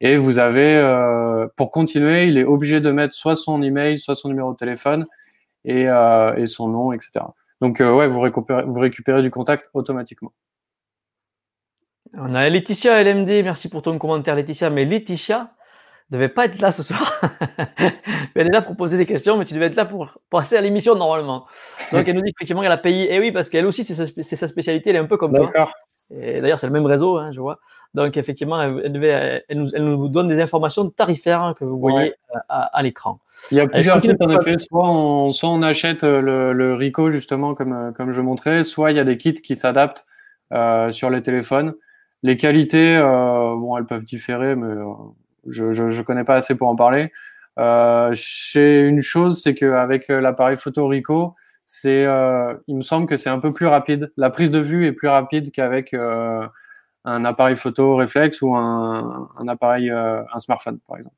Et 0.00 0.16
vous 0.16 0.38
avez, 0.38 0.76
euh, 0.76 1.46
pour 1.56 1.70
continuer, 1.70 2.24
il 2.24 2.36
est 2.38 2.44
obligé 2.44 2.80
de 2.80 2.90
mettre 2.90 3.14
soit 3.14 3.34
son 3.36 3.62
email, 3.62 3.98
soit 3.98 4.14
son 4.14 4.28
numéro 4.28 4.52
de 4.52 4.56
téléphone 4.56 5.06
et, 5.64 5.88
euh, 5.88 6.34
et 6.36 6.46
son 6.46 6.68
nom, 6.68 6.92
etc. 6.92 7.24
Donc, 7.60 7.80
euh, 7.80 7.92
ouais, 7.94 8.06
vous 8.06 8.20
récupérez, 8.20 8.64
vous 8.66 8.78
récupérez 8.78 9.22
du 9.22 9.30
contact 9.30 9.68
automatiquement. 9.72 10.32
On 12.14 12.34
a 12.34 12.48
Laetitia 12.48 13.02
LMD, 13.02 13.42
merci 13.42 13.68
pour 13.68 13.82
ton 13.82 13.98
commentaire 13.98 14.34
Laetitia, 14.36 14.70
mais 14.70 14.84
Laetitia 14.84 15.52
devait 16.10 16.28
pas 16.28 16.44
être 16.44 16.60
là 16.60 16.70
ce 16.70 16.82
soir. 16.82 17.20
elle 18.34 18.46
est 18.46 18.50
là 18.50 18.62
pour 18.62 18.76
poser 18.76 18.96
des 18.96 19.06
questions, 19.06 19.36
mais 19.36 19.44
tu 19.44 19.54
devais 19.54 19.66
être 19.66 19.74
là 19.74 19.86
pour 19.86 20.18
passer 20.30 20.56
à 20.56 20.60
l'émission 20.60 20.94
normalement. 20.94 21.46
Donc 21.92 22.06
elle 22.06 22.14
nous 22.14 22.22
dit 22.22 22.32
qu'effectivement 22.32 22.62
elle 22.62 22.70
a 22.70 22.76
payé. 22.78 23.12
Et 23.12 23.18
oui, 23.18 23.32
parce 23.32 23.48
qu'elle 23.48 23.66
aussi, 23.66 23.82
c'est 23.82 23.94
sa, 23.94 24.06
spé- 24.06 24.22
c'est 24.22 24.36
sa 24.36 24.46
spécialité, 24.46 24.90
elle 24.90 24.96
est 24.96 25.00
un 25.00 25.06
peu 25.06 25.16
comme 25.16 25.32
toi. 25.32 25.50
Et 26.10 26.40
d'ailleurs, 26.40 26.58
c'est 26.58 26.66
le 26.68 26.72
même 26.72 26.86
réseau, 26.86 27.16
hein, 27.18 27.30
je 27.32 27.40
vois. 27.40 27.58
Donc 27.94 28.16
effectivement, 28.16 28.60
elle, 28.62 28.80
elle 28.84 28.92
devait, 28.92 29.44
elle, 29.48 29.58
nous, 29.58 29.68
elle 29.74 29.84
nous 29.84 30.08
donne 30.08 30.28
des 30.28 30.40
informations 30.40 30.88
tarifaires 30.90 31.42
hein, 31.42 31.54
que 31.58 31.64
vous 31.64 31.78
voyez 31.78 31.98
Ouais. 31.98 32.14
euh, 32.34 32.38
à, 32.48 32.62
à 32.78 32.82
l'écran. 32.82 33.18
Il 33.50 33.56
y 33.56 33.60
a 33.60 33.66
plusieurs 33.66 33.96
continue 33.96 34.16
kits 34.16 34.24
en 34.26 34.30
effet. 34.38 34.58
Soit 34.58 34.88
on, 34.88 35.30
soit 35.30 35.48
on 35.48 35.62
achète 35.62 36.04
euh, 36.04 36.20
le, 36.20 36.52
le 36.52 36.74
Ricoh 36.74 37.10
justement 37.10 37.54
comme, 37.54 37.72
euh, 37.72 37.92
comme 37.92 38.12
je 38.12 38.20
montrais, 38.20 38.64
soit 38.64 38.92
il 38.92 38.96
y 38.96 39.00
a 39.00 39.04
des 39.04 39.16
kits 39.16 39.34
qui 39.34 39.56
s'adaptent 39.56 40.06
euh, 40.52 40.90
sur 40.90 41.10
les 41.10 41.22
téléphones. 41.22 41.74
Les 42.22 42.36
qualités, 42.36 42.96
euh, 42.96 43.56
bon, 43.56 43.76
elles 43.76 43.86
peuvent 43.86 44.04
différer, 44.04 44.54
mais 44.56 44.66
euh, 44.66 44.84
je, 45.46 45.72
je, 45.72 45.88
je 45.90 46.02
connais 46.02 46.24
pas 46.24 46.34
assez 46.36 46.54
pour 46.56 46.68
en 46.68 46.76
parler. 46.76 47.12
Euh, 47.58 48.10
chez 48.14 48.80
une 48.80 49.00
chose, 49.00 49.42
c'est 49.42 49.54
qu'avec 49.54 50.08
l'appareil 50.08 50.56
photo 50.56 50.86
Ricoh, 50.86 51.34
c'est, 51.66 52.06
euh, 52.06 52.54
il 52.68 52.76
me 52.76 52.82
semble 52.82 53.06
que 53.06 53.16
c'est 53.16 53.28
un 53.30 53.40
peu 53.40 53.52
plus 53.52 53.66
rapide. 53.66 54.12
La 54.16 54.30
prise 54.30 54.50
de 54.52 54.60
vue 54.60 54.86
est 54.86 54.92
plus 54.92 55.08
rapide 55.08 55.50
qu'avec 55.52 55.94
euh, 55.94 56.46
un 57.04 57.24
appareil 57.24 57.56
photo 57.56 57.96
réflexe 57.96 58.40
ou 58.42 58.54
un, 58.56 59.28
un 59.36 59.48
appareil, 59.48 59.90
euh, 59.90 60.22
un 60.32 60.38
smartphone, 60.38 60.78
par 60.86 60.98
exemple. 60.98 61.16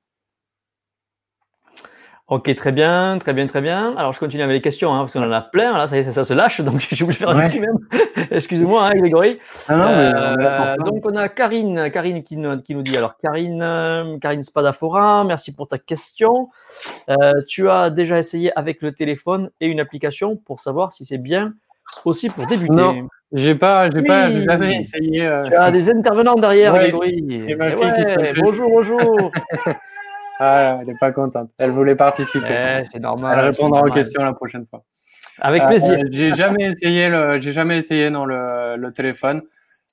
Ok, 2.31 2.55
très 2.57 2.73
bien, 2.73 3.17
très 3.19 3.33
bien, 3.33 3.47
très 3.47 3.63
bien. 3.63 3.95
Alors 3.97 4.13
je 4.13 4.19
continue 4.21 4.43
avec 4.43 4.53
les 4.55 4.61
questions, 4.61 4.93
hein, 4.93 4.99
parce 5.01 5.15
qu'on 5.15 5.23
en 5.23 5.33
a 5.33 5.41
plein. 5.41 5.79
Là, 5.79 5.87
ça, 5.87 6.03
ça, 6.03 6.13
ça 6.13 6.25
se 6.25 6.35
lâche, 6.35 6.61
donc 6.61 6.79
je 6.91 6.95
suis 6.95 7.03
obligé 7.03 7.21
de 7.21 7.25
faire 7.25 7.31
un 7.35 7.39
Ouais. 7.39 7.49
tri 7.49 7.61
même. 7.61 7.79
Excusez-moi, 8.31 8.85
hein, 8.87 8.93
Grégory. 8.97 9.39
Ah 9.67 9.77
non, 9.77 9.85
Euh, 9.89 10.77
donc 10.85 11.07
on 11.07 11.17
a 11.17 11.31
Karine, 11.31 11.91
Karine 11.91 12.23
qui 12.23 12.37
nous, 12.37 12.59
qui 12.61 12.75
nous 12.75 12.83
dit 12.83 12.97
alors 12.99 13.17
Karine, 13.17 13.63
euh, 13.63 14.19
Karine 14.19 14.43
Spadafora, 14.43 15.25
merci 15.25 15.55
pour 15.55 15.69
ta 15.69 15.79
question. 15.79 16.51
Euh, 17.09 17.33
tu 17.49 17.71
as 17.71 17.89
déjà 17.89 18.19
essayé 18.19 18.53
avec 18.59 18.83
le 18.83 18.93
téléphone 18.93 19.49
et 19.63 19.67
une 19.67 19.81
application 19.81 20.37
pour 20.37 20.61
savoir 20.61 20.93
si 20.93 21.07
c'est 21.07 21.17
bien 21.19 21.55
aussi 22.05 22.29
pour 22.29 22.45
débuter. 22.45 22.75
Non. 22.75 23.07
J'ai 23.33 23.55
pas, 23.55 23.91
j'ai 23.91 24.03
pas, 24.03 24.29
Oui. 24.29 24.45
jamais 24.45 24.77
essayé. 24.79 25.21
Tu 25.47 25.55
as 25.55 25.71
des 25.71 25.89
intervenants 25.91 26.35
derrière, 26.35 26.75
Ouais, 26.75 26.81
Grégory. 26.91 27.25
et 27.31 27.45
Eh 27.49 27.55
ouais, 27.57 27.75
bonjour, 28.39 28.69
bonjour. 28.71 29.31
Ah, 30.39 30.79
elle 30.81 30.91
est 30.91 30.99
pas 30.99 31.13
contente. 31.13 31.51
Elle 31.59 31.71
voulait 31.71 31.97
participer. 31.97 32.85
C'est 32.93 33.01
normal. 33.01 33.39
elle 33.39 33.45
répondra 33.47 33.81
aux 33.83 33.91
questions 33.93 34.23
la 34.23 34.33
prochaine 34.35 34.65
fois. 34.67 34.85
Avec 35.41 35.63
Euh, 35.63 35.67
plaisir. 35.69 35.99
j'ai 36.11 36.33
jamais 36.33 36.65
essayé 36.73 37.09
le, 37.09 37.39
j'ai 37.41 37.53
jamais 37.53 37.77
essayé 37.79 38.11
dans 38.11 38.25
le, 38.25 38.77
le 38.77 38.93
téléphone. 38.93 39.43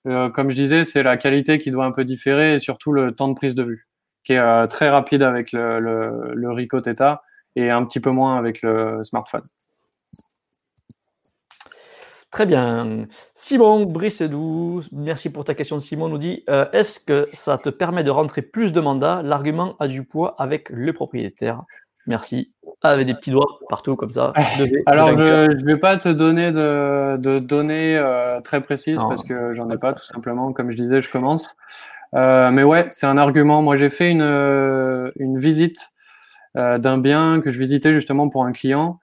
Euh, 0.07 0.29
comme 0.29 0.49
je 0.51 0.55
disais, 0.55 0.83
c'est 0.85 1.03
la 1.03 1.17
qualité 1.17 1.57
qui 1.59 1.71
doit 1.71 1.85
un 1.85 1.91
peu 1.91 2.03
différer 2.05 2.55
et 2.55 2.59
surtout 2.59 2.91
le 2.91 3.11
temps 3.13 3.27
de 3.27 3.33
prise 3.33 3.55
de 3.55 3.63
vue, 3.63 3.87
qui 4.23 4.33
est 4.33 4.37
euh, 4.39 4.67
très 4.67 4.89
rapide 4.89 5.23
avec 5.23 5.51
le, 5.51 5.79
le, 5.79 6.31
le 6.33 6.51
Ricoh 6.51 6.81
Theta 6.81 7.21
et 7.55 7.69
un 7.71 7.83
petit 7.85 7.99
peu 7.99 8.11
moins 8.11 8.37
avec 8.37 8.61
le 8.61 9.03
smartphone. 9.03 9.41
Très 12.35 12.45
bien. 12.45 13.07
Simon 13.33 13.85
Brissedou, 13.85 14.81
merci 14.91 15.31
pour 15.31 15.45
ta 15.45 15.53
question. 15.53 15.79
Simon 15.79 16.09
nous 16.09 16.17
dit 16.17 16.43
euh, 16.49 16.65
Est-ce 16.73 16.99
que 16.99 17.29
ça 17.31 17.57
te 17.57 17.69
permet 17.69 18.03
de 18.03 18.11
rentrer 18.11 18.41
plus 18.41 18.73
de 18.73 18.81
mandats? 18.81 19.21
L'argument 19.23 19.77
a 19.79 19.87
du 19.87 20.03
poids 20.03 20.35
avec 20.37 20.69
le 20.69 20.91
propriétaire. 20.91 21.63
Merci. 22.07 22.51
Avec 22.81 23.05
des 23.07 23.13
petits 23.13 23.31
doigts 23.31 23.47
partout 23.69 23.95
comme 23.95 24.11
ça. 24.11 24.33
V, 24.59 24.83
Alors, 24.85 25.17
je 25.17 25.47
ne 25.47 25.65
vais 25.65 25.77
pas 25.77 25.95
te 25.95 26.09
donner 26.09 26.51
de, 26.51 27.15
de 27.15 27.39
données 27.39 27.97
euh, 27.97 28.41
très 28.41 28.59
précises 28.59 28.97
Non. 28.97 29.07
parce 29.07 29.23
que 29.23 29.51
j'en 29.51 29.69
ai 29.69 29.77
pas, 29.77 29.93
tout 29.93 30.03
simplement. 30.03 30.51
Comme 30.51 30.71
je 30.71 30.75
disais, 30.75 31.01
je 31.01 31.09
commence. 31.09 31.55
Euh, 32.15 32.51
mais 32.51 32.63
ouais, 32.63 32.87
c'est 32.91 33.05
un 33.05 33.17
argument. 33.17 33.61
Moi, 33.61 33.77
j'ai 33.77 33.89
fait 33.89 34.11
une, 34.11 35.09
une 35.15 35.37
visite 35.37 35.87
d'un 36.53 36.97
bien 36.97 37.39
que 37.39 37.49
je 37.49 37.57
visitais 37.57 37.93
justement 37.93 38.27
pour 38.27 38.43
un 38.43 38.51
client 38.51 38.99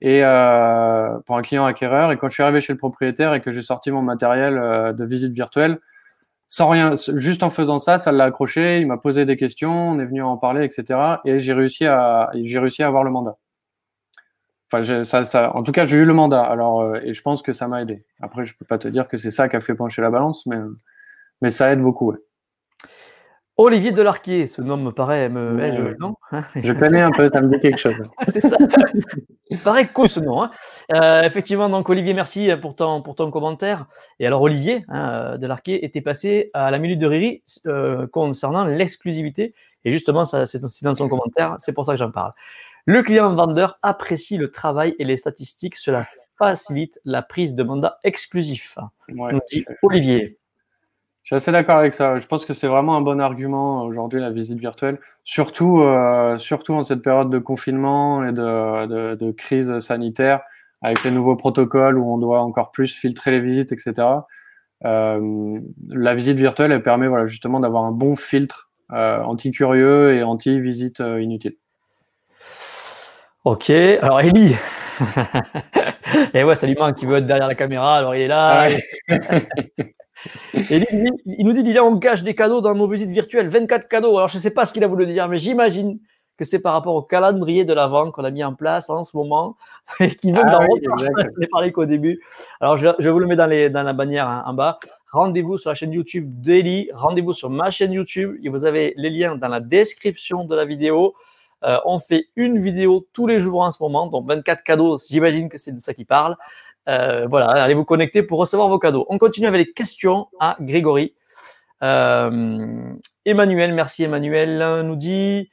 et 0.00 0.24
euh, 0.24 1.18
pour 1.26 1.36
un 1.36 1.42
client 1.42 1.64
acquéreur. 1.64 2.12
Et 2.12 2.16
quand 2.16 2.28
je 2.28 2.34
suis 2.34 2.42
arrivé 2.42 2.60
chez 2.60 2.72
le 2.72 2.78
propriétaire 2.78 3.34
et 3.34 3.40
que 3.40 3.52
j'ai 3.52 3.62
sorti 3.62 3.90
mon 3.90 4.02
matériel 4.02 4.58
euh, 4.58 4.92
de 4.92 5.04
visite 5.04 5.32
virtuelle, 5.32 5.78
sans 6.48 6.68
rien, 6.68 6.94
juste 7.14 7.42
en 7.42 7.50
faisant 7.50 7.78
ça, 7.78 7.98
ça 7.98 8.10
l'a 8.10 8.24
accroché. 8.24 8.80
Il 8.80 8.86
m'a 8.86 8.96
posé 8.96 9.24
des 9.24 9.36
questions, 9.36 9.90
on 9.90 9.98
est 10.00 10.04
venu 10.04 10.22
en 10.22 10.36
parler, 10.36 10.64
etc. 10.64 10.98
Et 11.24 11.38
j'ai 11.38 11.52
réussi 11.52 11.86
à, 11.86 12.30
j'ai 12.34 12.58
réussi 12.58 12.82
à 12.82 12.88
avoir 12.88 13.04
le 13.04 13.10
mandat. 13.10 13.36
Enfin, 14.72 15.04
ça, 15.04 15.24
ça, 15.24 15.54
en 15.56 15.62
tout 15.62 15.72
cas, 15.72 15.84
j'ai 15.84 15.96
eu 15.96 16.04
le 16.04 16.14
mandat. 16.14 16.42
Alors, 16.42 16.80
euh, 16.82 17.00
et 17.02 17.12
je 17.14 17.22
pense 17.22 17.42
que 17.42 17.52
ça 17.52 17.68
m'a 17.68 17.82
aidé. 17.82 18.04
Après, 18.20 18.46
je 18.46 18.56
peux 18.56 18.64
pas 18.64 18.78
te 18.78 18.88
dire 18.88 19.08
que 19.08 19.16
c'est 19.16 19.30
ça 19.30 19.48
qui 19.48 19.56
a 19.56 19.60
fait 19.60 19.74
pencher 19.74 20.00
la 20.02 20.10
balance, 20.10 20.46
mais, 20.46 20.58
mais 21.42 21.50
ça 21.50 21.72
aide 21.72 21.82
beaucoup. 21.82 22.14
Olivier 23.56 23.92
Delarquier, 23.92 24.46
ce 24.46 24.62
nom 24.62 24.78
me 24.78 24.90
paraît. 24.90 25.28
Me... 25.28 25.70
je... 25.70 25.96
Non 25.98 26.14
je 26.56 26.72
connais 26.72 27.00
un 27.00 27.10
peu, 27.10 27.28
ça 27.28 27.40
me 27.40 27.48
dit 27.48 27.60
quelque 27.60 27.78
chose. 27.78 27.94
c'est 28.28 28.40
ça. 28.40 28.56
Il 29.50 29.58
paraît 29.58 29.88
cool 29.88 30.08
ce 30.08 30.20
nom. 30.20 30.42
Hein. 30.42 30.50
Euh, 30.94 31.22
effectivement, 31.22 31.68
donc 31.68 31.88
Olivier, 31.90 32.14
merci 32.14 32.50
pour 32.62 32.74
ton, 32.74 33.02
pour 33.02 33.16
ton 33.16 33.30
commentaire. 33.30 33.86
Et 34.18 34.26
alors, 34.26 34.40
Olivier 34.40 34.80
hein, 34.88 35.36
Delarquier 35.38 35.84
était 35.84 36.00
passé 36.00 36.50
à 36.54 36.70
la 36.70 36.78
minute 36.78 36.98
de 36.98 37.06
Riri 37.06 37.42
euh, 37.66 38.06
concernant 38.06 38.64
l'exclusivité. 38.64 39.54
Et 39.84 39.92
justement, 39.92 40.24
ça, 40.24 40.46
c'est 40.46 40.60
dans 40.82 40.94
son 40.94 41.08
commentaire, 41.08 41.56
c'est 41.58 41.72
pour 41.72 41.84
ça 41.84 41.92
que 41.92 41.98
j'en 41.98 42.10
parle. 42.10 42.32
Le 42.86 43.02
client 43.02 43.34
vendeur 43.34 43.78
apprécie 43.82 44.36
le 44.36 44.50
travail 44.50 44.94
et 44.98 45.04
les 45.04 45.16
statistiques. 45.16 45.76
Cela 45.76 46.06
facilite 46.38 46.98
la 47.04 47.22
prise 47.22 47.54
de 47.54 47.62
mandat 47.62 47.98
exclusif. 48.04 48.78
Ouais, 49.14 49.38
dit 49.50 49.64
Olivier. 49.82 50.38
Je 51.30 51.36
suis 51.36 51.44
assez 51.44 51.52
d'accord 51.52 51.76
avec 51.76 51.94
ça. 51.94 52.18
Je 52.18 52.26
pense 52.26 52.44
que 52.44 52.52
c'est 52.52 52.66
vraiment 52.66 52.96
un 52.96 53.02
bon 53.02 53.20
argument 53.20 53.84
aujourd'hui, 53.84 54.18
la 54.18 54.32
visite 54.32 54.58
virtuelle. 54.58 54.98
Surtout, 55.22 55.80
euh, 55.80 56.38
surtout 56.38 56.74
en 56.74 56.82
cette 56.82 57.02
période 57.02 57.30
de 57.30 57.38
confinement 57.38 58.24
et 58.24 58.32
de, 58.32 58.86
de, 58.86 59.14
de, 59.14 59.30
crise 59.30 59.78
sanitaire, 59.78 60.40
avec 60.82 61.04
les 61.04 61.12
nouveaux 61.12 61.36
protocoles 61.36 61.98
où 61.98 62.12
on 62.12 62.18
doit 62.18 62.40
encore 62.40 62.72
plus 62.72 62.92
filtrer 62.92 63.30
les 63.30 63.38
visites, 63.38 63.70
etc. 63.70 64.08
Euh, 64.84 65.60
la 65.88 66.16
visite 66.16 66.36
virtuelle, 66.36 66.72
elle 66.72 66.82
permet 66.82 67.06
voilà, 67.06 67.28
justement 67.28 67.60
d'avoir 67.60 67.84
un 67.84 67.92
bon 67.92 68.16
filtre 68.16 68.68
euh, 68.92 69.22
anti-curieux 69.22 70.16
et 70.16 70.24
anti-visite 70.24 71.00
euh, 71.00 71.22
inutile. 71.22 71.54
Ok, 73.44 73.70
alors 73.70 74.20
Ellie, 74.20 74.56
et 76.34 76.44
ouais, 76.44 76.54
c'est 76.54 76.66
l'humain 76.66 76.92
qui 76.92 77.06
veut 77.06 77.18
être 77.18 77.26
derrière 77.26 77.48
la 77.48 77.54
caméra, 77.54 77.96
alors 77.96 78.14
il 78.14 78.22
est 78.22 78.28
là. 78.28 78.68
Ah 78.68 78.68
Et 80.54 80.76
il, 81.26 81.44
nous 81.44 81.52
dit, 81.52 81.62
il 81.64 81.80
on 81.80 81.98
cache 81.98 82.22
des 82.22 82.34
cadeaux 82.34 82.60
dans 82.60 82.74
nos 82.74 82.86
visites 82.86 83.10
virtuelles, 83.10 83.48
24 83.48 83.88
cadeaux. 83.88 84.16
Alors, 84.16 84.28
je 84.28 84.36
ne 84.36 84.42
sais 84.42 84.52
pas 84.52 84.66
ce 84.66 84.72
qu'il 84.72 84.84
a 84.84 84.86
voulu 84.86 85.06
dire, 85.06 85.28
mais 85.28 85.38
j'imagine 85.38 85.98
que 86.40 86.46
c'est 86.46 86.58
par 86.58 86.72
rapport 86.72 86.94
au 86.94 87.02
calendrier 87.02 87.66
de 87.66 87.74
l'avant 87.74 88.10
qu'on 88.10 88.24
a 88.24 88.30
mis 88.30 88.42
en 88.42 88.54
place 88.54 88.88
en 88.88 89.02
ce 89.02 89.14
moment 89.14 89.56
et 90.00 90.14
qui 90.14 90.32
veut 90.32 90.40
ah, 90.42 90.58
oui, 90.70 90.80
parlé 91.52 91.70
qu'au 91.70 91.84
début. 91.84 92.18
Alors, 92.60 92.78
je, 92.78 93.08
vous 93.08 93.18
le 93.18 93.26
mets 93.26 93.36
dans, 93.36 93.46
les, 93.46 93.68
dans 93.68 93.82
la 93.82 93.92
bannière 93.92 94.26
hein, 94.26 94.42
en 94.46 94.54
bas. 94.54 94.78
Rendez-vous 95.12 95.58
sur 95.58 95.68
la 95.68 95.74
chaîne 95.74 95.92
YouTube 95.92 96.40
Daily. 96.40 96.88
Rendez-vous 96.94 97.34
sur 97.34 97.50
ma 97.50 97.70
chaîne 97.70 97.92
YouTube. 97.92 98.38
Et 98.42 98.48
vous 98.48 98.64
avez 98.64 98.94
les 98.96 99.10
liens 99.10 99.36
dans 99.36 99.48
la 99.48 99.60
description 99.60 100.44
de 100.44 100.56
la 100.56 100.64
vidéo. 100.64 101.14
Euh, 101.64 101.78
on 101.84 101.98
fait 101.98 102.26
une 102.36 102.58
vidéo 102.58 103.06
tous 103.12 103.26
les 103.26 103.40
jours 103.40 103.62
en 103.62 103.70
ce 103.70 103.82
moment, 103.82 104.06
donc 104.06 104.26
24 104.26 104.62
cadeaux. 104.62 104.96
J'imagine 105.10 105.48
que 105.48 105.58
c'est 105.58 105.72
de 105.72 105.80
ça 105.80 105.94
qu'il 105.94 106.06
parle. 106.06 106.36
Euh, 106.88 107.26
voilà, 107.28 107.48
allez 107.48 107.74
vous 107.74 107.84
connecter 107.84 108.22
pour 108.22 108.38
recevoir 108.38 108.68
vos 108.68 108.78
cadeaux. 108.78 109.06
On 109.08 109.18
continue 109.18 109.46
avec 109.46 109.66
les 109.66 109.72
questions 109.72 110.28
à 110.40 110.56
Grégory. 110.60 111.14
Euh, 111.82 112.92
Emmanuel, 113.24 113.74
merci 113.74 114.04
Emmanuel, 114.04 114.82
nous 114.84 114.96
dit 114.96 115.50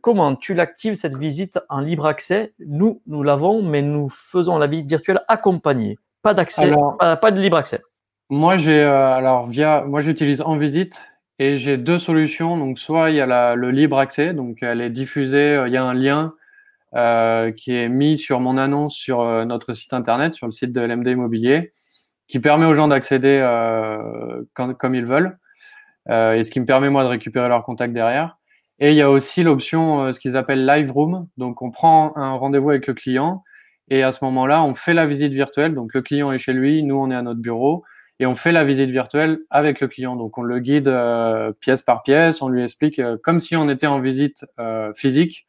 comment 0.00 0.34
tu 0.34 0.54
l'actives 0.54 0.94
cette 0.94 1.16
visite 1.16 1.60
en 1.68 1.80
libre 1.80 2.06
accès? 2.06 2.52
Nous, 2.58 3.02
nous 3.06 3.22
l'avons, 3.22 3.62
mais 3.62 3.82
nous 3.82 4.08
faisons 4.08 4.58
la 4.58 4.66
visite 4.66 4.88
virtuelle 4.88 5.20
accompagnée. 5.28 5.98
Pas 6.22 6.34
d'accès, 6.34 6.72
pas, 6.98 7.30
de 7.30 7.40
libre 7.40 7.56
accès. 7.56 7.80
Moi, 8.30 8.56
j'ai 8.56 8.82
alors 8.82 9.46
via, 9.46 9.82
moi 9.82 10.00
j'utilise 10.00 10.42
en 10.42 10.56
visite 10.56 11.15
et 11.38 11.56
j'ai 11.56 11.76
deux 11.76 11.98
solutions. 11.98 12.56
Donc 12.56 12.78
soit 12.78 13.10
il 13.10 13.16
y 13.16 13.20
a 13.20 13.54
le 13.54 13.70
libre 13.70 13.98
accès, 13.98 14.34
donc 14.34 14.62
elle 14.62 14.80
est 14.80 14.90
diffusée, 14.90 15.62
il 15.66 15.72
y 15.72 15.76
a 15.76 15.84
un 15.84 15.94
lien 15.94 16.34
euh, 16.94 17.52
qui 17.52 17.74
est 17.74 17.88
mis 17.90 18.16
sur 18.16 18.40
mon 18.40 18.56
annonce 18.56 18.94
sur 18.94 19.20
euh, 19.20 19.44
notre 19.44 19.74
site 19.74 19.92
internet, 19.92 20.34
sur 20.34 20.46
le 20.46 20.52
site 20.52 20.72
de 20.72 20.80
LMD 20.80 21.08
Immobilier, 21.08 21.72
qui 22.26 22.40
permet 22.40 22.64
aux 22.64 22.72
gens 22.72 22.88
d'accéder 22.88 23.38
euh, 23.42 24.42
comme 24.54 24.94
ils 24.94 25.04
veulent, 25.04 25.38
et 26.08 26.42
ce 26.42 26.50
qui 26.50 26.60
me 26.60 26.66
permet 26.66 26.88
moi 26.88 27.02
de 27.02 27.08
récupérer 27.08 27.48
leur 27.48 27.64
contact 27.64 27.92
derrière. 27.92 28.38
Et 28.78 28.90
il 28.90 28.96
y 28.96 29.02
a 29.02 29.10
aussi 29.10 29.42
l'option, 29.42 30.12
ce 30.12 30.20
qu'ils 30.20 30.36
appellent 30.36 30.64
Live 30.64 30.92
Room. 30.92 31.26
Donc 31.36 31.62
on 31.62 31.70
prend 31.70 32.16
un 32.16 32.32
rendez-vous 32.34 32.70
avec 32.70 32.86
le 32.86 32.94
client 32.94 33.42
et 33.88 34.02
à 34.02 34.12
ce 34.12 34.24
moment-là, 34.24 34.62
on 34.62 34.74
fait 34.74 34.94
la 34.94 35.04
visite 35.04 35.32
virtuelle. 35.32 35.74
Donc 35.74 35.94
le 35.94 36.02
client 36.02 36.30
est 36.32 36.38
chez 36.38 36.52
lui, 36.52 36.82
nous 36.82 36.94
on 36.94 37.10
est 37.10 37.14
à 37.14 37.22
notre 37.22 37.40
bureau 37.40 37.84
et 38.18 38.26
on 38.26 38.34
fait 38.34 38.52
la 38.52 38.64
visite 38.64 38.90
virtuelle 38.90 39.40
avec 39.50 39.80
le 39.80 39.88
client. 39.88 40.16
Donc 40.16 40.38
on 40.38 40.42
le 40.42 40.58
guide 40.58 40.92
pièce 41.60 41.82
par 41.82 42.02
pièce, 42.02 42.42
on 42.42 42.48
lui 42.48 42.62
explique 42.62 43.00
comme 43.22 43.40
si 43.40 43.56
on 43.56 43.68
était 43.68 43.86
en 43.86 44.00
visite 44.00 44.46
physique 44.94 45.46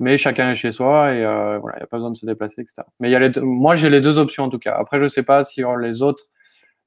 mais 0.00 0.16
chacun 0.16 0.50
est 0.50 0.54
chez 0.54 0.72
soi 0.72 1.14
et 1.14 1.24
euh, 1.24 1.58
voilà, 1.58 1.76
il 1.76 1.80
n'y 1.80 1.84
a 1.84 1.86
pas 1.86 1.98
besoin 1.98 2.10
de 2.10 2.16
se 2.16 2.26
déplacer, 2.26 2.62
etc. 2.62 2.82
Mais 2.98 3.10
y 3.10 3.14
a 3.14 3.18
les 3.20 3.30
moi, 3.40 3.76
j'ai 3.76 3.90
les 3.90 4.00
deux 4.00 4.18
options 4.18 4.44
en 4.44 4.48
tout 4.48 4.58
cas. 4.58 4.74
Après, 4.76 4.98
je 4.98 5.04
ne 5.04 5.08
sais 5.08 5.22
pas 5.22 5.44
sur 5.44 5.76
les 5.76 6.02
autres, 6.02 6.24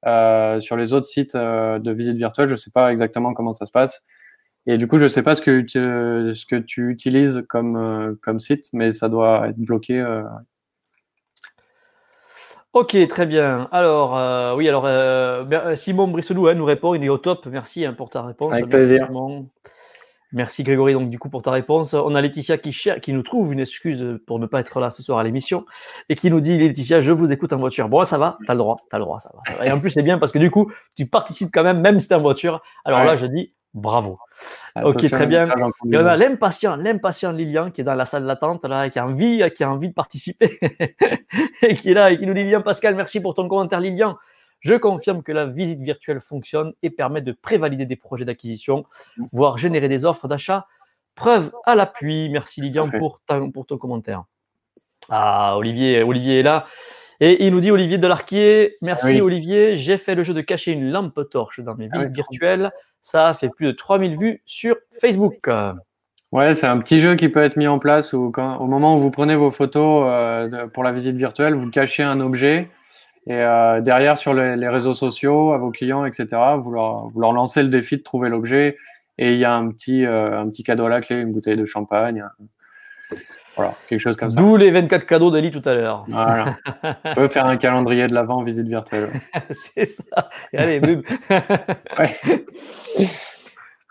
euh, 0.07 0.59
sur 0.59 0.75
les 0.75 0.93
autres 0.93 1.05
sites 1.05 1.35
euh, 1.35 1.79
de 1.79 1.91
visite 1.91 2.17
virtuelle, 2.17 2.47
je 2.47 2.53
ne 2.53 2.57
sais 2.57 2.71
pas 2.71 2.91
exactement 2.91 3.33
comment 3.33 3.53
ça 3.53 3.67
se 3.67 3.71
passe. 3.71 4.03
Et 4.65 4.77
du 4.77 4.87
coup, 4.87 4.97
je 4.97 5.03
ne 5.03 5.09
sais 5.09 5.23
pas 5.23 5.35
ce 5.35 5.41
que, 5.43 5.61
tu, 5.61 5.77
ce 6.35 6.45
que 6.45 6.55
tu 6.55 6.89
utilises 6.89 7.43
comme, 7.49 7.77
euh, 7.77 8.15
comme 8.21 8.39
site, 8.39 8.69
mais 8.73 8.91
ça 8.91 9.09
doit 9.09 9.49
être 9.49 9.59
bloqué. 9.59 10.03
Euh. 12.75 12.79
Ok, 12.79 12.97
très 13.07 13.25
bien. 13.25 13.67
Alors, 13.71 14.55
oui, 14.57 14.67
alors 14.67 14.87
Simon 15.75 16.07
Brisselou 16.07 16.47
hein, 16.47 16.55
nous 16.55 16.65
répond, 16.65 16.93
il 16.93 17.03
est 17.03 17.09
au 17.09 17.17
top. 17.17 17.45
Merci 17.45 17.85
hein, 17.85 17.93
pour 17.93 18.09
ta 18.09 18.21
réponse. 18.23 18.53
Avec 18.53 18.69
plaisir. 18.69 19.09
Merci 19.11 19.45
Grégory 20.33 20.93
donc 20.93 21.09
du 21.09 21.19
coup 21.19 21.29
pour 21.29 21.41
ta 21.41 21.51
réponse. 21.51 21.93
On 21.93 22.15
a 22.15 22.21
Laetitia 22.21 22.57
qui, 22.57 22.71
qui 23.01 23.13
nous 23.13 23.23
trouve 23.23 23.53
une 23.53 23.59
excuse 23.59 24.19
pour 24.25 24.39
ne 24.39 24.45
pas 24.45 24.59
être 24.59 24.79
là 24.79 24.91
ce 24.91 25.03
soir 25.03 25.19
à 25.19 25.23
l'émission 25.23 25.65
et 26.09 26.15
qui 26.15 26.29
nous 26.29 26.41
dit 26.41 26.57
Laetitia, 26.57 27.01
je 27.01 27.11
vous 27.11 27.31
écoute 27.31 27.53
en 27.53 27.57
voiture. 27.57 27.89
Bon, 27.89 28.03
ça 28.03 28.17
va, 28.17 28.37
t'as 28.47 28.53
le 28.53 28.59
droit, 28.59 28.77
t'as 28.89 28.97
le 28.97 29.03
droit, 29.03 29.19
ça 29.19 29.31
va, 29.33 29.65
Et 29.65 29.71
en 29.71 29.79
plus, 29.79 29.91
c'est 29.91 30.03
bien 30.03 30.17
parce 30.17 30.31
que 30.31 30.39
du 30.39 30.51
coup, 30.51 30.71
tu 30.95 31.05
participes 31.05 31.49
quand 31.53 31.63
même, 31.63 31.81
même 31.81 31.99
si 31.99 32.07
t'es 32.07 32.15
en 32.15 32.21
voiture. 32.21 32.61
Alors 32.85 33.03
là, 33.03 33.15
je 33.15 33.25
dis 33.25 33.53
bravo. 33.73 34.17
ok, 34.81 35.09
très 35.09 35.25
bien. 35.25 35.47
Et 35.47 35.97
on 35.97 36.05
a 36.05 36.15
l'impatient, 36.17 36.75
l'impatient 36.75 37.31
Lilian 37.31 37.71
qui 37.71 37.81
est 37.81 37.83
dans 37.83 37.95
la 37.95 38.05
salle 38.05 38.25
d'attente 38.25 38.65
là, 38.65 38.89
qui 38.89 38.99
a 38.99 39.05
envie, 39.05 39.43
qui 39.55 39.63
a 39.63 39.71
envie 39.71 39.89
de 39.89 39.93
participer 39.93 40.59
et 41.61 41.73
qui 41.75 41.91
est 41.91 41.93
là 41.93 42.11
et 42.11 42.17
qui 42.17 42.25
nous 42.25 42.33
dit 42.33 42.43
Lilian 42.43 42.61
Pascal, 42.61 42.95
merci 42.95 43.19
pour 43.19 43.33
ton 43.33 43.47
commentaire 43.47 43.79
Lilian. 43.79 44.17
Je 44.63 44.75
confirme 44.75 45.23
que 45.23 45.31
la 45.31 45.45
visite 45.45 45.81
virtuelle 45.81 46.21
fonctionne 46.21 46.73
et 46.81 46.89
permet 46.89 47.21
de 47.21 47.33
prévalider 47.33 47.85
des 47.85 47.97
projets 47.97 48.23
d'acquisition, 48.23 48.83
voire 49.31 49.57
générer 49.57 49.89
des 49.89 50.05
offres 50.05 50.27
d'achat. 50.27 50.67
Preuve 51.15 51.51
à 51.65 51.75
l'appui. 51.75 52.29
Merci 52.29 52.61
Lilian 52.61 52.89
pour, 52.89 53.21
pour 53.53 53.65
ton 53.65 53.77
commentaire. 53.77 54.23
Ah, 55.09 55.57
Olivier, 55.57 56.01
Olivier 56.01 56.39
est 56.39 56.43
là. 56.43 56.65
Et 57.19 57.45
il 57.45 57.51
nous 57.51 57.59
dit 57.59 57.71
Olivier 57.71 57.97
Delarquier, 57.97 58.77
merci 58.81 59.21
Olivier, 59.21 59.75
j'ai 59.75 59.97
fait 59.97 60.15
le 60.15 60.23
jeu 60.23 60.33
de 60.33 60.41
cacher 60.41 60.71
une 60.71 60.91
lampe 60.91 61.29
torche 61.29 61.59
dans 61.59 61.75
mes 61.75 61.87
ah 61.91 61.97
visites 61.97 62.15
virtuelles. 62.15 62.71
Ça 63.01 63.27
a 63.27 63.33
fait 63.33 63.49
plus 63.49 63.67
de 63.67 63.71
3000 63.71 64.17
vues 64.17 64.41
sur 64.45 64.75
Facebook. 64.99 65.49
Ouais, 66.31 66.55
c'est 66.55 66.65
un 66.65 66.79
petit 66.79 66.99
jeu 66.99 67.15
qui 67.15 67.29
peut 67.29 67.43
être 67.43 67.57
mis 67.57 67.67
en 67.67 67.79
place 67.79 68.13
où 68.13 68.31
quand, 68.31 68.57
au 68.57 68.65
moment 68.65 68.95
où 68.95 68.99
vous 68.99 69.11
prenez 69.11 69.35
vos 69.35 69.51
photos 69.51 70.05
euh, 70.07 70.67
pour 70.67 70.83
la 70.83 70.91
visite 70.91 71.15
virtuelle, 71.15 71.53
vous 71.53 71.69
cachez 71.69 72.01
un 72.01 72.19
objet 72.19 72.69
et 73.25 73.33
euh, 73.33 73.79
derrière, 73.81 74.17
sur 74.17 74.33
les, 74.33 74.55
les, 74.55 74.67
réseaux 74.67 74.93
sociaux, 74.93 75.53
à 75.53 75.57
vos 75.57 75.71
clients, 75.71 76.05
etc., 76.05 76.27
vous 76.57 76.71
leur, 76.71 77.07
vous 77.07 77.21
leur 77.21 77.31
lancez 77.31 77.63
le 77.63 77.69
défi 77.69 77.97
de 77.97 78.03
trouver 78.03 78.29
l'objet. 78.29 78.77
Et 79.17 79.33
il 79.33 79.39
y 79.39 79.45
a 79.45 79.53
un 79.53 79.65
petit, 79.65 80.05
euh, 80.05 80.39
un 80.39 80.49
petit 80.49 80.63
cadeau 80.63 80.85
à 80.85 80.89
la 80.89 81.01
clé, 81.01 81.15
une 81.15 81.31
bouteille 81.31 81.55
de 81.55 81.65
champagne. 81.65 82.25
Voilà, 83.55 83.75
quelque 83.87 83.99
chose 83.99 84.17
comme 84.17 84.31
ça. 84.31 84.41
D'où 84.41 84.57
les 84.57 84.71
24 84.71 85.05
cadeaux 85.05 85.29
d'Eli 85.29 85.51
tout 85.51 85.61
à 85.65 85.75
l'heure. 85.75 86.03
Voilà. 86.07 86.57
On 87.05 87.13
peut 87.13 87.27
faire 87.27 87.45
un 87.45 87.57
calendrier 87.57 88.07
de 88.07 88.13
l'avant 88.13 88.43
visite 88.43 88.67
virtuelle. 88.67 89.11
C'est 89.51 89.85
ça. 89.85 90.29
Et 90.51 90.57
allez, 90.57 90.79
bub. 90.79 91.03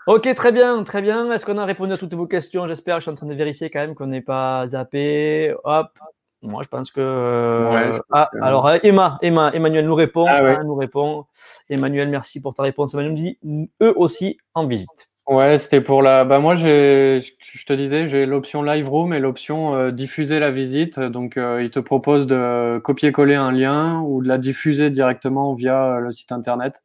Ok, 0.05 0.27
très 0.35 0.51
bien, 0.51 0.83
très 0.83 1.01
bien. 1.01 1.31
Est-ce 1.31 1.45
qu'on 1.45 1.57
a 1.57 1.63
répondu 1.63 1.93
à 1.93 1.97
toutes 1.97 2.13
vos 2.13 2.27
questions? 2.27 2.65
J'espère. 2.65 2.97
Je 2.97 3.03
suis 3.03 3.11
en 3.11 3.15
train 3.15 3.25
de 3.25 3.33
vérifier 3.33 3.69
quand 3.69 3.79
même 3.79 3.95
qu'on 3.95 4.07
n'est 4.07 4.19
pas 4.19 4.67
zappé. 4.67 5.55
Hop, 5.63 5.97
moi, 6.43 6.61
je 6.61 6.67
pense 6.67 6.91
que. 6.91 6.99
Euh, 6.99 7.97
ah, 8.11 8.29
alors, 8.41 8.67
euh, 8.67 8.77
Emma, 8.83 9.17
Emma, 9.21 9.51
Emmanuel 9.53 9.85
nous 9.85 9.95
répond. 9.95 10.25
Ah 10.27 10.61
nous 10.63 10.75
répond. 10.75 11.25
Emmanuel, 11.69 12.09
merci 12.09 12.41
pour 12.41 12.53
ta 12.53 12.63
réponse. 12.63 12.93
Emmanuel 12.93 13.15
dit 13.15 13.39
eux 13.81 13.93
aussi 13.95 14.37
en 14.53 14.67
visite. 14.67 15.09
Ouais, 15.25 15.57
c'était 15.57 15.79
pour 15.79 16.01
la. 16.01 16.25
Bah 16.25 16.39
moi, 16.39 16.57
je 16.57 17.19
te 17.65 17.73
disais, 17.73 18.09
j'ai 18.09 18.25
l'option 18.25 18.61
Live 18.61 18.89
Room 18.89 19.13
et 19.13 19.19
l'option 19.19 19.73
euh, 19.73 19.91
diffuser 19.91 20.39
la 20.39 20.51
visite. 20.51 20.99
Donc, 20.99 21.37
il 21.37 21.69
te 21.71 21.79
propose 21.79 22.27
de 22.27 22.77
copier-coller 22.83 23.35
un 23.35 23.53
lien 23.53 24.01
ou 24.01 24.21
de 24.21 24.27
la 24.27 24.37
diffuser 24.37 24.89
directement 24.89 25.53
via 25.53 25.99
le 25.99 26.11
site 26.11 26.33
internet. 26.33 26.83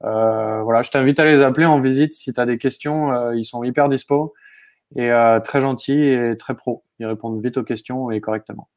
voilà, 0.00 0.82
je 0.82 0.90
t'invite 0.90 1.20
à 1.20 1.24
les 1.24 1.44
appeler 1.44 1.66
en 1.66 1.78
visite 1.78 2.14
si 2.14 2.32
tu 2.32 2.40
as 2.40 2.46
des 2.46 2.58
questions. 2.58 3.30
ils 3.30 3.44
sont 3.44 3.62
hyper 3.62 3.88
dispo 3.88 4.34
et 4.96 5.12
très 5.44 5.60
gentils 5.60 6.02
et 6.02 6.36
très 6.36 6.56
pro. 6.56 6.82
Ils 6.98 7.06
répondent 7.06 7.40
vite 7.40 7.58
aux 7.58 7.64
questions 7.64 8.10
et 8.10 8.20
correctement. 8.20 8.68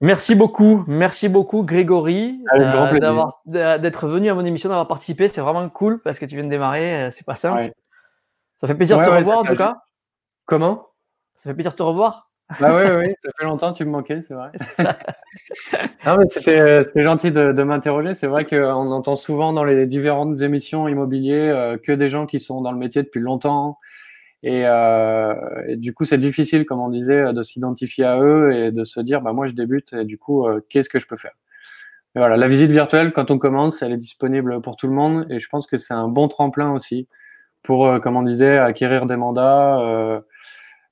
Merci 0.00 0.34
beaucoup, 0.34 0.84
merci 0.86 1.28
beaucoup 1.28 1.62
Grégory 1.62 2.42
euh, 2.54 3.78
d'être 3.78 4.06
venu 4.06 4.30
à 4.30 4.34
mon 4.34 4.44
émission, 4.44 4.68
d'avoir 4.68 4.88
participé. 4.88 5.28
C'est 5.28 5.40
vraiment 5.40 5.68
cool 5.68 6.00
parce 6.02 6.18
que 6.18 6.24
tu 6.24 6.36
viens 6.36 6.44
de 6.44 6.50
démarrer, 6.50 7.04
euh, 7.04 7.10
c'est 7.10 7.26
pas 7.26 7.34
simple. 7.34 7.72
Ça 8.56 8.66
fait 8.66 8.74
plaisir 8.74 8.98
de 8.98 9.04
te 9.04 9.10
revoir 9.10 9.40
en 9.40 9.44
tout 9.44 9.56
cas. 9.56 9.76
Comment? 10.44 10.86
Ça 11.36 11.50
fait 11.50 11.54
plaisir 11.54 11.72
de 11.72 11.76
te 11.76 11.82
revoir? 11.82 12.30
Bah 12.60 12.76
oui, 12.76 12.88
oui, 12.88 13.14
ça 13.22 13.30
fait 13.36 13.44
longtemps 13.44 13.72
tu 13.72 13.84
me 13.84 13.90
manquais, 13.90 14.22
c'est 14.22 14.34
vrai. 14.34 14.52
non, 16.06 16.16
mais 16.16 16.28
c'était 16.28 17.02
gentil 17.02 17.32
de, 17.32 17.50
de 17.50 17.62
m'interroger. 17.64 18.14
C'est 18.14 18.28
vrai 18.28 18.44
qu'on 18.44 18.92
entend 18.92 19.16
souvent 19.16 19.52
dans 19.52 19.64
les 19.64 19.86
différentes 19.86 20.40
émissions 20.40 20.86
immobilières 20.86 21.80
que 21.82 21.90
des 21.90 22.08
gens 22.08 22.26
qui 22.26 22.38
sont 22.38 22.60
dans 22.60 22.70
le 22.70 22.78
métier 22.78 23.02
depuis 23.02 23.20
longtemps. 23.20 23.78
Et, 24.42 24.62
euh, 24.66 25.34
et 25.68 25.76
du 25.76 25.94
coup, 25.94 26.04
c'est 26.04 26.18
difficile, 26.18 26.66
comme 26.66 26.80
on 26.80 26.90
disait, 26.90 27.32
de 27.32 27.42
s'identifier 27.42 28.04
à 28.04 28.20
eux 28.20 28.52
et 28.52 28.70
de 28.70 28.84
se 28.84 29.00
dire, 29.00 29.20
bah 29.22 29.32
moi, 29.32 29.46
je 29.46 29.52
débute 29.52 29.92
et 29.92 30.04
du 30.04 30.18
coup, 30.18 30.46
qu'est-ce 30.68 30.88
que 30.88 30.98
je 30.98 31.06
peux 31.06 31.16
faire? 31.16 31.34
Voilà, 32.16 32.38
la 32.38 32.46
visite 32.46 32.70
virtuelle, 32.70 33.12
quand 33.12 33.30
on 33.30 33.36
commence, 33.36 33.82
elle 33.82 33.92
est 33.92 33.98
disponible 33.98 34.62
pour 34.62 34.76
tout 34.76 34.86
le 34.86 34.94
monde 34.94 35.26
et 35.28 35.38
je 35.38 35.48
pense 35.50 35.66
que 35.66 35.76
c'est 35.76 35.92
un 35.92 36.08
bon 36.08 36.28
tremplin 36.28 36.72
aussi 36.72 37.08
pour, 37.62 37.86
euh, 37.86 37.98
comme 37.98 38.16
on 38.16 38.22
disait, 38.22 38.56
acquérir 38.56 39.04
des 39.04 39.16
mandats, 39.16 39.78
euh, 39.80 40.20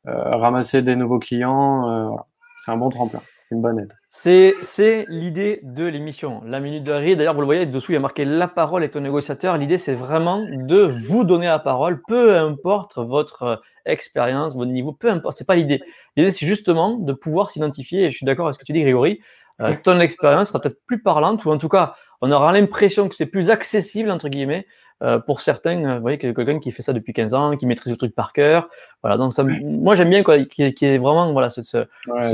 euh, 0.06 0.36
ramasser 0.36 0.82
des 0.82 0.96
nouveaux 0.96 1.18
clients. 1.18 2.14
C'est 2.62 2.72
un 2.72 2.76
bon 2.76 2.90
tremplin, 2.90 3.22
une 3.50 3.62
bonne 3.62 3.78
aide. 3.78 3.92
C'est 4.08 5.04
l'idée 5.08 5.60
de 5.62 5.84
l'émission. 5.84 6.42
La 6.44 6.60
minute 6.60 6.84
de 6.84 6.92
rire, 6.92 7.16
d'ailleurs, 7.16 7.34
vous 7.34 7.40
le 7.40 7.46
voyez, 7.46 7.66
dessous, 7.66 7.92
il 7.92 7.94
y 7.94 7.98
a 7.98 8.00
marqué 8.00 8.24
La 8.24 8.48
parole 8.48 8.84
est 8.84 8.96
au 8.96 9.00
négociateur. 9.00 9.56
L'idée, 9.56 9.78
c'est 9.78 9.94
vraiment 9.94 10.44
de 10.48 10.90
vous 11.04 11.24
donner 11.24 11.46
la 11.46 11.58
parole, 11.58 12.00
peu 12.06 12.36
importe 12.36 12.98
votre 12.98 13.60
expérience, 13.86 14.54
votre 14.54 14.70
niveau, 14.70 14.92
peu 14.92 15.10
importe, 15.10 15.36
c'est 15.36 15.46
pas 15.46 15.56
l'idée. 15.56 15.82
L'idée, 16.16 16.30
c'est 16.30 16.46
justement 16.46 16.96
de 16.96 17.12
pouvoir 17.12 17.50
s'identifier, 17.50 18.04
et 18.04 18.10
je 18.10 18.16
suis 18.16 18.26
d'accord 18.26 18.46
avec 18.46 18.54
ce 18.54 18.58
que 18.58 18.64
tu 18.64 18.72
dis, 18.72 18.82
Grégory, 18.82 19.20
euh, 19.60 19.74
ton 19.82 20.00
expérience 20.00 20.48
sera 20.48 20.60
peut-être 20.60 20.84
plus 20.86 21.00
parlante 21.00 21.44
ou 21.44 21.50
en 21.50 21.58
tout 21.58 21.68
cas, 21.68 21.94
on 22.20 22.32
aura 22.32 22.52
l'impression 22.52 23.08
que 23.08 23.14
c'est 23.14 23.26
plus 23.26 23.50
accessible, 23.50 24.10
entre 24.10 24.28
guillemets, 24.28 24.66
euh, 25.02 25.18
pour 25.18 25.40
certains. 25.40 25.84
Euh, 25.84 25.94
vous 25.96 26.00
voyez, 26.00 26.18
quelqu'un 26.18 26.58
qui 26.58 26.72
fait 26.72 26.82
ça 26.82 26.92
depuis 26.92 27.12
15 27.12 27.34
ans, 27.34 27.56
qui 27.56 27.66
maîtrise 27.66 27.92
le 27.92 27.96
truc 27.96 28.14
par 28.14 28.32
cœur. 28.32 28.68
Voilà, 29.02 29.16
donc 29.16 29.32
ça, 29.32 29.44
moi, 29.44 29.94
j'aime 29.94 30.10
bien 30.10 30.22
quoi, 30.22 30.42
qui 30.44 30.62
est 30.62 30.98
vraiment 30.98 31.32
voilà, 31.32 31.48
ce, 31.48 31.62
ce, 31.62 31.86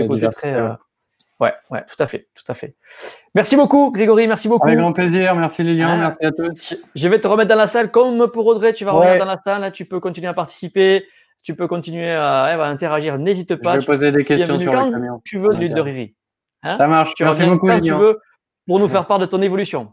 côté 0.07 0.29
très. 0.31 0.57
Ouais, 1.41 1.55
ouais, 1.71 1.85
tout 1.87 2.03
à 2.03 2.07
fait, 2.07 2.29
tout 2.35 2.45
à 2.49 2.55
fait. 2.55 2.77
Merci 3.35 3.57
beaucoup, 3.57 3.91
Grégory, 3.91 4.29
merci 4.29 4.47
beaucoup. 4.47 4.67
Avec 4.67 4.79
grand 4.79 4.93
plaisir, 4.93 5.35
merci 5.35 5.63
Lilian, 5.63 5.89
ah, 5.93 5.97
merci 5.97 6.25
à 6.25 6.33
tous. 6.33 6.75
Je 6.95 7.09
vais 7.09 7.19
te 7.19 7.27
remettre 7.27 7.49
dans 7.49 7.57
la 7.57 7.67
salle, 7.67 7.91
comme 7.91 8.31
pour 8.31 8.47
Audrey, 8.47 8.75
tu 8.75 8.85
vas 8.85 8.93
revenir 8.93 9.19
dans 9.19 9.25
la 9.25 9.39
salle, 9.43 9.73
tu 9.73 9.87
peux 9.87 10.01
continuer 10.01 10.29
à 10.29 10.35
participer, 10.35 11.07
tu 11.43 11.55
peux 11.55 11.67
continuer 11.67 12.11
à, 12.11 12.63
interagir, 12.65 13.19
n'hésite 13.19 13.57
pas. 13.57 13.75
Je 13.75 13.81
vais 13.81 13.87
poser 13.87 14.13
des 14.13 14.25
questions 14.25 14.59
sur 14.59 14.73
le 14.73 14.91
camion. 14.91 15.23
Tu 15.25 15.39
veux 15.39 15.55
l'huile 15.55 15.75
de 15.75 15.81
Riri. 15.81 16.15
Hein 16.63 16.77
ça 16.77 16.87
marche. 16.87 17.15
Tu 17.15 17.25
Merci 17.25 17.45
beaucoup, 17.45 17.67
quand 17.67 17.81
tu 17.81 17.93
veux 17.93 18.21
pour 18.67 18.79
nous 18.79 18.89
faire 18.89 19.07
part 19.07 19.19
de 19.19 19.27
ton 19.27 19.41
évolution. 19.41 19.93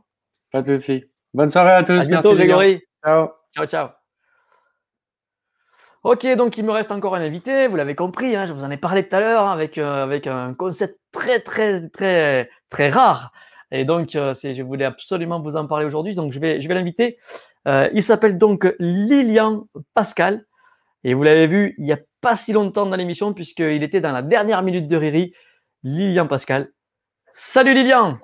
Pas 0.51 0.61
de 0.61 0.75
souci. 0.75 1.05
Bonne 1.33 1.49
soirée 1.49 1.71
à 1.71 1.83
tous. 1.83 1.93
À 1.93 2.05
bientôt, 2.05 2.29
Merci, 2.29 2.35
Grégory. 2.35 2.81
Ciao. 3.03 3.29
Ciao, 3.55 3.65
ciao. 3.65 3.96
Ok, 6.07 6.25
donc 6.37 6.57
il 6.57 6.63
me 6.63 6.71
reste 6.71 6.93
encore 6.93 7.15
un 7.15 7.21
invité, 7.21 7.67
vous 7.67 7.75
l'avez 7.75 7.93
compris, 7.93 8.33
hein, 8.33 8.45
je 8.45 8.53
vous 8.53 8.63
en 8.63 8.71
ai 8.71 8.77
parlé 8.77 9.05
tout 9.05 9.13
à 9.13 9.19
l'heure 9.19 9.45
hein, 9.45 9.51
avec, 9.51 9.77
euh, 9.77 10.03
avec 10.03 10.25
un 10.25 10.53
concept 10.53 10.97
très, 11.11 11.41
très, 11.41 11.89
très, 11.89 12.49
très 12.69 12.87
rare. 12.87 13.33
Et 13.71 13.83
donc, 13.83 14.15
euh, 14.15 14.33
je 14.33 14.63
voulais 14.63 14.85
absolument 14.85 15.41
vous 15.41 15.57
en 15.57 15.67
parler 15.67 15.85
aujourd'hui, 15.85 16.15
donc 16.15 16.31
je 16.31 16.39
vais, 16.39 16.61
je 16.61 16.67
vais 16.69 16.75
l'inviter. 16.75 17.17
Euh, 17.67 17.89
il 17.93 18.03
s'appelle 18.03 18.37
donc 18.37 18.73
Lilian 18.79 19.67
Pascal. 19.93 20.45
Et 21.03 21.13
vous 21.13 21.23
l'avez 21.23 21.45
vu 21.45 21.75
il 21.77 21.83
n'y 21.83 21.91
a 21.91 21.99
pas 22.21 22.37
si 22.37 22.53
longtemps 22.53 22.85
dans 22.85 22.95
l'émission, 22.95 23.33
puisqu'il 23.33 23.83
était 23.83 23.99
dans 23.99 24.13
la 24.13 24.21
dernière 24.21 24.63
minute 24.63 24.87
de 24.87 24.95
Riri. 24.95 25.33
Lilian 25.83 26.25
Pascal. 26.25 26.69
Salut 27.33 27.73
Lilian 27.73 28.17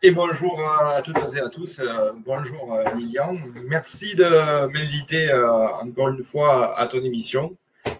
Et 0.00 0.12
bonjour 0.12 0.60
à 0.60 1.02
toutes 1.02 1.16
et 1.34 1.40
à 1.40 1.48
tous. 1.48 1.80
Euh, 1.80 2.12
bonjour 2.24 2.72
euh, 2.72 2.84
Lilian. 2.94 3.36
Merci 3.66 4.14
de 4.14 4.68
m'inviter 4.68 5.28
euh, 5.28 5.66
encore 5.70 6.10
une 6.10 6.22
fois 6.22 6.78
à 6.78 6.86
ton 6.86 7.00
émission. 7.00 7.56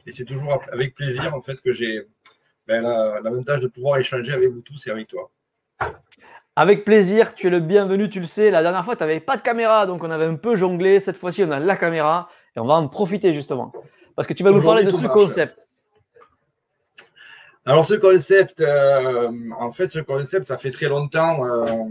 Et 0.06 0.12
c'est 0.12 0.24
toujours 0.24 0.62
avec 0.70 0.94
plaisir 0.94 1.34
en 1.34 1.42
fait 1.42 1.60
que 1.60 1.72
j'ai 1.72 2.06
ben, 2.68 2.82
l'avantage 3.24 3.62
de 3.62 3.66
pouvoir 3.66 3.98
échanger 3.98 4.32
avec 4.32 4.48
vous 4.48 4.60
tous 4.60 4.86
et 4.86 4.90
avec 4.90 5.08
toi. 5.08 5.32
Avec 6.54 6.84
plaisir, 6.84 7.34
tu 7.34 7.48
es 7.48 7.50
le 7.50 7.58
bienvenu, 7.58 8.08
tu 8.08 8.20
le 8.20 8.26
sais. 8.26 8.52
La 8.52 8.62
dernière 8.62 8.84
fois, 8.84 8.94
tu 8.94 9.02
n'avais 9.02 9.18
pas 9.18 9.36
de 9.36 9.42
caméra, 9.42 9.86
donc 9.86 10.04
on 10.04 10.10
avait 10.12 10.26
un 10.26 10.36
peu 10.36 10.54
jonglé. 10.54 11.00
Cette 11.00 11.16
fois-ci, 11.16 11.42
on 11.42 11.50
a 11.50 11.58
la 11.58 11.76
caméra 11.76 12.28
et 12.54 12.60
on 12.60 12.66
va 12.66 12.74
en 12.74 12.86
profiter 12.86 13.34
justement. 13.34 13.72
Parce 14.14 14.28
que 14.28 14.34
tu 14.34 14.44
vas 14.44 14.52
nous 14.52 14.62
parler 14.62 14.84
de 14.84 14.90
ce 14.90 15.06
concept. 15.06 15.67
Alors 17.68 17.84
ce 17.84 17.92
concept, 17.92 18.62
euh, 18.62 19.30
en 19.58 19.70
fait, 19.72 19.92
ce 19.92 19.98
concept, 19.98 20.46
ça 20.46 20.56
fait 20.56 20.70
très 20.70 20.88
longtemps 20.88 21.44
euh, 21.44 21.84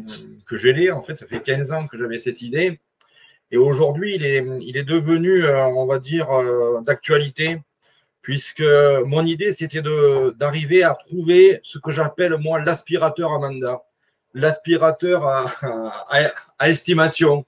que 0.47 0.57
je 0.57 0.69
l'ai. 0.69 0.89
En 0.89 1.03
fait, 1.03 1.15
ça 1.17 1.27
fait 1.27 1.39
15 1.39 1.71
ans 1.71 1.85
que 1.85 1.99
j'avais 1.99 2.17
cette 2.17 2.41
idée. 2.41 2.79
Et 3.51 3.57
aujourd'hui, 3.57 4.15
il 4.15 4.25
est, 4.25 4.43
il 4.61 4.75
est 4.75 4.83
devenu, 4.83 5.45
euh, 5.45 5.67
on 5.67 5.85
va 5.85 5.99
dire, 5.99 6.29
d'actualité, 6.83 7.61
puisque 8.23 8.63
mon 9.05 9.23
idée, 9.23 9.53
c'était 9.53 9.83
d'arriver 10.35 10.81
à 10.81 10.95
trouver 10.95 11.59
ce 11.61 11.77
que 11.77 11.91
j'appelle, 11.91 12.37
moi, 12.39 12.59
l'aspirateur 12.59 13.33
à 13.33 13.37
mandat, 13.37 13.83
l'aspirateur 14.33 15.27
à, 15.27 15.45
à, 16.57 16.69
estimation. 16.69 17.45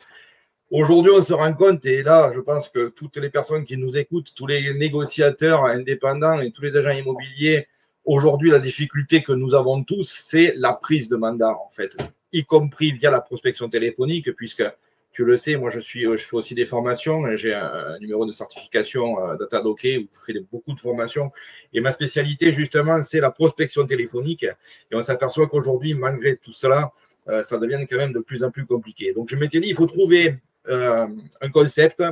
Aujourd'hui, 0.70 1.14
on 1.16 1.24
se 1.24 1.34
rend 1.34 1.56
compte, 1.56 1.84
et 1.88 2.04
là, 2.04 2.32
je 2.36 2.42
pense 2.42 2.70
que 2.70 2.90
toutes 2.90 3.18
les 3.18 3.32
personnes 3.32 3.66
qui 3.66 3.76
nous 3.76 3.98
écoutent, 3.98 4.36
tous 4.36 4.46
les 4.46 4.72
négociateurs 4.76 5.66
indépendants 5.66 6.40
et 6.42 6.52
tous 6.52 6.62
les 6.62 6.78
agents 6.78 6.92
immobiliers, 6.92 7.68
Aujourd'hui, 8.10 8.50
la 8.50 8.58
difficulté 8.58 9.22
que 9.22 9.34
nous 9.34 9.54
avons 9.54 9.84
tous, 9.84 10.12
c'est 10.12 10.54
la 10.56 10.74
prise 10.74 11.10
de 11.10 11.16
mandat, 11.16 11.52
en 11.52 11.70
fait, 11.70 11.96
y 12.34 12.44
compris 12.44 12.92
via 12.92 13.12
la 13.12 13.22
prospection 13.22 13.70
téléphonique, 13.70 14.32
puisque 14.36 14.64
tu 15.12 15.24
le 15.26 15.38
sais, 15.38 15.58
moi, 15.58 15.70
je, 15.70 15.80
suis, 15.80 16.06
je 16.06 16.18
fais 16.18 16.36
aussi 16.36 16.56
des 16.56 16.66
formations. 16.66 17.24
J'ai 17.36 17.54
un, 17.54 18.00
numéro 18.00 18.26
de 18.26 18.32
certification 18.32 19.24
euh, 19.24 19.38
Datadoc 19.38 19.82
où 19.84 20.08
je 20.12 20.20
fais 20.26 20.34
beaucoup 20.52 20.74
de 20.74 20.80
formations. 20.80 21.32
Et 21.72 21.82
ma 21.82 21.92
spécialité, 21.92 22.52
justement, 22.52 23.04
c'est 23.04 23.20
la 23.20 23.30
prospection 23.30 23.86
téléphonique. 23.86 24.42
Et 24.44 24.96
on 24.96 25.04
s'aperçoit 25.04 25.46
qu'aujourd'hui, 25.46 25.94
malgré 25.94 26.36
tout 26.36 26.52
cela, 26.52 26.92
euh, 27.28 27.44
ça 27.44 27.60
devient 27.60 27.86
quand 27.88 27.98
même 27.98 28.14
de 28.14 28.22
plus 28.22 28.44
en 28.44 28.50
plus 28.50 28.66
compliqué. 28.66 29.14
Donc, 29.14 29.30
je 29.30 29.36
m'étais 29.36 29.60
dit, 29.60 29.68
il 29.68 29.76
faut 29.76 29.86
trouver 29.86 30.40
euh, 30.68 31.06
un 31.42 31.50
concept 31.52 32.04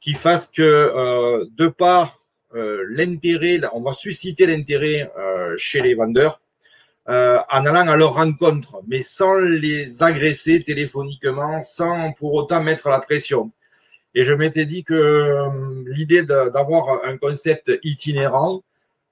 qui 0.00 0.14
fasse 0.14 0.50
que, 0.50 1.44
de 1.54 1.68
part 1.68 2.21
euh, 2.21 2.21
l'intérêt, 2.54 3.60
on 3.72 3.80
va 3.80 3.94
susciter 3.94 4.46
l'intérêt 4.46 5.10
euh, 5.18 5.54
chez 5.56 5.80
les 5.80 5.94
vendeurs 5.94 6.40
euh, 7.08 7.38
en 7.50 7.66
allant 7.66 7.88
à 7.88 7.96
leur 7.96 8.14
rencontre, 8.14 8.80
mais 8.86 9.02
sans 9.02 9.38
les 9.38 10.02
agresser 10.02 10.62
téléphoniquement, 10.62 11.60
sans 11.62 12.12
pour 12.12 12.34
autant 12.34 12.62
mettre 12.62 12.88
la 12.88 13.00
pression. 13.00 13.50
Et 14.14 14.24
je 14.24 14.32
m'étais 14.32 14.66
dit 14.66 14.84
que 14.84 15.48
l'idée 15.86 16.22
d'avoir 16.22 17.04
un 17.04 17.16
concept 17.16 17.72
itinérant, 17.82 18.62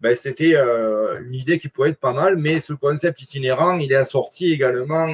ben, 0.01 0.15
c'était 0.15 0.55
une 0.57 1.35
idée 1.35 1.59
qui 1.59 1.69
pourrait 1.69 1.91
être 1.91 2.01
pas 2.01 2.13
mal, 2.13 2.37
mais 2.37 2.61
ce 2.61 2.75
concept 2.75 3.23
itinérant, 3.23 3.79
il 3.79 3.91
est 3.93 3.97
assorti 3.97 4.53
également 4.53 5.09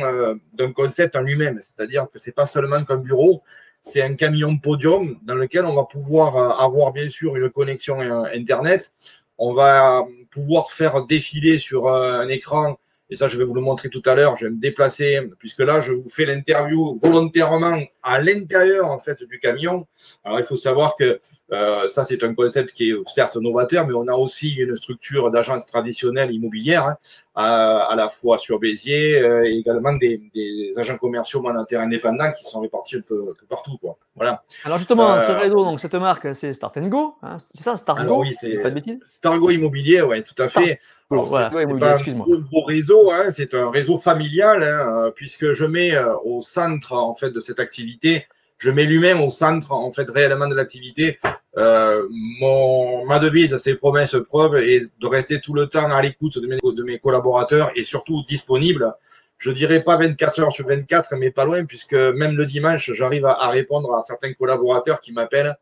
d'un 0.54 0.72
concept 0.72 1.14
en 1.14 1.20
lui-même, 1.20 1.60
c'est-à-dire 1.62 2.08
que 2.12 2.18
c'est 2.18 2.34
pas 2.34 2.48
seulement 2.48 2.84
qu'un 2.84 2.96
bureau, 2.96 3.42
c'est 3.86 4.02
un 4.02 4.14
camion 4.16 4.58
podium 4.58 5.16
dans 5.22 5.36
lequel 5.36 5.64
on 5.64 5.74
va 5.74 5.84
pouvoir 5.84 6.36
euh, 6.36 6.48
avoir 6.50 6.92
bien 6.92 7.08
sûr 7.08 7.36
une 7.36 7.48
connexion 7.48 8.00
euh, 8.00 8.24
Internet. 8.34 8.92
On 9.38 9.52
va 9.52 10.04
pouvoir 10.30 10.72
faire 10.72 11.06
défiler 11.06 11.58
sur 11.58 11.86
euh, 11.86 12.20
un 12.20 12.28
écran, 12.28 12.78
et 13.10 13.16
ça 13.16 13.28
je 13.28 13.38
vais 13.38 13.44
vous 13.44 13.54
le 13.54 13.60
montrer 13.60 13.88
tout 13.88 14.02
à 14.04 14.14
l'heure, 14.14 14.36
je 14.36 14.46
vais 14.46 14.50
me 14.50 14.60
déplacer, 14.60 15.20
puisque 15.38 15.60
là 15.60 15.80
je 15.80 15.92
vous 15.92 16.08
fais 16.08 16.24
l'interview 16.24 16.98
volontairement 17.00 17.80
à 18.02 18.20
l'intérieur 18.20 18.90
en 18.90 18.98
fait 18.98 19.22
du 19.22 19.38
camion. 19.38 19.86
Alors 20.24 20.40
il 20.40 20.44
faut 20.44 20.56
savoir 20.56 20.96
que 20.96 21.20
euh, 21.52 21.88
ça, 21.88 22.04
c'est 22.04 22.24
un 22.24 22.34
concept 22.34 22.72
qui 22.72 22.90
est 22.90 22.94
certes 23.14 23.36
novateur, 23.36 23.86
mais 23.86 23.94
on 23.94 24.08
a 24.08 24.14
aussi 24.14 24.54
une 24.54 24.74
structure 24.74 25.30
d'agence 25.30 25.64
traditionnelle 25.66 26.32
immobilière, 26.32 26.86
hein, 26.86 26.96
à, 27.36 27.94
la 27.96 28.08
fois 28.08 28.38
sur 28.38 28.58
Béziers 28.58 29.22
euh, 29.22 29.44
et 29.44 29.52
également 29.52 29.92
des, 29.92 30.20
des, 30.34 30.72
agents 30.76 30.96
commerciaux 30.96 31.40
mandataires 31.42 31.82
indépendants 31.82 32.32
qui 32.32 32.44
sont 32.44 32.60
répartis 32.60 32.96
un 32.96 33.00
peu, 33.00 33.32
partout. 33.48 33.78
Quoi. 33.78 33.96
Voilà. 34.16 34.42
Alors 34.64 34.78
justement, 34.78 35.20
ce 35.20 35.30
euh, 35.30 35.38
réseau, 35.38 35.64
donc 35.64 35.78
cette 35.78 35.94
marque, 35.94 36.34
c'est 36.34 36.52
Start 36.52 36.76
Go, 36.80 37.14
hein, 37.22 37.36
c'est 37.38 37.62
ça, 37.62 37.76
Stargo 37.76 38.22
Oui, 38.22 38.34
c'est 38.38 38.58
pas 38.58 38.70
de 38.70 38.74
bêtises 38.74 38.98
Stargo 39.08 39.50
Immobilier, 39.50 40.02
oui, 40.02 40.24
tout 40.24 40.42
à 40.42 40.48
fait. 40.48 40.80
Alors, 41.08 41.26
voilà, 41.26 41.50
c'est 41.64 41.78
pas 41.78 41.98
un 41.98 42.40
gros, 42.40 42.64
réseau, 42.64 43.12
hein, 43.12 43.26
c'est 43.30 43.54
un 43.54 43.70
réseau 43.70 43.98
familial, 43.98 44.64
hein, 44.64 45.12
puisque 45.14 45.52
je 45.52 45.64
mets 45.64 45.96
au 46.24 46.40
centre 46.40 46.94
en 46.94 47.14
fait 47.14 47.30
de 47.30 47.38
cette 47.38 47.60
activité 47.60 48.26
je 48.58 48.70
mets 48.70 48.84
lui-même 48.84 49.20
au 49.20 49.30
centre 49.30 49.72
en 49.72 49.92
fait 49.92 50.08
réellement 50.08 50.48
de 50.48 50.54
l'activité. 50.54 51.18
Euh, 51.56 52.06
mon 52.40 53.04
ma 53.06 53.18
devise, 53.18 53.56
c'est 53.58 53.76
promesse 53.76 54.16
preuve 54.28 54.56
et 54.56 54.80
de 54.80 55.06
rester 55.06 55.40
tout 55.40 55.54
le 55.54 55.66
temps 55.66 55.90
à 55.90 56.02
l'écoute 56.02 56.38
de 56.38 56.46
mes, 56.46 56.56
de 56.62 56.82
mes 56.82 56.98
collaborateurs 56.98 57.70
et 57.76 57.82
surtout 57.82 58.22
disponible. 58.28 58.94
Je 59.38 59.50
dirais 59.50 59.82
pas 59.82 59.98
24 59.98 60.40
heures 60.40 60.52
sur 60.52 60.66
24, 60.66 61.14
mais 61.16 61.30
pas 61.30 61.44
loin 61.44 61.64
puisque 61.64 61.94
même 61.94 62.36
le 62.36 62.46
dimanche, 62.46 62.90
j'arrive 62.94 63.26
à, 63.26 63.48
répondre 63.48 63.94
à 63.94 64.02
certains 64.02 64.32
collaborateurs 64.32 65.00
qui 65.00 65.12
m'appellent. 65.12 65.56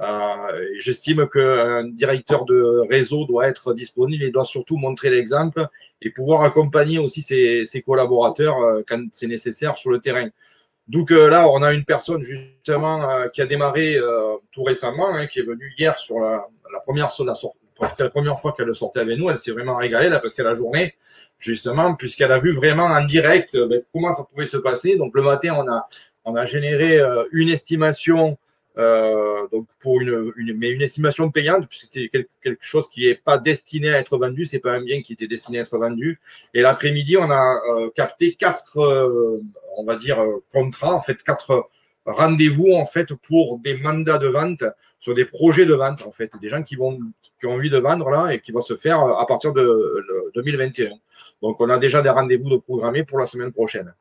Euh, 0.00 0.34
J'estime 0.78 1.28
qu'un 1.28 1.84
directeur 1.84 2.44
de 2.44 2.86
réseau 2.90 3.24
doit 3.26 3.48
être 3.48 3.72
disponible 3.72 4.24
et 4.24 4.30
doit 4.30 4.44
surtout 4.44 4.76
montrer 4.76 5.08
l'exemple 5.08 5.66
et 6.02 6.10
pouvoir 6.10 6.42
accompagner 6.42 6.98
aussi 6.98 7.22
ses, 7.22 7.64
ses 7.64 7.80
collaborateurs 7.80 8.58
euh, 8.58 8.82
quand 8.86 9.02
c'est 9.12 9.28
nécessaire 9.28 9.78
sur 9.78 9.90
le 9.90 10.00
terrain. 10.00 10.28
Donc 10.88 11.10
là, 11.10 11.48
on 11.48 11.62
a 11.62 11.72
une 11.72 11.84
personne 11.84 12.22
justement 12.22 13.10
euh, 13.10 13.28
qui 13.28 13.40
a 13.40 13.46
démarré 13.46 13.96
euh, 13.96 14.34
tout 14.52 14.62
récemment, 14.62 15.08
hein, 15.14 15.26
qui 15.26 15.40
est 15.40 15.44
venue 15.44 15.72
hier 15.78 15.98
sur 15.98 16.20
la, 16.20 16.46
première, 16.84 17.10
c'était 17.10 18.02
la 18.02 18.10
première 18.10 18.38
fois 18.38 18.52
qu'elle 18.52 18.74
sortait 18.74 19.00
avec 19.00 19.18
nous. 19.18 19.30
Elle 19.30 19.38
s'est 19.38 19.52
vraiment 19.52 19.76
régalée. 19.76 20.06
Elle 20.06 20.14
a 20.14 20.20
passé 20.20 20.42
la 20.42 20.54
journée, 20.54 20.94
justement, 21.38 21.94
puisqu'elle 21.94 22.32
a 22.32 22.38
vu 22.38 22.52
vraiment 22.52 22.84
en 22.84 23.02
direct 23.04 23.56
ben, 23.56 23.82
comment 23.92 24.12
ça 24.12 24.24
pouvait 24.24 24.46
se 24.46 24.58
passer. 24.58 24.96
Donc, 24.96 25.12
le 25.14 25.22
matin, 25.22 25.54
on 25.56 25.68
a, 25.70 25.88
on 26.24 26.36
a 26.36 26.44
généré 26.44 27.00
une 27.32 27.48
estimation 27.48 28.36
euh, 28.76 29.46
donc 29.52 29.68
pour 29.80 30.00
une, 30.00 30.32
une, 30.36 30.56
mais 30.56 30.70
une 30.70 30.82
estimation 30.82 31.30
payante, 31.30 31.68
puisque 31.68 31.92
c'est 31.92 32.08
quelque, 32.08 32.56
chose 32.60 32.88
qui 32.88 33.06
n'est 33.06 33.14
pas 33.14 33.38
destiné 33.38 33.92
à 33.94 33.98
être 33.98 34.18
vendu, 34.18 34.46
c'est 34.46 34.58
pas 34.58 34.72
un 34.72 34.82
bien 34.82 35.00
qui 35.02 35.12
était 35.12 35.28
destiné 35.28 35.58
à 35.58 35.62
être 35.62 35.78
vendu. 35.78 36.20
Et 36.54 36.60
l'après-midi, 36.60 37.16
on 37.16 37.30
a 37.30 37.60
euh, 37.70 37.90
capté 37.94 38.34
quatre, 38.34 38.78
euh, 38.78 39.40
on 39.76 39.84
va 39.84 39.96
dire, 39.96 40.20
euh, 40.20 40.42
contrats, 40.52 40.94
en 40.94 41.00
fait, 41.00 41.22
quatre 41.22 41.68
rendez-vous 42.06 42.72
en 42.74 42.84
fait 42.84 43.14
pour 43.14 43.60
des 43.60 43.78
mandats 43.78 44.18
de 44.18 44.26
vente 44.26 44.62
sur 45.00 45.14
des 45.14 45.24
projets 45.24 45.64
de 45.64 45.72
vente, 45.74 46.06
en 46.06 46.12
fait, 46.12 46.30
des 46.40 46.48
gens 46.48 46.62
qui 46.62 46.76
vont 46.76 46.98
qui 47.38 47.46
ont 47.46 47.52
envie 47.52 47.70
de 47.70 47.78
vendre 47.78 48.10
là 48.10 48.32
et 48.32 48.40
qui 48.40 48.52
vont 48.52 48.60
se 48.60 48.74
faire 48.74 48.98
à 49.00 49.26
partir 49.26 49.52
de, 49.52 49.62
de 49.62 50.32
2021. 50.34 50.90
Donc, 51.42 51.60
on 51.60 51.68
a 51.70 51.78
déjà 51.78 52.02
des 52.02 52.10
rendez-vous 52.10 52.50
de 52.50 52.56
programmés 52.56 53.04
pour 53.04 53.18
la 53.18 53.26
semaine 53.26 53.52
prochaine. 53.52 53.94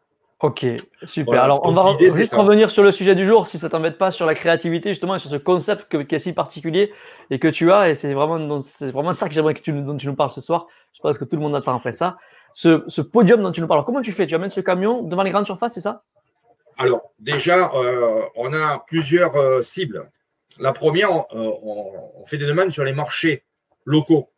Ok, 0.44 0.66
super. 1.06 1.42
Alors, 1.42 1.62
on 1.64 1.72
va 1.72 1.98
juste 1.98 2.34
revenir 2.34 2.70
sur 2.70 2.84
le 2.84 2.92
sujet 2.92 3.16
du 3.16 3.26
jour, 3.26 3.48
si 3.48 3.58
ça 3.58 3.70
t'embête 3.70 3.98
pas, 3.98 4.12
sur 4.12 4.26
la 4.26 4.36
créativité 4.36 4.90
justement 4.90 5.16
et 5.16 5.20
sur 5.20 5.30
ce 5.30 5.38
concept 5.38 5.88
que, 5.88 6.00
qui 6.00 6.16
est 6.16 6.20
si 6.20 6.34
particulier 6.34 6.92
et 7.30 7.40
que 7.40 7.48
tu 7.48 7.72
as. 7.72 7.90
Et 7.90 7.96
c'est 7.96 8.14
vraiment, 8.14 8.60
c'est 8.60 8.92
vraiment 8.92 9.14
ça 9.14 9.30
que 9.30 9.34
j'aimerais 9.34 9.54
que 9.54 9.62
tu, 9.62 9.72
dont 9.72 9.96
tu 9.96 10.06
nous 10.06 10.16
parles 10.16 10.34
ce 10.34 10.42
soir. 10.42 10.68
Je 10.94 11.00
pense 11.00 11.18
que 11.18 11.24
tout 11.24 11.38
le 11.38 11.42
monde 11.42 11.56
attend 11.56 11.74
après 11.74 11.94
ça. 11.94 12.18
Ce, 12.52 12.84
ce 12.90 13.00
podium 13.02 13.42
dont 13.42 13.54
tu 13.54 13.62
nous 13.62 13.68
parles, 13.68 13.86
comment 13.86 14.02
tu 14.02 14.12
fais? 14.12 14.28
Tu 14.28 14.36
amènes 14.36 14.50
ce 14.50 14.60
camion 14.60 15.02
devant 15.02 15.24
les 15.24 15.32
grandes 15.32 15.46
surfaces, 15.46 15.76
c'est 15.76 15.82
ça? 15.82 16.04
Alors, 16.78 17.14
déjà, 17.20 17.72
euh, 17.76 18.24
on 18.36 18.52
a 18.52 18.84
plusieurs 18.86 19.38
euh, 19.38 19.62
cibles. 19.62 20.12
La 20.60 20.74
première, 20.74 21.10
on, 21.10 21.26
euh, 21.38 21.52
on, 22.20 22.26
fait 22.26 22.38
des 22.38 22.48
demandes 22.48 22.72
sur 22.72 22.84
les 22.84 22.92
marchés 22.92 23.46
locaux. 23.86 24.30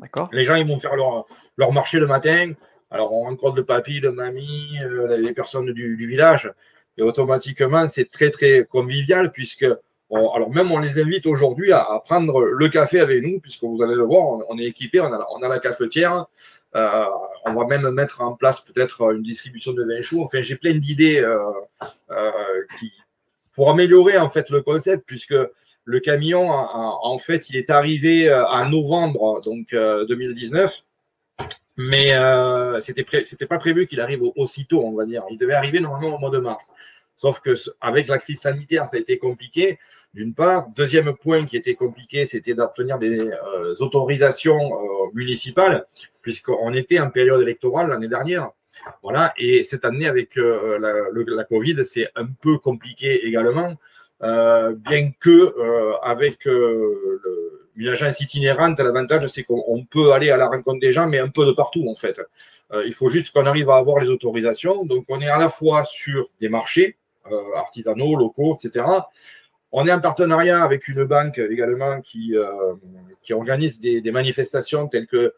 D'accord. 0.00 0.28
Les 0.32 0.42
gens, 0.42 0.56
ils 0.56 0.66
vont 0.66 0.80
faire 0.80 0.96
leur, 0.96 1.24
leur 1.56 1.70
marché 1.70 2.00
le 2.00 2.08
matin 2.08 2.50
alors, 2.90 3.12
on 3.12 3.22
rencontre 3.22 3.56
le 3.56 3.64
papy, 3.64 4.00
le 4.00 4.12
mamie, 4.12 4.78
euh, 4.82 5.16
les 5.16 5.32
personnes 5.32 5.72
du, 5.72 6.06
village, 6.06 6.52
et 6.96 7.02
automatiquement, 7.02 7.88
c'est 7.88 8.10
très, 8.10 8.30
très 8.30 8.64
convivial, 8.64 9.32
puisque, 9.32 9.66
alors 10.10 10.50
même, 10.50 10.70
on 10.70 10.78
les 10.78 11.00
invite 11.00 11.26
aujourd'hui 11.26 11.72
à, 11.72 12.00
prendre 12.04 12.42
le 12.42 12.68
café 12.68 13.00
avec 13.00 13.24
nous, 13.24 13.40
puisque 13.40 13.64
vous 13.64 13.82
allez 13.82 13.94
le 13.94 14.04
voir, 14.04 14.38
on, 14.48 14.58
est 14.58 14.64
équipé, 14.64 15.00
on 15.00 15.12
a, 15.12 15.48
la 15.48 15.58
cafetière, 15.58 16.26
euh, 16.76 17.04
on 17.44 17.54
va 17.54 17.66
même 17.66 17.90
mettre 17.90 18.20
en 18.22 18.34
place 18.34 18.60
peut-être 18.60 19.12
une 19.12 19.22
distribution 19.22 19.72
de 19.72 19.82
vin 19.82 20.02
chaud. 20.02 20.22
Enfin, 20.22 20.42
j'ai 20.42 20.56
plein 20.56 20.74
d'idées 20.74 21.20
euh, 21.20 21.42
pour 23.52 23.70
améliorer 23.70 24.18
en 24.18 24.30
fait 24.30 24.48
le 24.50 24.62
concept, 24.62 25.04
puisque 25.06 25.34
le 25.84 26.00
camion, 26.00 26.50
en 26.50 27.18
fait, 27.18 27.48
il 27.50 27.56
est 27.56 27.70
arrivé 27.70 28.32
en 28.32 28.68
novembre 28.68 29.40
donc 29.42 29.68
2019 29.72 30.82
mais 31.76 32.14
euh, 32.14 32.80
c'était 32.80 33.46
pas 33.46 33.58
prévu 33.58 33.86
qu'il 33.86 34.00
arrive 34.00 34.22
aussitôt, 34.36 34.82
on 34.82 34.94
va 34.94 35.04
dire. 35.04 35.24
Il 35.30 35.38
devait 35.38 35.54
arriver 35.54 35.80
normalement 35.80 36.16
au 36.16 36.18
mois 36.18 36.30
de 36.30 36.38
mars. 36.38 36.72
Sauf 37.18 37.40
que 37.40 37.54
avec 37.80 38.08
la 38.08 38.18
crise 38.18 38.40
sanitaire, 38.40 38.86
ça 38.86 38.96
a 38.96 39.00
été 39.00 39.18
compliqué. 39.18 39.78
D'une 40.14 40.34
part, 40.34 40.68
deuxième 40.74 41.14
point 41.14 41.44
qui 41.44 41.56
était 41.56 41.74
compliqué, 41.74 42.26
c'était 42.26 42.54
d'obtenir 42.54 42.98
des 42.98 43.18
euh, 43.18 43.74
autorisations 43.80 44.58
euh, 44.58 45.10
municipales, 45.14 45.86
puisqu'on 46.22 46.72
était 46.74 46.98
en 46.98 47.10
période 47.10 47.40
électorale 47.42 47.88
l'année 47.88 48.08
dernière. 48.08 48.50
Voilà, 49.02 49.32
et 49.38 49.62
cette 49.62 49.86
année 49.86 50.06
avec 50.06 50.36
euh, 50.36 50.78
la, 50.78 50.92
la, 51.12 51.44
Covid, 51.44 51.84
c'est 51.84 52.08
un 52.14 52.26
peu 52.26 52.58
compliqué 52.58 53.26
également, 53.26 53.74
bien 54.20 55.12
que 55.18 55.54
avec 56.02 56.44
le, 56.44 57.65
une 57.76 57.88
agence 57.88 58.20
itinérante, 58.20 58.78
l'avantage, 58.78 59.26
c'est 59.28 59.44
qu'on 59.44 59.84
peut 59.84 60.12
aller 60.12 60.30
à 60.30 60.36
la 60.36 60.48
rencontre 60.48 60.80
des 60.80 60.92
gens, 60.92 61.06
mais 61.06 61.18
un 61.18 61.28
peu 61.28 61.46
de 61.46 61.52
partout, 61.52 61.86
en 61.88 61.94
fait. 61.94 62.20
Euh, 62.72 62.84
il 62.86 62.94
faut 62.94 63.08
juste 63.08 63.32
qu'on 63.32 63.46
arrive 63.46 63.70
à 63.70 63.76
avoir 63.76 64.00
les 64.00 64.08
autorisations. 64.08 64.84
Donc, 64.84 65.04
on 65.08 65.20
est 65.20 65.28
à 65.28 65.38
la 65.38 65.48
fois 65.48 65.84
sur 65.84 66.28
des 66.40 66.48
marchés 66.48 66.96
euh, 67.30 67.54
artisanaux, 67.54 68.16
locaux, 68.16 68.58
etc. 68.62 68.84
On 69.72 69.86
est 69.86 69.92
en 69.92 70.00
partenariat 70.00 70.62
avec 70.62 70.88
une 70.88 71.04
banque 71.04 71.38
également 71.38 72.00
qui, 72.00 72.36
euh, 72.36 72.74
qui 73.22 73.32
organise 73.32 73.80
des, 73.80 74.10
manifestations 74.10 74.88
telles 74.88 75.06
que 75.06 75.34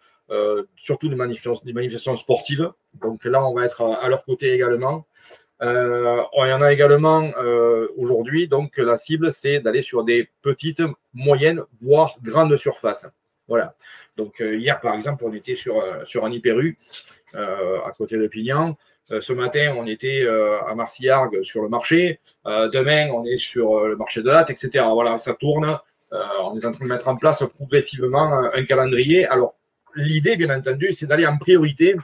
surtout 0.76 1.08
des 1.08 1.16
manifestations 1.16 2.14
sportives. 2.14 2.70
Donc 3.00 3.24
là, 3.24 3.44
on 3.44 3.54
va 3.54 3.64
être 3.64 3.82
à 3.82 4.08
leur 4.08 4.24
côté 4.24 4.52
également. 4.52 5.06
Euh, 5.62 6.22
on 6.34 6.44
y 6.44 6.52
en 6.52 6.62
a 6.62 6.72
également 6.72 7.22
euh, 7.38 7.88
aujourd'hui. 7.96 8.48
Donc, 8.48 8.78
la 8.78 8.96
cible, 8.96 9.32
c'est 9.32 9.60
d'aller 9.60 9.82
sur 9.82 10.04
des 10.04 10.28
petites, 10.42 10.82
moyennes, 11.14 11.62
voire 11.80 12.16
grandes 12.22 12.56
surfaces. 12.56 13.08
Voilà. 13.48 13.74
Donc, 14.16 14.40
euh, 14.40 14.56
hier, 14.56 14.80
par 14.80 14.94
exemple, 14.94 15.24
on 15.24 15.32
était 15.32 15.56
sur, 15.56 15.82
sur 16.04 16.24
un 16.24 16.32
hyperu, 16.32 16.78
à 17.34 17.92
côté 17.96 18.16
de 18.16 18.26
Pignan. 18.26 18.76
Ce 19.20 19.32
matin, 19.32 19.74
on 19.78 19.86
était 19.86 20.26
à 20.66 20.74
Marcillargues 20.74 21.40
sur 21.42 21.62
le 21.62 21.68
marché. 21.68 22.20
demain, 22.44 23.08
on 23.10 23.24
est 23.24 23.38
sur 23.38 23.86
le 23.86 23.96
marché 23.96 24.22
de 24.22 24.28
latte, 24.28 24.50
etc. 24.50 24.84
Voilà, 24.92 25.18
ça 25.18 25.34
tourne. 25.34 25.78
on 26.12 26.58
est 26.58 26.64
en 26.66 26.72
train 26.72 26.84
de 26.84 26.90
mettre 26.90 27.08
en 27.08 27.16
place 27.16 27.42
progressivement 27.56 28.32
un 28.52 28.64
calendrier. 28.64 29.26
Alors, 29.26 29.54
l'idée, 29.94 30.36
bien 30.36 30.54
entendu, 30.54 30.92
c'est 30.92 31.06
d'aller 31.06 31.26
en 31.26 31.38
priorité 31.38 31.96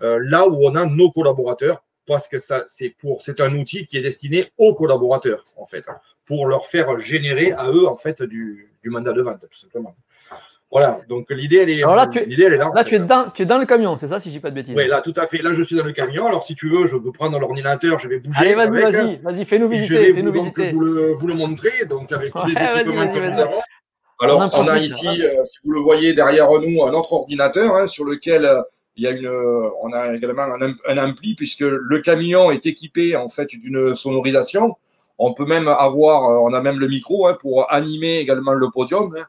là 0.00 0.46
où 0.46 0.66
on 0.66 0.74
a 0.74 0.86
nos 0.86 1.10
collaborateurs 1.10 1.82
parce 2.06 2.28
que 2.28 2.38
ça, 2.38 2.64
c'est 2.66 2.90
pour, 2.90 3.22
c'est 3.22 3.40
un 3.40 3.54
outil 3.54 3.86
qui 3.86 3.96
est 3.96 4.02
destiné 4.02 4.52
aux 4.58 4.74
collaborateurs, 4.74 5.44
en 5.56 5.66
fait, 5.66 5.84
pour 6.24 6.46
leur 6.46 6.66
faire 6.66 7.00
générer 7.00 7.52
à 7.52 7.70
eux, 7.70 7.86
en 7.86 7.96
fait, 7.96 8.22
du, 8.22 8.72
du 8.82 8.90
mandat 8.90 9.12
de 9.12 9.22
vente, 9.22 9.46
tout 9.50 9.58
simplement. 9.58 9.94
Voilà, 10.70 10.98
donc 11.08 11.30
l'idée, 11.30 11.58
elle 11.58 11.70
est, 11.70 11.84
Alors 11.84 11.94
là, 11.94 12.08
tu, 12.08 12.24
l'idée, 12.24 12.44
elle 12.44 12.54
est 12.54 12.58
là. 12.58 12.72
Là, 12.74 12.82
tu 12.82 12.96
es, 12.96 12.98
dans, 12.98 13.30
tu 13.30 13.42
es 13.42 13.46
dans 13.46 13.58
le 13.58 13.66
camion, 13.66 13.94
c'est 13.94 14.08
ça, 14.08 14.18
si 14.18 14.28
je 14.30 14.34
dis 14.34 14.40
pas 14.40 14.50
de 14.50 14.56
bêtises 14.56 14.74
Oui, 14.76 14.88
là, 14.88 15.02
tout 15.02 15.12
à 15.16 15.28
fait. 15.28 15.38
Là, 15.38 15.52
je 15.52 15.62
suis 15.62 15.76
dans 15.76 15.84
le 15.84 15.92
camion. 15.92 16.26
Alors, 16.26 16.42
si 16.42 16.56
tu 16.56 16.68
veux, 16.68 16.88
je 16.88 16.96
peux 16.96 17.12
prendre 17.12 17.38
l'ordinateur, 17.38 18.00
je 18.00 18.08
vais 18.08 18.18
bouger. 18.18 18.40
Allez, 18.40 18.54
vas-y, 18.54 18.82
vas-y, 18.82 19.16
vas-y, 19.18 19.44
fais-nous 19.44 19.68
visiter. 19.68 19.94
Je 19.94 20.00
vais 20.00 20.14
fais-nous 20.14 20.32
donc 20.32 20.56
visiter. 20.58 20.72
Vous, 20.72 20.80
le, 20.80 21.12
vous 21.12 21.26
le 21.28 21.34
montrer, 21.34 21.84
donc 21.88 22.10
avec 22.10 22.32
tous 22.32 22.44
les 22.46 22.52
équipements 22.52 23.06
que 23.06 23.18
nous 23.18 23.40
avons. 23.40 23.60
Alors, 24.20 24.50
on, 24.52 24.62
on 24.62 24.66
a 24.66 24.78
ici, 24.78 25.06
euh, 25.06 25.44
si 25.44 25.58
vous 25.62 25.72
le 25.72 25.80
voyez 25.80 26.12
derrière 26.12 26.48
nous, 26.50 26.82
un 26.82 26.92
autre 26.92 27.12
ordinateur 27.12 27.74
hein, 27.76 27.86
sur 27.86 28.04
lequel 28.04 28.44
euh, 28.44 28.60
il 28.96 29.04
y 29.04 29.06
a 29.06 29.10
une, 29.10 29.28
on 29.28 29.92
a 29.92 30.14
également 30.14 30.42
un, 30.42 30.74
un, 30.86 30.98
ampli 30.98 31.34
puisque 31.34 31.60
le 31.60 31.98
camion 32.00 32.50
est 32.50 32.66
équipé 32.66 33.16
en 33.16 33.28
fait 33.28 33.46
d'une 33.46 33.94
sonorisation. 33.94 34.76
On 35.18 35.32
peut 35.32 35.46
même 35.46 35.68
avoir, 35.68 36.42
on 36.42 36.52
a 36.52 36.60
même 36.60 36.78
le 36.78 36.88
micro 36.88 37.26
hein, 37.26 37.36
pour 37.40 37.72
animer 37.72 38.18
également 38.18 38.52
le 38.52 38.70
podium, 38.70 39.14
hein, 39.16 39.26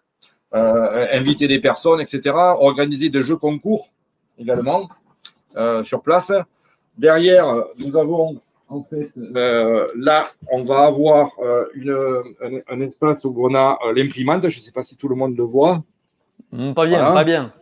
euh, 0.56 1.08
inviter 1.12 1.48
des 1.48 1.60
personnes, 1.60 2.02
etc. 2.02 2.36
Organiser 2.36 3.10
des 3.10 3.24
jeux 3.24 3.38
concours 3.38 3.90
également 4.38 4.90
euh, 5.58 5.84
sur 5.84 6.02
place. 6.02 6.32
Derrière, 6.98 7.46
nous 7.78 7.98
avons 7.98 8.40
en 8.70 8.82
fait 8.82 9.18
euh, 9.18 9.88
là, 9.96 10.24
on 10.52 10.64
va 10.64 10.86
avoir 10.86 11.32
euh, 11.40 11.66
une, 11.76 11.92
un, 12.42 12.76
un, 12.76 12.82
espace 12.82 13.24
où 13.24 13.34
on 13.38 13.54
a 13.54 13.78
euh, 13.86 13.94
l'imprimante. 13.94 14.50
Je 14.50 14.58
ne 14.60 14.64
sais 14.64 14.72
pas 14.72 14.84
si 14.84 14.96
tout 14.96 15.08
le 15.08 15.16
monde 15.16 15.38
le 15.38 15.44
voit. 15.44 15.84
Mmh, 16.52 16.74
pas 16.74 16.86
bien, 16.86 17.00
voilà. 17.00 17.14
pas 17.14 17.24
bien. 17.24 17.54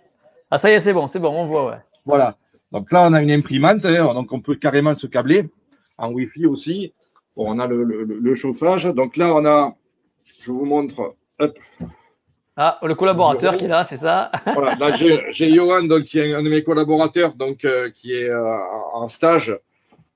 Ah 0.49 0.58
ça 0.58 0.70
y 0.70 0.74
est, 0.74 0.80
c'est 0.80 0.93
bon, 0.93 1.08
c'est 1.08 1.20
bon, 1.20 1.30
on 1.30 1.45
voit, 1.45 1.66
ouais. 1.66 1.78
Voilà. 2.06 2.38
Donc 2.72 2.91
là, 2.91 3.08
on 3.08 3.14
a 3.14 3.22
une 3.22 3.32
imprimante, 3.32 3.86
hein, 3.86 4.14
donc 4.14 4.32
on 4.32 4.41
peut 4.41 4.56
carrément 4.56 4.95
se 4.95 5.08
câbler 5.08 5.49
en 5.97 6.12
Wi-Fi 6.12 6.45
aussi. 6.45 6.93
Bon, 7.36 7.56
on 7.56 7.60
a 7.60 7.68
le, 7.68 7.84
le, 7.84 8.04
le, 8.04 8.36
chauffage. 8.36 8.86
Donc 8.86 9.18
là, 9.18 9.34
on 9.36 9.45
a, 9.45 9.76
je 10.26 10.51
vous 10.51 10.66
montre. 10.66 11.16
Hop. 11.39 11.58
Ah, 12.56 12.78
le 12.84 12.93
collaborateur 12.93 13.58
qui 13.58 13.66
est 13.66 13.68
là, 13.68 13.84
c'est 13.84 13.97
ça 13.97 14.32
Voilà, 14.54 14.76
là, 14.76 14.93
j'ai 14.95 15.49
Johan, 15.56 15.84
donc, 15.84 16.04
qui 16.04 16.20
est 16.20 16.34
un 16.34 16.43
de 16.43 16.49
mes 16.49 16.64
collaborateurs, 16.64 17.34
donc, 17.34 17.66
euh, 17.66 17.89
qui 17.89 18.14
est 18.14 18.30
euh, 18.30 18.56
en 18.93 19.08
stage 19.08 19.58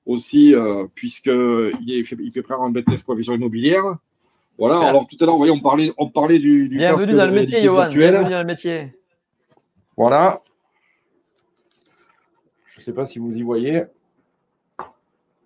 aussi, 0.06 0.54
euh, 0.54 0.86
puisqu'il 0.94 1.74
il 1.80 2.32
fait 2.32 2.42
prendre 2.42 2.62
un 2.62 2.70
BTS 2.70 3.02
provision 3.02 3.34
immobilière. 3.34 3.82
Voilà, 4.56 4.76
Super. 4.76 4.88
alors 4.88 5.06
tout 5.06 5.16
à 5.20 5.26
l'heure, 5.26 5.38
on 5.38 5.60
parlait, 5.60 5.92
on 5.98 6.10
parlait 6.10 6.38
du, 6.38 6.68
du 6.68 6.78
Bienvenue 6.78 7.14
dans 7.14 7.26
le 7.26 7.32
métier, 7.32 7.62
Johan. 7.62 7.88
Bienvenue 7.88 8.30
dans 8.30 8.38
le 8.38 8.44
métier. 8.44 8.94
Voilà, 9.96 10.40
sais 12.88 12.94
pas 12.94 13.06
si 13.06 13.18
vous 13.18 13.36
y 13.36 13.42
voyez. 13.42 13.84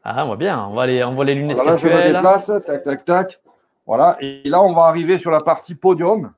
Ah, 0.04 0.24
on 0.24 0.28
voit 0.28 0.36
bien. 0.36 0.64
On 0.66 0.72
voit 0.72 0.86
les, 0.86 1.04
on 1.04 1.14
voit 1.14 1.24
les 1.24 1.34
lunettes 1.34 1.56
voilà, 1.56 1.76
virtuelles. 1.76 2.04
je 2.04 2.08
me 2.08 2.14
déplace, 2.14 2.52
tac, 2.64 2.82
tac, 2.82 3.04
tac. 3.04 3.40
Voilà. 3.86 4.16
Et 4.20 4.48
là, 4.48 4.62
on 4.62 4.72
va 4.72 4.82
arriver 4.82 5.18
sur 5.18 5.30
la 5.30 5.40
partie 5.40 5.74
podium. 5.74 6.32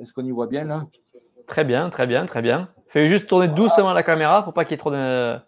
Est-ce 0.00 0.12
qu'on 0.12 0.24
y 0.24 0.30
voit 0.30 0.46
bien 0.46 0.64
là? 0.64 0.86
Très 1.46 1.64
bien, 1.64 1.90
très 1.90 2.06
bien, 2.06 2.26
très 2.26 2.42
bien. 2.42 2.68
Fais 2.88 3.06
juste 3.06 3.28
tourner 3.28 3.48
doucement 3.48 3.92
la 3.92 4.02
caméra 4.02 4.42
pour 4.42 4.52
pas 4.52 4.64
qu'il 4.64 4.72
y 4.72 4.74
ait 4.74 4.78
trop 4.78 4.90
de. 4.90 5.38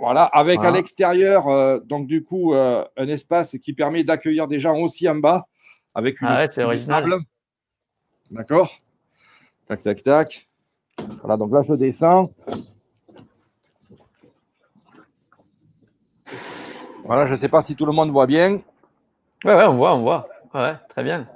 Voilà, 0.00 0.24
avec 0.24 0.56
voilà. 0.56 0.70
à 0.70 0.72
l'extérieur, 0.76 1.48
euh, 1.48 1.78
donc 1.78 2.06
du 2.06 2.22
coup, 2.24 2.54
euh, 2.54 2.82
un 2.96 3.06
espace 3.06 3.58
qui 3.58 3.74
permet 3.74 4.02
d'accueillir 4.02 4.48
des 4.48 4.58
gens 4.58 4.78
aussi 4.78 5.06
en 5.08 5.16
bas, 5.16 5.46
avec 5.94 6.22
une, 6.22 6.28
ah 6.28 6.38
ouais, 6.38 6.48
c'est 6.50 6.64
original. 6.64 7.06
D'accord 8.30 8.70
Tac, 9.68 9.82
tac, 9.82 10.02
tac. 10.02 10.48
Voilà, 11.20 11.36
donc 11.36 11.52
là, 11.52 11.62
je 11.68 11.74
descends. 11.74 12.30
Voilà, 17.04 17.26
je 17.26 17.32
ne 17.32 17.36
sais 17.36 17.48
pas 17.48 17.62
si 17.62 17.76
tout 17.76 17.86
le 17.86 17.92
monde 17.92 18.10
voit 18.10 18.26
bien. 18.26 18.60
Ouais, 19.44 19.54
ouais, 19.54 19.64
on 19.66 19.74
voit, 19.76 19.94
on 19.94 20.02
voit. 20.02 20.28
Ouais, 20.54 20.74
très 20.88 21.02
bien. 21.02 21.26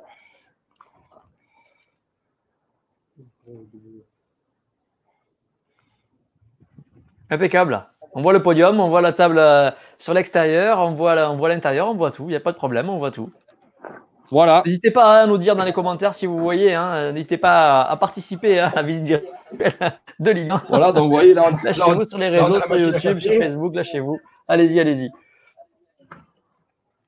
Impeccable. 7.31 7.85
On 8.15 8.23
voit 8.23 8.33
le 8.33 8.43
podium, 8.43 8.81
on 8.81 8.89
voit 8.89 9.03
la 9.03 9.13
table 9.13 9.39
euh, 9.39 9.71
sur 9.99 10.15
l'extérieur, 10.15 10.79
on 10.79 10.93
voit 10.93 11.15
la- 11.15 11.31
on 11.31 11.37
voit 11.37 11.49
l'intérieur, 11.51 11.89
on 11.89 11.95
voit 11.95 12.11
tout. 12.11 12.25
Il 12.25 12.29
n'y 12.29 12.37
a 12.37 12.41
pas 12.41 12.53
de 12.53 12.57
problème, 12.57 12.89
on 12.89 12.99
voit 12.99 13.11
tout. 13.11 13.31
Voilà. 14.31 14.63
N'hésitez 14.65 14.91
pas 14.91 15.23
à 15.23 15.27
nous 15.27 15.39
dire 15.39 15.57
dans 15.57 15.65
les 15.65 15.73
commentaires 15.73 16.15
si 16.15 16.27
vous 16.27 16.39
voyez. 16.39 16.75
hein. 16.75 17.13
N'hésitez 17.13 17.39
pas 17.39 17.83
à, 17.83 17.91
à 17.93 17.97
participer 17.97 18.59
hein, 18.61 18.71
à 18.73 18.77
la 18.77 18.83
visite 18.83 19.05
virtuelle 19.05 19.99
de 20.19 20.31
Lilian. 20.31 20.61
Voilà, 20.69 20.93
donc 20.93 21.05
vous 21.05 21.11
voyez 21.11 21.35
là, 21.35 21.51
Lâchez-vous 21.65 22.05
sur 22.07 22.19
les 22.19 22.29
réseaux, 22.29 22.61
sur 22.61 22.77
YouTube, 22.77 23.19
sur. 23.21 23.33
Facebook, 23.39 23.75
lâchez-vous. 23.75 24.19
Allez-y, 24.47 24.81
allez-y. 24.81 25.11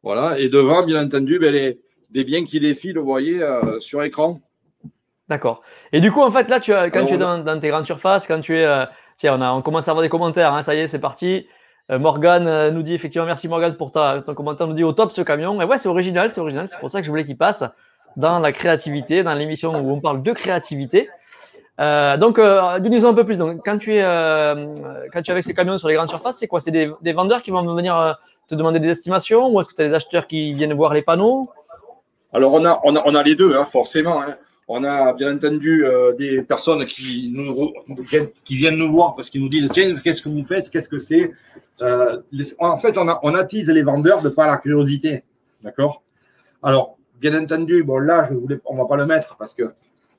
Voilà. 0.02 0.38
Et 0.38 0.48
devant, 0.48 0.82
bien 0.84 1.04
entendu, 1.04 1.38
ben, 1.38 1.52
les, 1.52 1.80
des 2.10 2.24
biens 2.24 2.44
qui 2.44 2.60
défilent, 2.60 2.98
vous 2.98 3.04
voyez, 3.04 3.42
euh, 3.42 3.80
sur 3.80 4.02
écran. 4.02 4.40
D'accord. 5.28 5.62
Et 5.92 6.00
du 6.00 6.10
coup, 6.10 6.22
en 6.22 6.30
fait, 6.30 6.48
là, 6.48 6.58
tu 6.58 6.72
as, 6.72 6.90
quand 6.90 7.00
Alors, 7.00 7.08
tu 7.08 7.14
es 7.14 7.18
dans, 7.18 7.38
dans 7.38 7.60
tes 7.60 7.68
grandes 7.68 7.86
surfaces, 7.86 8.26
quand 8.26 8.40
tu 8.40 8.58
es. 8.58 8.64
euh, 8.64 8.84
tiens, 9.16 9.36
on, 9.38 9.40
a, 9.42 9.52
on 9.52 9.62
commence 9.62 9.86
à 9.86 9.92
avoir 9.92 10.02
des 10.02 10.08
commentaires. 10.08 10.52
hein, 10.52 10.62
ça 10.62 10.74
y 10.74 10.78
est, 10.80 10.86
c'est 10.86 10.98
parti. 10.98 11.46
Euh, 11.90 11.98
Morgane 11.98 12.46
euh, 12.48 12.70
nous 12.70 12.82
dit 12.82 12.94
effectivement, 12.94 13.26
merci 13.26 13.46
Morgane 13.48 13.76
pour 13.76 13.92
ta, 13.92 14.22
ton 14.24 14.34
commentaire. 14.34 14.66
nous 14.66 14.74
dit 14.74 14.84
au 14.84 14.92
top 14.92 15.12
ce 15.12 15.22
camion. 15.22 15.60
Et 15.62 15.64
ouais, 15.64 15.78
c'est 15.78 15.88
original, 15.88 16.30
c'est 16.30 16.40
original. 16.40 16.66
C'est 16.68 16.78
pour 16.78 16.90
ça 16.90 17.00
que 17.00 17.04
je 17.06 17.10
voulais 17.10 17.24
qu'il 17.24 17.36
passe 17.36 17.64
dans 18.16 18.40
la 18.40 18.50
créativité, 18.52 19.22
dans 19.22 19.34
l'émission 19.34 19.72
où 19.74 19.92
on 19.92 20.00
parle 20.00 20.22
de 20.22 20.32
créativité. 20.32 21.08
Euh, 21.80 22.16
donc, 22.18 22.38
euh, 22.38 22.78
dis-nous 22.78 23.06
un 23.06 23.14
peu 23.14 23.24
plus. 23.24 23.38
Donc, 23.38 23.62
quand 23.64 23.78
tu 23.78 23.94
es, 23.94 24.02
euh, 24.02 24.74
quand 25.12 25.22
tu 25.22 25.30
es 25.30 25.32
avec 25.32 25.44
ces 25.44 25.54
camions 25.54 25.78
sur 25.78 25.88
les 25.88 25.94
grandes 25.94 26.08
surfaces, 26.08 26.36
c'est 26.36 26.46
quoi? 26.46 26.60
C'est 26.60 26.70
des, 26.70 27.12
vendeurs 27.12 27.42
qui 27.42 27.50
vont 27.50 27.62
venir 27.74 28.18
te 28.46 28.54
demander 28.54 28.80
des 28.80 28.88
estimations 28.88 29.48
ou 29.48 29.60
est-ce 29.60 29.68
que 29.68 29.74
tu 29.74 29.82
as 29.82 29.88
des 29.88 29.94
acheteurs 29.94 30.26
qui 30.26 30.52
viennent 30.52 30.74
voir 30.74 30.92
les 30.92 31.02
panneaux? 31.02 31.48
Alors, 32.32 32.52
on 32.52 32.64
a, 32.64 32.80
on 32.84 32.96
a, 32.96 33.02
on 33.06 33.14
a 33.14 33.22
les 33.22 33.34
deux, 33.34 33.56
hein, 33.56 33.64
forcément. 33.64 34.20
hein. 34.20 34.36
On 34.72 34.84
a 34.84 35.12
bien 35.14 35.34
entendu 35.34 35.84
des 36.16 36.42
personnes 36.42 36.84
qui, 36.84 37.28
nous, 37.34 37.72
qui 38.44 38.54
viennent 38.54 38.76
nous 38.76 38.92
voir 38.92 39.16
parce 39.16 39.28
qu'ils 39.28 39.40
nous 39.40 39.48
disent 39.48 39.68
Tiens, 39.72 39.96
qu'est-ce 39.96 40.22
que 40.22 40.28
vous 40.28 40.44
faites? 40.44 40.70
Qu'est-ce 40.70 40.88
que 40.88 41.00
c'est? 41.00 41.32
En 42.60 42.78
fait, 42.78 42.96
on 42.96 43.34
attise 43.34 43.68
les 43.68 43.82
vendeurs 43.82 44.22
de 44.22 44.28
par 44.28 44.46
la 44.46 44.58
curiosité. 44.58 45.24
D'accord? 45.64 46.04
Alors, 46.62 46.98
bien 47.20 47.36
entendu, 47.36 47.82
bon, 47.82 47.98
là, 47.98 48.28
je 48.30 48.34
voulais, 48.34 48.60
on 48.64 48.74
ne 48.74 48.78
va 48.78 48.86
pas 48.86 48.96
le 48.96 49.06
mettre 49.06 49.36
parce 49.36 49.54
que 49.54 49.72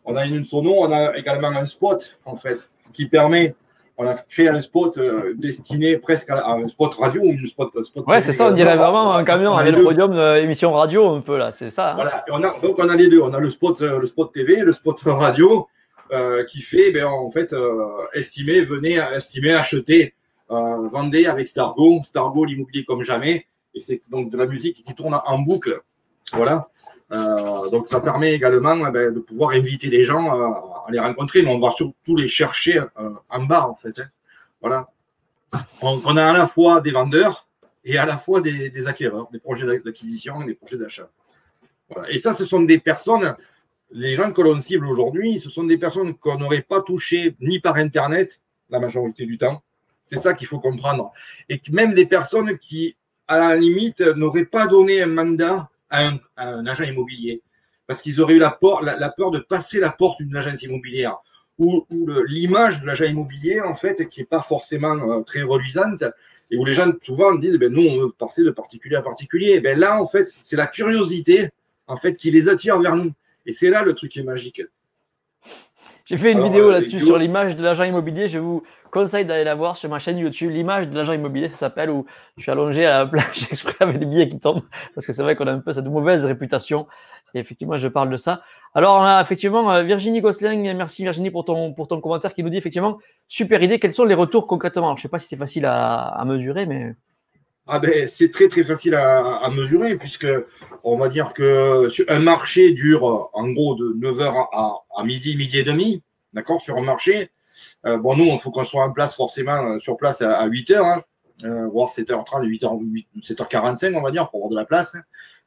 on 0.06 0.16
a 0.16 0.26
une 0.26 0.43
sono, 0.43 0.74
on 0.78 0.91
a 0.91 1.16
également 1.18 1.49
un 1.49 1.66
spot, 1.66 2.18
en 2.26 2.38
fait, 2.38 2.70
qui 2.93 3.08
permet. 3.08 3.56
On 3.97 4.08
a 4.08 4.16
créé 4.16 4.49
un 4.49 4.62
spot 4.62 4.97
euh, 4.97 5.34
destiné 5.38 5.97
presque 5.97 6.30
à, 6.30 6.54
un 6.54 6.68
spot 6.68 6.93
radio 6.95 7.22
ou 7.22 7.32
une 7.32 7.45
spot. 7.45 7.72
spot 7.84 8.08
Ouais, 8.08 8.22
c'est 8.22 8.34
ça, 8.34 8.47
on 8.47 8.52
dirait 8.52 8.78
vraiment 8.78 9.14
un 9.14 9.24
camion 9.24 9.56
avec 9.56 9.76
le 9.76 9.84
podium 9.84 10.16
de 10.16 10.38
émission 10.38 10.74
radio 10.74 11.10
un 11.10 11.22
peu 11.22 11.38
là, 11.38 11.52
c'est 11.52 11.70
ça. 11.70 11.91
hein 11.91 11.95
Voilà, 11.95 12.24
et 12.28 12.32
on 12.32 12.43
a, 12.43 12.60
donc 12.62 12.78
on 12.80 12.89
a 12.89 12.95
les 12.95 13.10
deux. 13.10 13.22
On 13.22 13.34
a 13.34 13.39
le 13.39 13.49
spot, 13.49 13.82
euh, 13.82 13.99
le 13.99 14.08
spot 14.08 14.34
TV, 14.34 14.56
le 14.58 14.74
spot 14.74 15.02
radio, 15.06 15.68
euh, 16.14 16.43
qui 16.43 16.62
fait, 16.62 16.91
ben, 16.91 17.06
en 17.06 17.30
fait, 17.30 17.54
euh, 17.54 17.88
estimer, 18.14 18.62
venez, 18.62 18.95
estimer, 19.16 19.54
acheter, 19.54 20.14
euh, 20.52 20.89
vendez 20.89 21.26
avec 21.26 21.47
Stargo, 21.47 22.02
Stargo 22.04 22.43
l'immobilier 22.43 22.84
comme 22.84 23.02
jamais. 23.02 23.45
Et 23.74 23.80
c'est 23.80 24.02
donc 24.10 24.30
de 24.30 24.38
la 24.38 24.45
musique 24.45 24.84
qui 24.84 24.93
tourne 24.93 25.18
en 25.26 25.39
boucle. 25.39 25.82
Voilà. 26.34 26.68
Euh, 27.12 27.70
donc 27.70 27.89
ça 27.89 27.99
permet 27.99 28.34
également 28.34 28.88
eh 28.88 28.91
ben, 28.91 29.14
de 29.14 29.20
pouvoir 29.20 29.51
inviter 29.51 29.89
les 29.89 30.03
gens 30.03 30.34
euh, 30.34 30.53
à 30.88 30.91
les 30.91 30.99
rencontrer, 30.99 31.41
mais 31.41 31.53
on 31.53 31.59
va 31.59 31.72
surtout 31.72 32.16
les 32.16 32.28
chercher 32.28 32.80
euh, 32.80 33.09
en 33.30 33.43
bas 33.43 33.68
en 33.68 33.76
fait. 33.76 33.99
hein. 33.99 34.07
Voilà. 34.62 34.89
On, 35.82 36.16
a 36.16 36.30
à 36.30 36.34
la 36.34 36.45
fois 36.45 36.80
des 36.80 36.91
vendeurs 36.91 37.47
et 37.84 37.97
à 37.97 38.05
la 38.05 38.18
fois 38.18 38.39
des, 38.39 38.88
acquéreurs, 38.88 39.28
des 39.34 39.39
projets 39.39 39.66
d'acquisition 39.80 40.41
et 40.43 40.45
des 40.45 40.53
projets 40.53 40.78
d'achat. 40.78 41.09
Et 42.09 42.20
ça, 42.20 42.34
ce 42.34 42.45
sont 42.45 42.62
des 42.62 42.80
personnes, 42.80 43.36
les 43.91 44.14
gens 44.14 44.32
que 44.32 44.41
l'on 44.41 44.62
cible 44.62 44.88
aujourd'hui, 44.88 45.41
ce 45.41 45.49
sont 45.49 45.66
des 45.66 45.78
personnes 45.78 46.16
qu'on 46.16 46.38
n'aurait 46.38 46.62
pas 46.62 46.82
touchées 46.82 47.36
ni 47.41 47.59
par 47.59 47.76
Internet 47.76 48.39
la 48.70 48.80
majorité 48.80 49.26
du 49.26 49.38
temps. 49.38 49.62
C'est 50.05 50.20
ça 50.20 50.34
qu'il 50.34 50.47
faut 50.47 50.59
comprendre. 50.59 51.12
Et 51.49 51.62
même 51.70 51.93
des 51.93 52.05
personnes 52.05 52.57
qui, 52.57 52.95
à 53.28 53.39
la 53.39 53.55
limite, 53.57 53.99
n'auraient 53.99 54.45
pas 54.45 54.68
donné 54.68 55.01
un 55.01 55.07
mandat 55.07 55.70
à 55.92 56.08
un, 56.08 56.20
à 56.36 56.48
un 56.50 56.66
agent 56.66 56.86
immobilier. 56.86 57.44
Parce 57.86 58.02
qu'ils 58.02 58.20
auraient 58.22 58.36
eu 58.36 58.39
la, 58.39 58.52
por- 58.52 58.82
la, 58.82 59.10
peur 59.10 59.30
de 59.30 59.39
passer 59.39 59.80
la 59.80 59.92
porte 59.92 60.22
d'une 60.22 60.36
agence 60.36 60.64
immobilière. 60.64 61.18
Le- 61.60 62.26
l'image 62.26 62.82
de 62.82 62.88
l'agent 62.88 63.06
immobilier, 63.06 63.62
en 63.62 63.76
fait, 63.76 64.10
qui 64.10 64.22
n'est 64.22 64.26
pas 64.26 64.42
forcément 64.42 64.96
euh, 64.96 65.22
très 65.22 65.44
reluisante. 65.44 66.04
Et 66.50 66.58
où 66.58 66.66
les 66.66 66.74
gens, 66.74 66.92
souvent, 67.02 67.36
disent, 67.36 67.58
ben, 67.58 67.72
nous, 67.72 67.86
on 67.88 67.98
veut 68.00 68.12
passer 68.12 68.44
de 68.44 68.52
particulier 68.52 68.96
à 68.96 69.02
particulier. 69.02 69.60
Ben, 69.62 69.78
là, 69.78 70.02
en 70.02 70.08
fait, 70.08 70.26
c'est 70.26 70.58
la 70.58 70.68
curiosité, 70.68 71.50
en 71.88 71.98
fait, 71.98 72.14
qui 72.14 72.32
les 72.32 72.50
attire 72.50 72.80
vers 72.80 72.96
nous. 72.96 73.12
Et 73.46 73.54
c'est 73.54 73.70
là 73.70 73.84
le 73.84 73.94
truc 73.94 74.12
qui 74.12 74.20
est 74.20 74.24
magique. 74.24 74.62
J'ai 76.12 76.18
fait 76.18 76.34
une 76.34 76.39
Alors, 76.39 76.49
vidéo 76.49 76.68
euh, 76.68 76.72
là-dessus 76.74 76.99
sur 76.99 77.18
l'image 77.18 77.55
de 77.55 77.64
l'agent 77.64 77.86
immobilier. 77.86 78.28
Je 78.28 78.38
vous 78.38 78.64
conseille 78.91 79.24
d'aller 79.24 79.45
la 79.45 79.55
voir 79.55 79.78
sur 79.78 79.89
ma 79.89 79.97
chaîne 79.97 80.18
YouTube. 80.18 80.51
L'image 80.51 80.89
de 80.89 80.95
l'agent 80.97 81.14
immobilier, 81.14 81.47
ça 81.47 81.55
s'appelle 81.55 81.89
où 81.89 82.05
je 82.36 82.41
suis 82.41 82.51
allongé 82.51 82.86
à 82.86 82.99
la 82.99 83.05
plage 83.05 83.43
exprès 83.49 83.76
avec 83.80 83.97
des 83.97 84.05
billets 84.05 84.28
qui 84.28 84.38
tombent. 84.38 84.64
Parce 84.93 85.07
que 85.07 85.14
c'est 85.14 85.24
vrai 85.24 85.38
qu'on 85.38 85.47
a 85.47 85.53
un 85.53 85.59
peu 85.59 85.72
cette 85.72 85.86
mauvaise 85.86 86.26
réputation. 86.26 86.86
Et 87.34 87.39
effectivement, 87.39 87.78
je 87.78 87.88
parle 87.88 88.09
de 88.09 88.18
ça. 88.18 88.41
Alors, 88.76 88.97
on 88.99 89.03
a 89.03 89.22
effectivement 89.22 89.72
euh, 89.72 89.84
Virginie 89.84 90.20
Gosselin. 90.20 90.74
Merci 90.74 91.03
Virginie 91.03 91.32
pour 91.32 91.45
ton, 91.45 91.72
pour 91.74 91.88
ton 91.88 92.01
commentaire 92.01 92.34
qui 92.34 92.43
nous 92.43 92.49
dit 92.49 92.57
effectivement 92.57 92.97
super 93.30 93.64
idée. 93.64 93.80
Quels 93.80 93.93
sont 93.93 94.03
les 94.03 94.14
retours 94.14 94.47
concrètement? 94.47 94.88
Alors, 94.88 94.97
Je 94.97 94.99
ne 94.99 95.03
sais 95.03 95.09
pas 95.09 95.18
si 95.18 95.30
c'est 95.30 95.38
facile 95.38 95.66
à, 95.66 96.07
à 96.07 96.26
mesurer, 96.26 96.66
mais. 96.66 96.93
Ah 97.68 97.80
ben, 97.80 98.07
c'est 98.07 98.32
très 98.32 98.47
très 98.47 98.64
facile 98.64 98.95
à, 98.95 99.49
mesurer 99.51 99.95
puisque 99.95 100.28
on 100.84 100.97
va 100.97 101.09
dire 101.09 101.32
que 101.34 101.88
un 102.09 102.20
marché 102.20 102.72
dure 102.72 103.30
en 103.34 103.49
gros 103.51 103.76
de 103.76 103.93
9h 103.93 104.47
à, 104.51 104.74
à 104.97 105.03
midi, 105.03 105.38
midi 105.38 105.59
et 105.59 105.64
demi, 105.64 106.01
d'accord, 106.34 106.62
sur 106.62 106.78
un 106.78 106.82
marché. 106.82 107.30
Euh, 107.86 107.97
bon, 107.97 108.16
nous, 108.16 108.26
il 108.26 108.39
faut 108.39 108.51
qu'on 108.51 108.64
soit 108.64 108.84
en 108.84 108.91
place 108.91 109.16
forcément 109.16 109.74
euh, 109.74 109.80
sur 109.80 109.95
place 109.97 110.22
à, 110.22 110.38
à 110.39 110.47
8h, 110.49 110.78
hein, 110.78 111.03
euh, 111.45 111.68
voire 111.68 111.91
7h30, 111.91 112.45
8h, 112.45 113.05
7h45, 113.22 113.95
on 113.95 114.01
va 114.01 114.12
dire, 114.12 114.30
pour 114.30 114.39
avoir 114.39 114.49
de 114.49 114.55
la 114.55 114.66
place. 114.66 114.97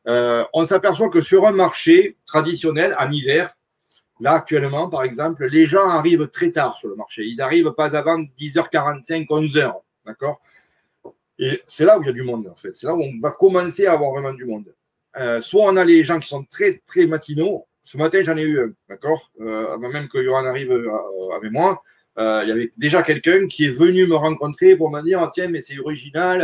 Euh, 0.07 0.45
on 0.53 0.67
s'aperçoit 0.67 1.09
que 1.09 1.21
sur 1.21 1.47
un 1.47 1.53
marché 1.53 2.17
traditionnel, 2.27 2.95
en 2.99 3.11
hiver, 3.11 3.55
là 4.21 4.33
actuellement, 4.33 4.89
par 4.89 5.03
exemple, 5.03 5.47
les 5.47 5.67
gens 5.67 5.89
arrivent 5.89 6.29
très 6.29 6.51
tard 6.51 6.77
sur 6.79 6.89
le 6.89 6.97
marché. 6.97 7.25
Ils 7.25 7.37
n'arrivent 7.37 7.73
pas 7.73 7.97
avant 7.97 8.19
10h45, 8.19 9.27
11h, 9.27 9.73
d'accord 10.07 10.41
et 11.39 11.63
c'est 11.67 11.85
là 11.85 11.99
où 11.99 12.03
il 12.03 12.07
y 12.07 12.11
a 12.11 12.13
du 12.13 12.23
monde, 12.23 12.47
en 12.49 12.55
fait. 12.55 12.75
C'est 12.75 12.87
là 12.87 12.95
où 12.95 13.03
on 13.03 13.19
va 13.21 13.31
commencer 13.31 13.87
à 13.87 13.93
avoir 13.93 14.13
vraiment 14.13 14.33
du 14.33 14.45
monde. 14.45 14.73
Euh, 15.17 15.41
soit 15.41 15.65
on 15.65 15.77
a 15.77 15.85
les 15.85 16.05
gens 16.05 16.19
qui 16.19 16.29
sont 16.29 16.45
très, 16.45 16.79
très 16.87 17.07
matinaux. 17.07 17.67
Ce 17.83 17.97
matin, 17.99 18.23
j'en 18.23 18.37
ai 18.37 18.43
eu 18.43 18.61
un, 18.61 18.73
d'accord? 18.89 19.31
Euh, 19.41 19.75
Avant 19.75 19.91
même 19.91 20.09
que 20.09 20.23
Johan 20.23 20.45
arrive 20.45 20.73
euh, 20.73 20.89
avec 21.37 21.53
moi, 21.53 21.83
euh, 22.19 22.41
il 22.45 22.49
y 22.49 22.53
avait 22.53 22.71
déjà 22.79 23.03
quelqu'un 23.03 23.47
qui 23.49 23.67
est 23.67 23.71
venu 23.71 24.07
me 24.07 24.15
rencontrer 24.15 24.77
pour 24.77 24.91
me 24.91 25.03
dire 25.03 25.21
Ah, 25.21 25.31
Tiens, 25.35 25.49
mais 25.49 25.61
c'est 25.61 25.79
original. 25.79 26.41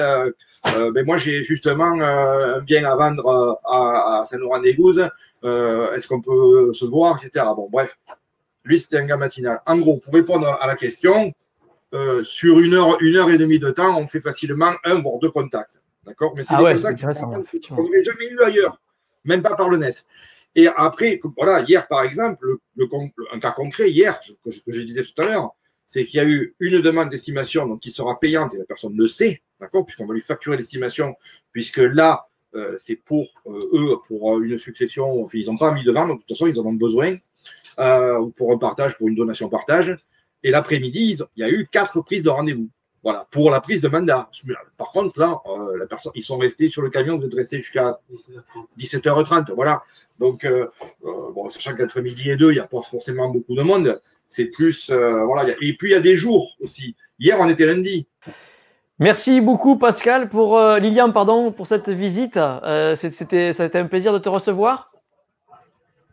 Euh, 0.67 0.93
ben 0.93 1.07
moi, 1.07 1.17
j'ai 1.17 1.43
justement 1.43 2.01
un 2.01 2.61
bien 2.61 2.85
à 2.85 2.97
vendre 2.97 3.61
à, 3.65 4.21
à 4.21 4.27
Saint-Laurent-des-Gouzes. 4.27 5.09
Est-ce 5.43 6.09
qu'on 6.09 6.21
peut 6.21 6.73
se 6.73 6.85
voir, 6.85 7.21
etc. 7.25 7.47
Bon, 7.57 7.69
bref. 7.71 7.97
Lui, 8.65 8.79
c'était 8.79 8.99
un 8.99 9.07
gars 9.07 9.17
matinal. 9.17 9.63
En 9.65 9.79
gros, 9.79 9.97
pour 9.97 10.13
répondre 10.13 10.47
à 10.47 10.67
la 10.67 10.75
question, 10.75 11.33
euh, 11.95 12.23
sur 12.25 12.61
une 12.61 12.75
heure, 12.75 13.01
une 13.01 13.17
heure 13.17 13.31
et 13.31 13.39
demie 13.39 13.59
de 13.59 13.71
temps, 13.71 13.99
on 13.99 14.07
fait 14.09 14.21
facilement 14.21 14.73
un 14.85 14.95
voire 15.01 15.19
deux 15.19 15.31
contacts. 15.31 15.83
D'accord? 16.07 16.33
Mais 16.37 16.45
c'est 16.45 16.55
Ah 16.55 16.59
des 16.59 16.65
ouais, 16.65 16.77
contacts 16.77 17.01
qu'on 17.69 17.83
n'aurait 17.83 18.03
jamais 18.05 18.29
eu 18.31 18.41
ailleurs, 18.43 18.81
même 19.25 19.43
pas 19.43 19.55
par 19.55 19.69
le 19.69 19.77
net. 19.77 20.05
Et 20.55 20.67
après, 20.69 21.21
voilà, 21.37 21.63
hier 21.63 21.87
par 21.89 22.03
exemple, 22.03 22.39
le, 22.45 22.59
le 22.77 22.87
con- 22.87 23.11
un 23.33 23.39
cas 23.39 23.53
concret, 23.53 23.91
hier, 23.91 24.19
que, 24.45 24.51
je- 24.51 24.61
que 24.63 24.73
je 24.73 24.81
disais 24.83 25.03
tout 25.03 25.21
à 25.23 25.27
l'heure, 25.27 25.51
c'est 25.87 26.05
qu'il 26.05 26.19
y 26.19 26.21
a 26.21 26.25
eu 26.27 26.55
une 26.61 26.81
demande 26.81 27.11
d'estimation 27.11 27.67
donc, 27.67 27.81
qui 27.81 27.91
sera 27.91 28.19
payante 28.19 28.55
et 28.55 28.59
la 28.59 28.65
personne 28.65 28.97
le 28.97 29.09
sait, 29.09 29.43
d'accord, 29.61 29.85
puisqu'on 29.85 30.07
va 30.07 30.15
lui 30.15 30.21
facturer 30.21 30.57
l'estimation, 30.57 31.15
puisque 31.53 31.79
là, 31.79 32.27
euh, 32.55 32.77
c'est 32.79 32.97
pour 32.97 33.29
euh, 33.47 33.59
eux, 33.75 33.97
pour 34.09 34.41
une 34.41 34.57
succession, 34.59 35.23
enfin, 35.23 35.39
ils 35.39 35.47
n'ont 35.47 35.57
pas 35.59 35.73
mis 35.73 35.85
de 35.85 35.93
vente, 35.93 36.09
de 36.09 36.15
toute 36.15 36.29
façon, 36.29 36.47
ils 36.47 36.59
en 36.59 36.65
ont 36.67 36.73
besoin, 36.73 37.17
euh, 37.79 38.19
ou 38.19 38.31
pour 38.31 38.53
un 38.53 38.59
partage, 38.59 38.97
pour 38.99 39.09
une 39.09 39.15
donation 39.15 39.49
partage. 39.49 39.97
Et 40.43 40.51
l'après-midi, 40.51 41.19
il 41.37 41.41
y 41.41 41.45
a 41.45 41.51
eu 41.51 41.69
quatre 41.71 42.01
prises 42.01 42.23
de 42.23 42.31
rendez-vous. 42.31 42.69
Voilà, 43.03 43.27
pour 43.31 43.51
la 43.51 43.61
prise 43.61 43.81
de 43.81 43.89
mandat. 43.89 44.29
Par 44.77 44.93
contre, 44.93 45.19
là, 45.19 45.41
euh, 45.47 45.79
la 45.79 45.87
personne, 45.87 46.13
ils 46.15 46.23
sont 46.23 46.37
restés 46.37 46.69
sur 46.69 46.83
le 46.83 46.91
camion, 46.91 47.17
vous 47.17 47.25
êtes 47.25 47.35
restés 47.35 47.59
jusqu'à 47.59 47.99
17h30. 48.79 49.53
Voilà. 49.55 49.83
Donc, 50.19 50.45
euh, 50.45 50.67
euh, 51.05 51.33
bon, 51.35 51.49
sachant 51.49 51.75
qu'entre 51.75 52.01
midi 52.03 52.31
et 52.31 52.37
deux, 52.37 52.51
il 52.51 52.57
n'y 52.57 52.61
a 52.61 52.67
pas 52.67 52.83
forcément 52.83 53.31
beaucoup 53.31 53.55
de 53.55 53.63
monde. 53.63 54.01
C'est 54.29 54.47
plus. 54.47 54.91
euh, 54.91 55.25
voilà. 55.25 55.51
Et 55.63 55.73
puis, 55.73 55.89
il 55.89 55.93
y 55.93 55.95
a 55.95 56.01
des 56.01 56.15
jours 56.15 56.57
aussi. 56.61 56.95
Hier, 57.19 57.39
on 57.41 57.49
était 57.49 57.65
lundi. 57.65 58.07
Merci 58.99 59.41
beaucoup 59.41 59.79
Pascal 59.79 60.29
pour 60.29 60.59
euh, 60.59 60.79
Lilian 60.79 61.11
pardon 61.11 61.53
pour 61.53 61.67
cette 61.67 61.89
visite. 61.89 62.37
Euh, 62.37 62.95
c'était 62.97 63.55
ça 63.55 63.63
a 63.63 63.67
été 63.67 63.79
un 63.79 63.87
plaisir 63.87 64.13
de 64.13 64.19
te 64.19 64.29
recevoir. 64.29 64.93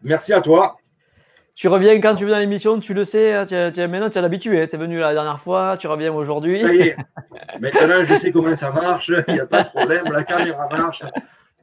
Merci 0.03 0.31
à 0.31 0.39
toi. 0.39 0.77
Tu 1.59 1.67
reviens 1.69 1.99
quand 1.99 2.13
tu 2.13 2.23
veux 2.25 2.29
dans 2.29 2.37
l'émission, 2.37 2.79
tu 2.79 2.93
le 2.93 3.03
sais. 3.03 3.33
hein, 3.33 3.47
Tu, 3.47 3.55
as- 3.55 3.71
tu 3.71 3.79
maintenant 3.87 4.11
tu 4.11 4.19
es 4.19 4.23
habitué. 4.23 4.69
Tu 4.69 4.75
es 4.75 4.77
venu 4.79 4.99
la 4.99 5.11
dernière 5.13 5.39
fois, 5.39 5.75
tu 5.75 5.87
reviens 5.87 6.13
aujourd'hui. 6.13 6.59
Ça 6.59 6.71
y 6.71 6.77
est. 6.81 6.97
Maintenant, 7.59 8.03
je 8.03 8.15
sais 8.15 8.31
comment 8.31 8.53
ça 8.53 8.69
marche. 8.71 9.11
Il 9.27 9.33
n'y 9.33 9.39
a 9.39 9.47
pas 9.47 9.63
de 9.63 9.69
problème. 9.69 10.03
La 10.11 10.23
caméra 10.23 10.67
marche. 10.69 11.01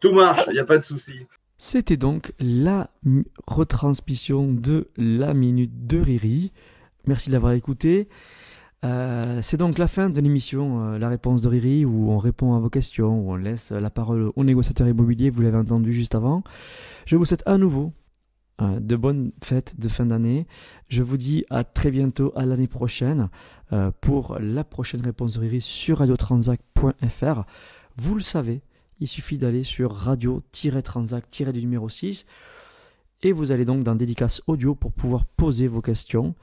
Tout 0.01 0.13
marche. 0.13 0.47
Il 0.49 0.55
n'y 0.55 0.59
a 0.59 0.65
pas 0.65 0.79
de 0.79 0.83
souci. 0.83 1.13
C'était 1.59 1.97
donc 1.97 2.33
la 2.41 2.91
retransmission 3.47 4.53
de 4.53 4.89
la 4.97 5.33
minute 5.33 5.87
de 5.87 6.01
Riri. 6.01 6.53
Merci 7.07 7.29
de 7.29 7.35
l'avoir 7.35 7.53
écouté. 7.53 8.09
Euh, 8.85 9.39
c'est 9.43 9.57
donc 9.59 9.79
la 9.79 9.87
fin 9.87 10.11
de 10.11 10.21
l'émission 10.21 10.83
euh, 10.95 10.99
La 10.99 11.09
réponse 11.09 11.41
de 11.41 11.49
Riri 11.49 11.85
où 11.85 12.11
on 12.11 12.19
répond 12.19 12.55
à 12.55 12.59
vos 12.59 12.69
questions, 12.69 13.17
où 13.21 13.33
on 13.33 13.37
laisse 13.37 13.71
la 13.71 13.91
parole 13.91 14.33
aux 14.35 14.45
négociateurs 14.45 14.89
immobiliers, 14.89 15.31
vous 15.31 15.41
l'avez 15.41 15.57
entendu 15.57 15.93
juste 15.93 16.17
avant. 16.17 16.43
Je 17.07 17.15
vous 17.17 17.25
souhaite 17.25 17.45
à 17.47 17.57
nouveau 17.59 17.93
euh, 18.61 18.79
de 18.81 18.97
bonnes 18.97 19.33
fêtes 19.43 19.79
de 19.81 19.89
fin 19.89 20.07
d'année. 20.07 20.47
Je 20.89 21.03
vous 21.03 21.17
dis 21.17 21.45
à 21.51 21.65
très 21.65 21.91
bientôt 21.91 22.33
à 22.37 22.45
l'année 22.47 22.67
prochaine 22.69 23.29
pour 24.01 24.37
la 24.39 24.63
prochaine 24.63 25.01
réponse 25.01 25.35
de 25.35 25.41
Riri 25.41 25.61
sur 25.61 25.99
radiotransac.fr. 25.99 27.43
Vous 27.97 28.15
le 28.15 28.21
savez, 28.21 28.61
il 29.01 29.09
suffit 29.09 29.39
d'aller 29.39 29.65
sur 29.65 29.93
radio-transac- 29.93 31.53
du 31.53 31.61
numéro 31.61 31.89
6 31.89 32.27
et 33.23 33.33
vous 33.33 33.51
allez 33.51 33.65
donc 33.65 33.83
dans 33.83 33.95
dédicace 33.97 34.43
audio 34.47 34.75
pour 34.75 34.93
pouvoir 34.93 35.25
poser 35.25 35.67
vos 35.67 35.81
questions. 35.81 36.35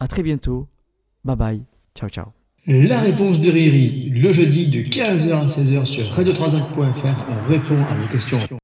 À 0.00 0.08
très 0.08 0.22
bientôt. 0.22 0.68
Bye 1.24 1.36
bye. 1.36 1.62
Ciao 1.94 2.10
ciao. 2.10 2.26
La 2.66 3.00
réponse 3.00 3.40
de 3.40 3.48
Riri, 3.50 4.10
le 4.10 4.32
jeudi 4.32 4.66
de 4.68 4.80
15h 4.80 5.32
à 5.32 5.46
16h 5.46 5.86
sur 5.86 6.04
radio 6.10 6.32
on 7.28 7.48
répond 7.48 7.80
à 7.84 7.94
vos 7.94 8.08
questions. 8.12 8.40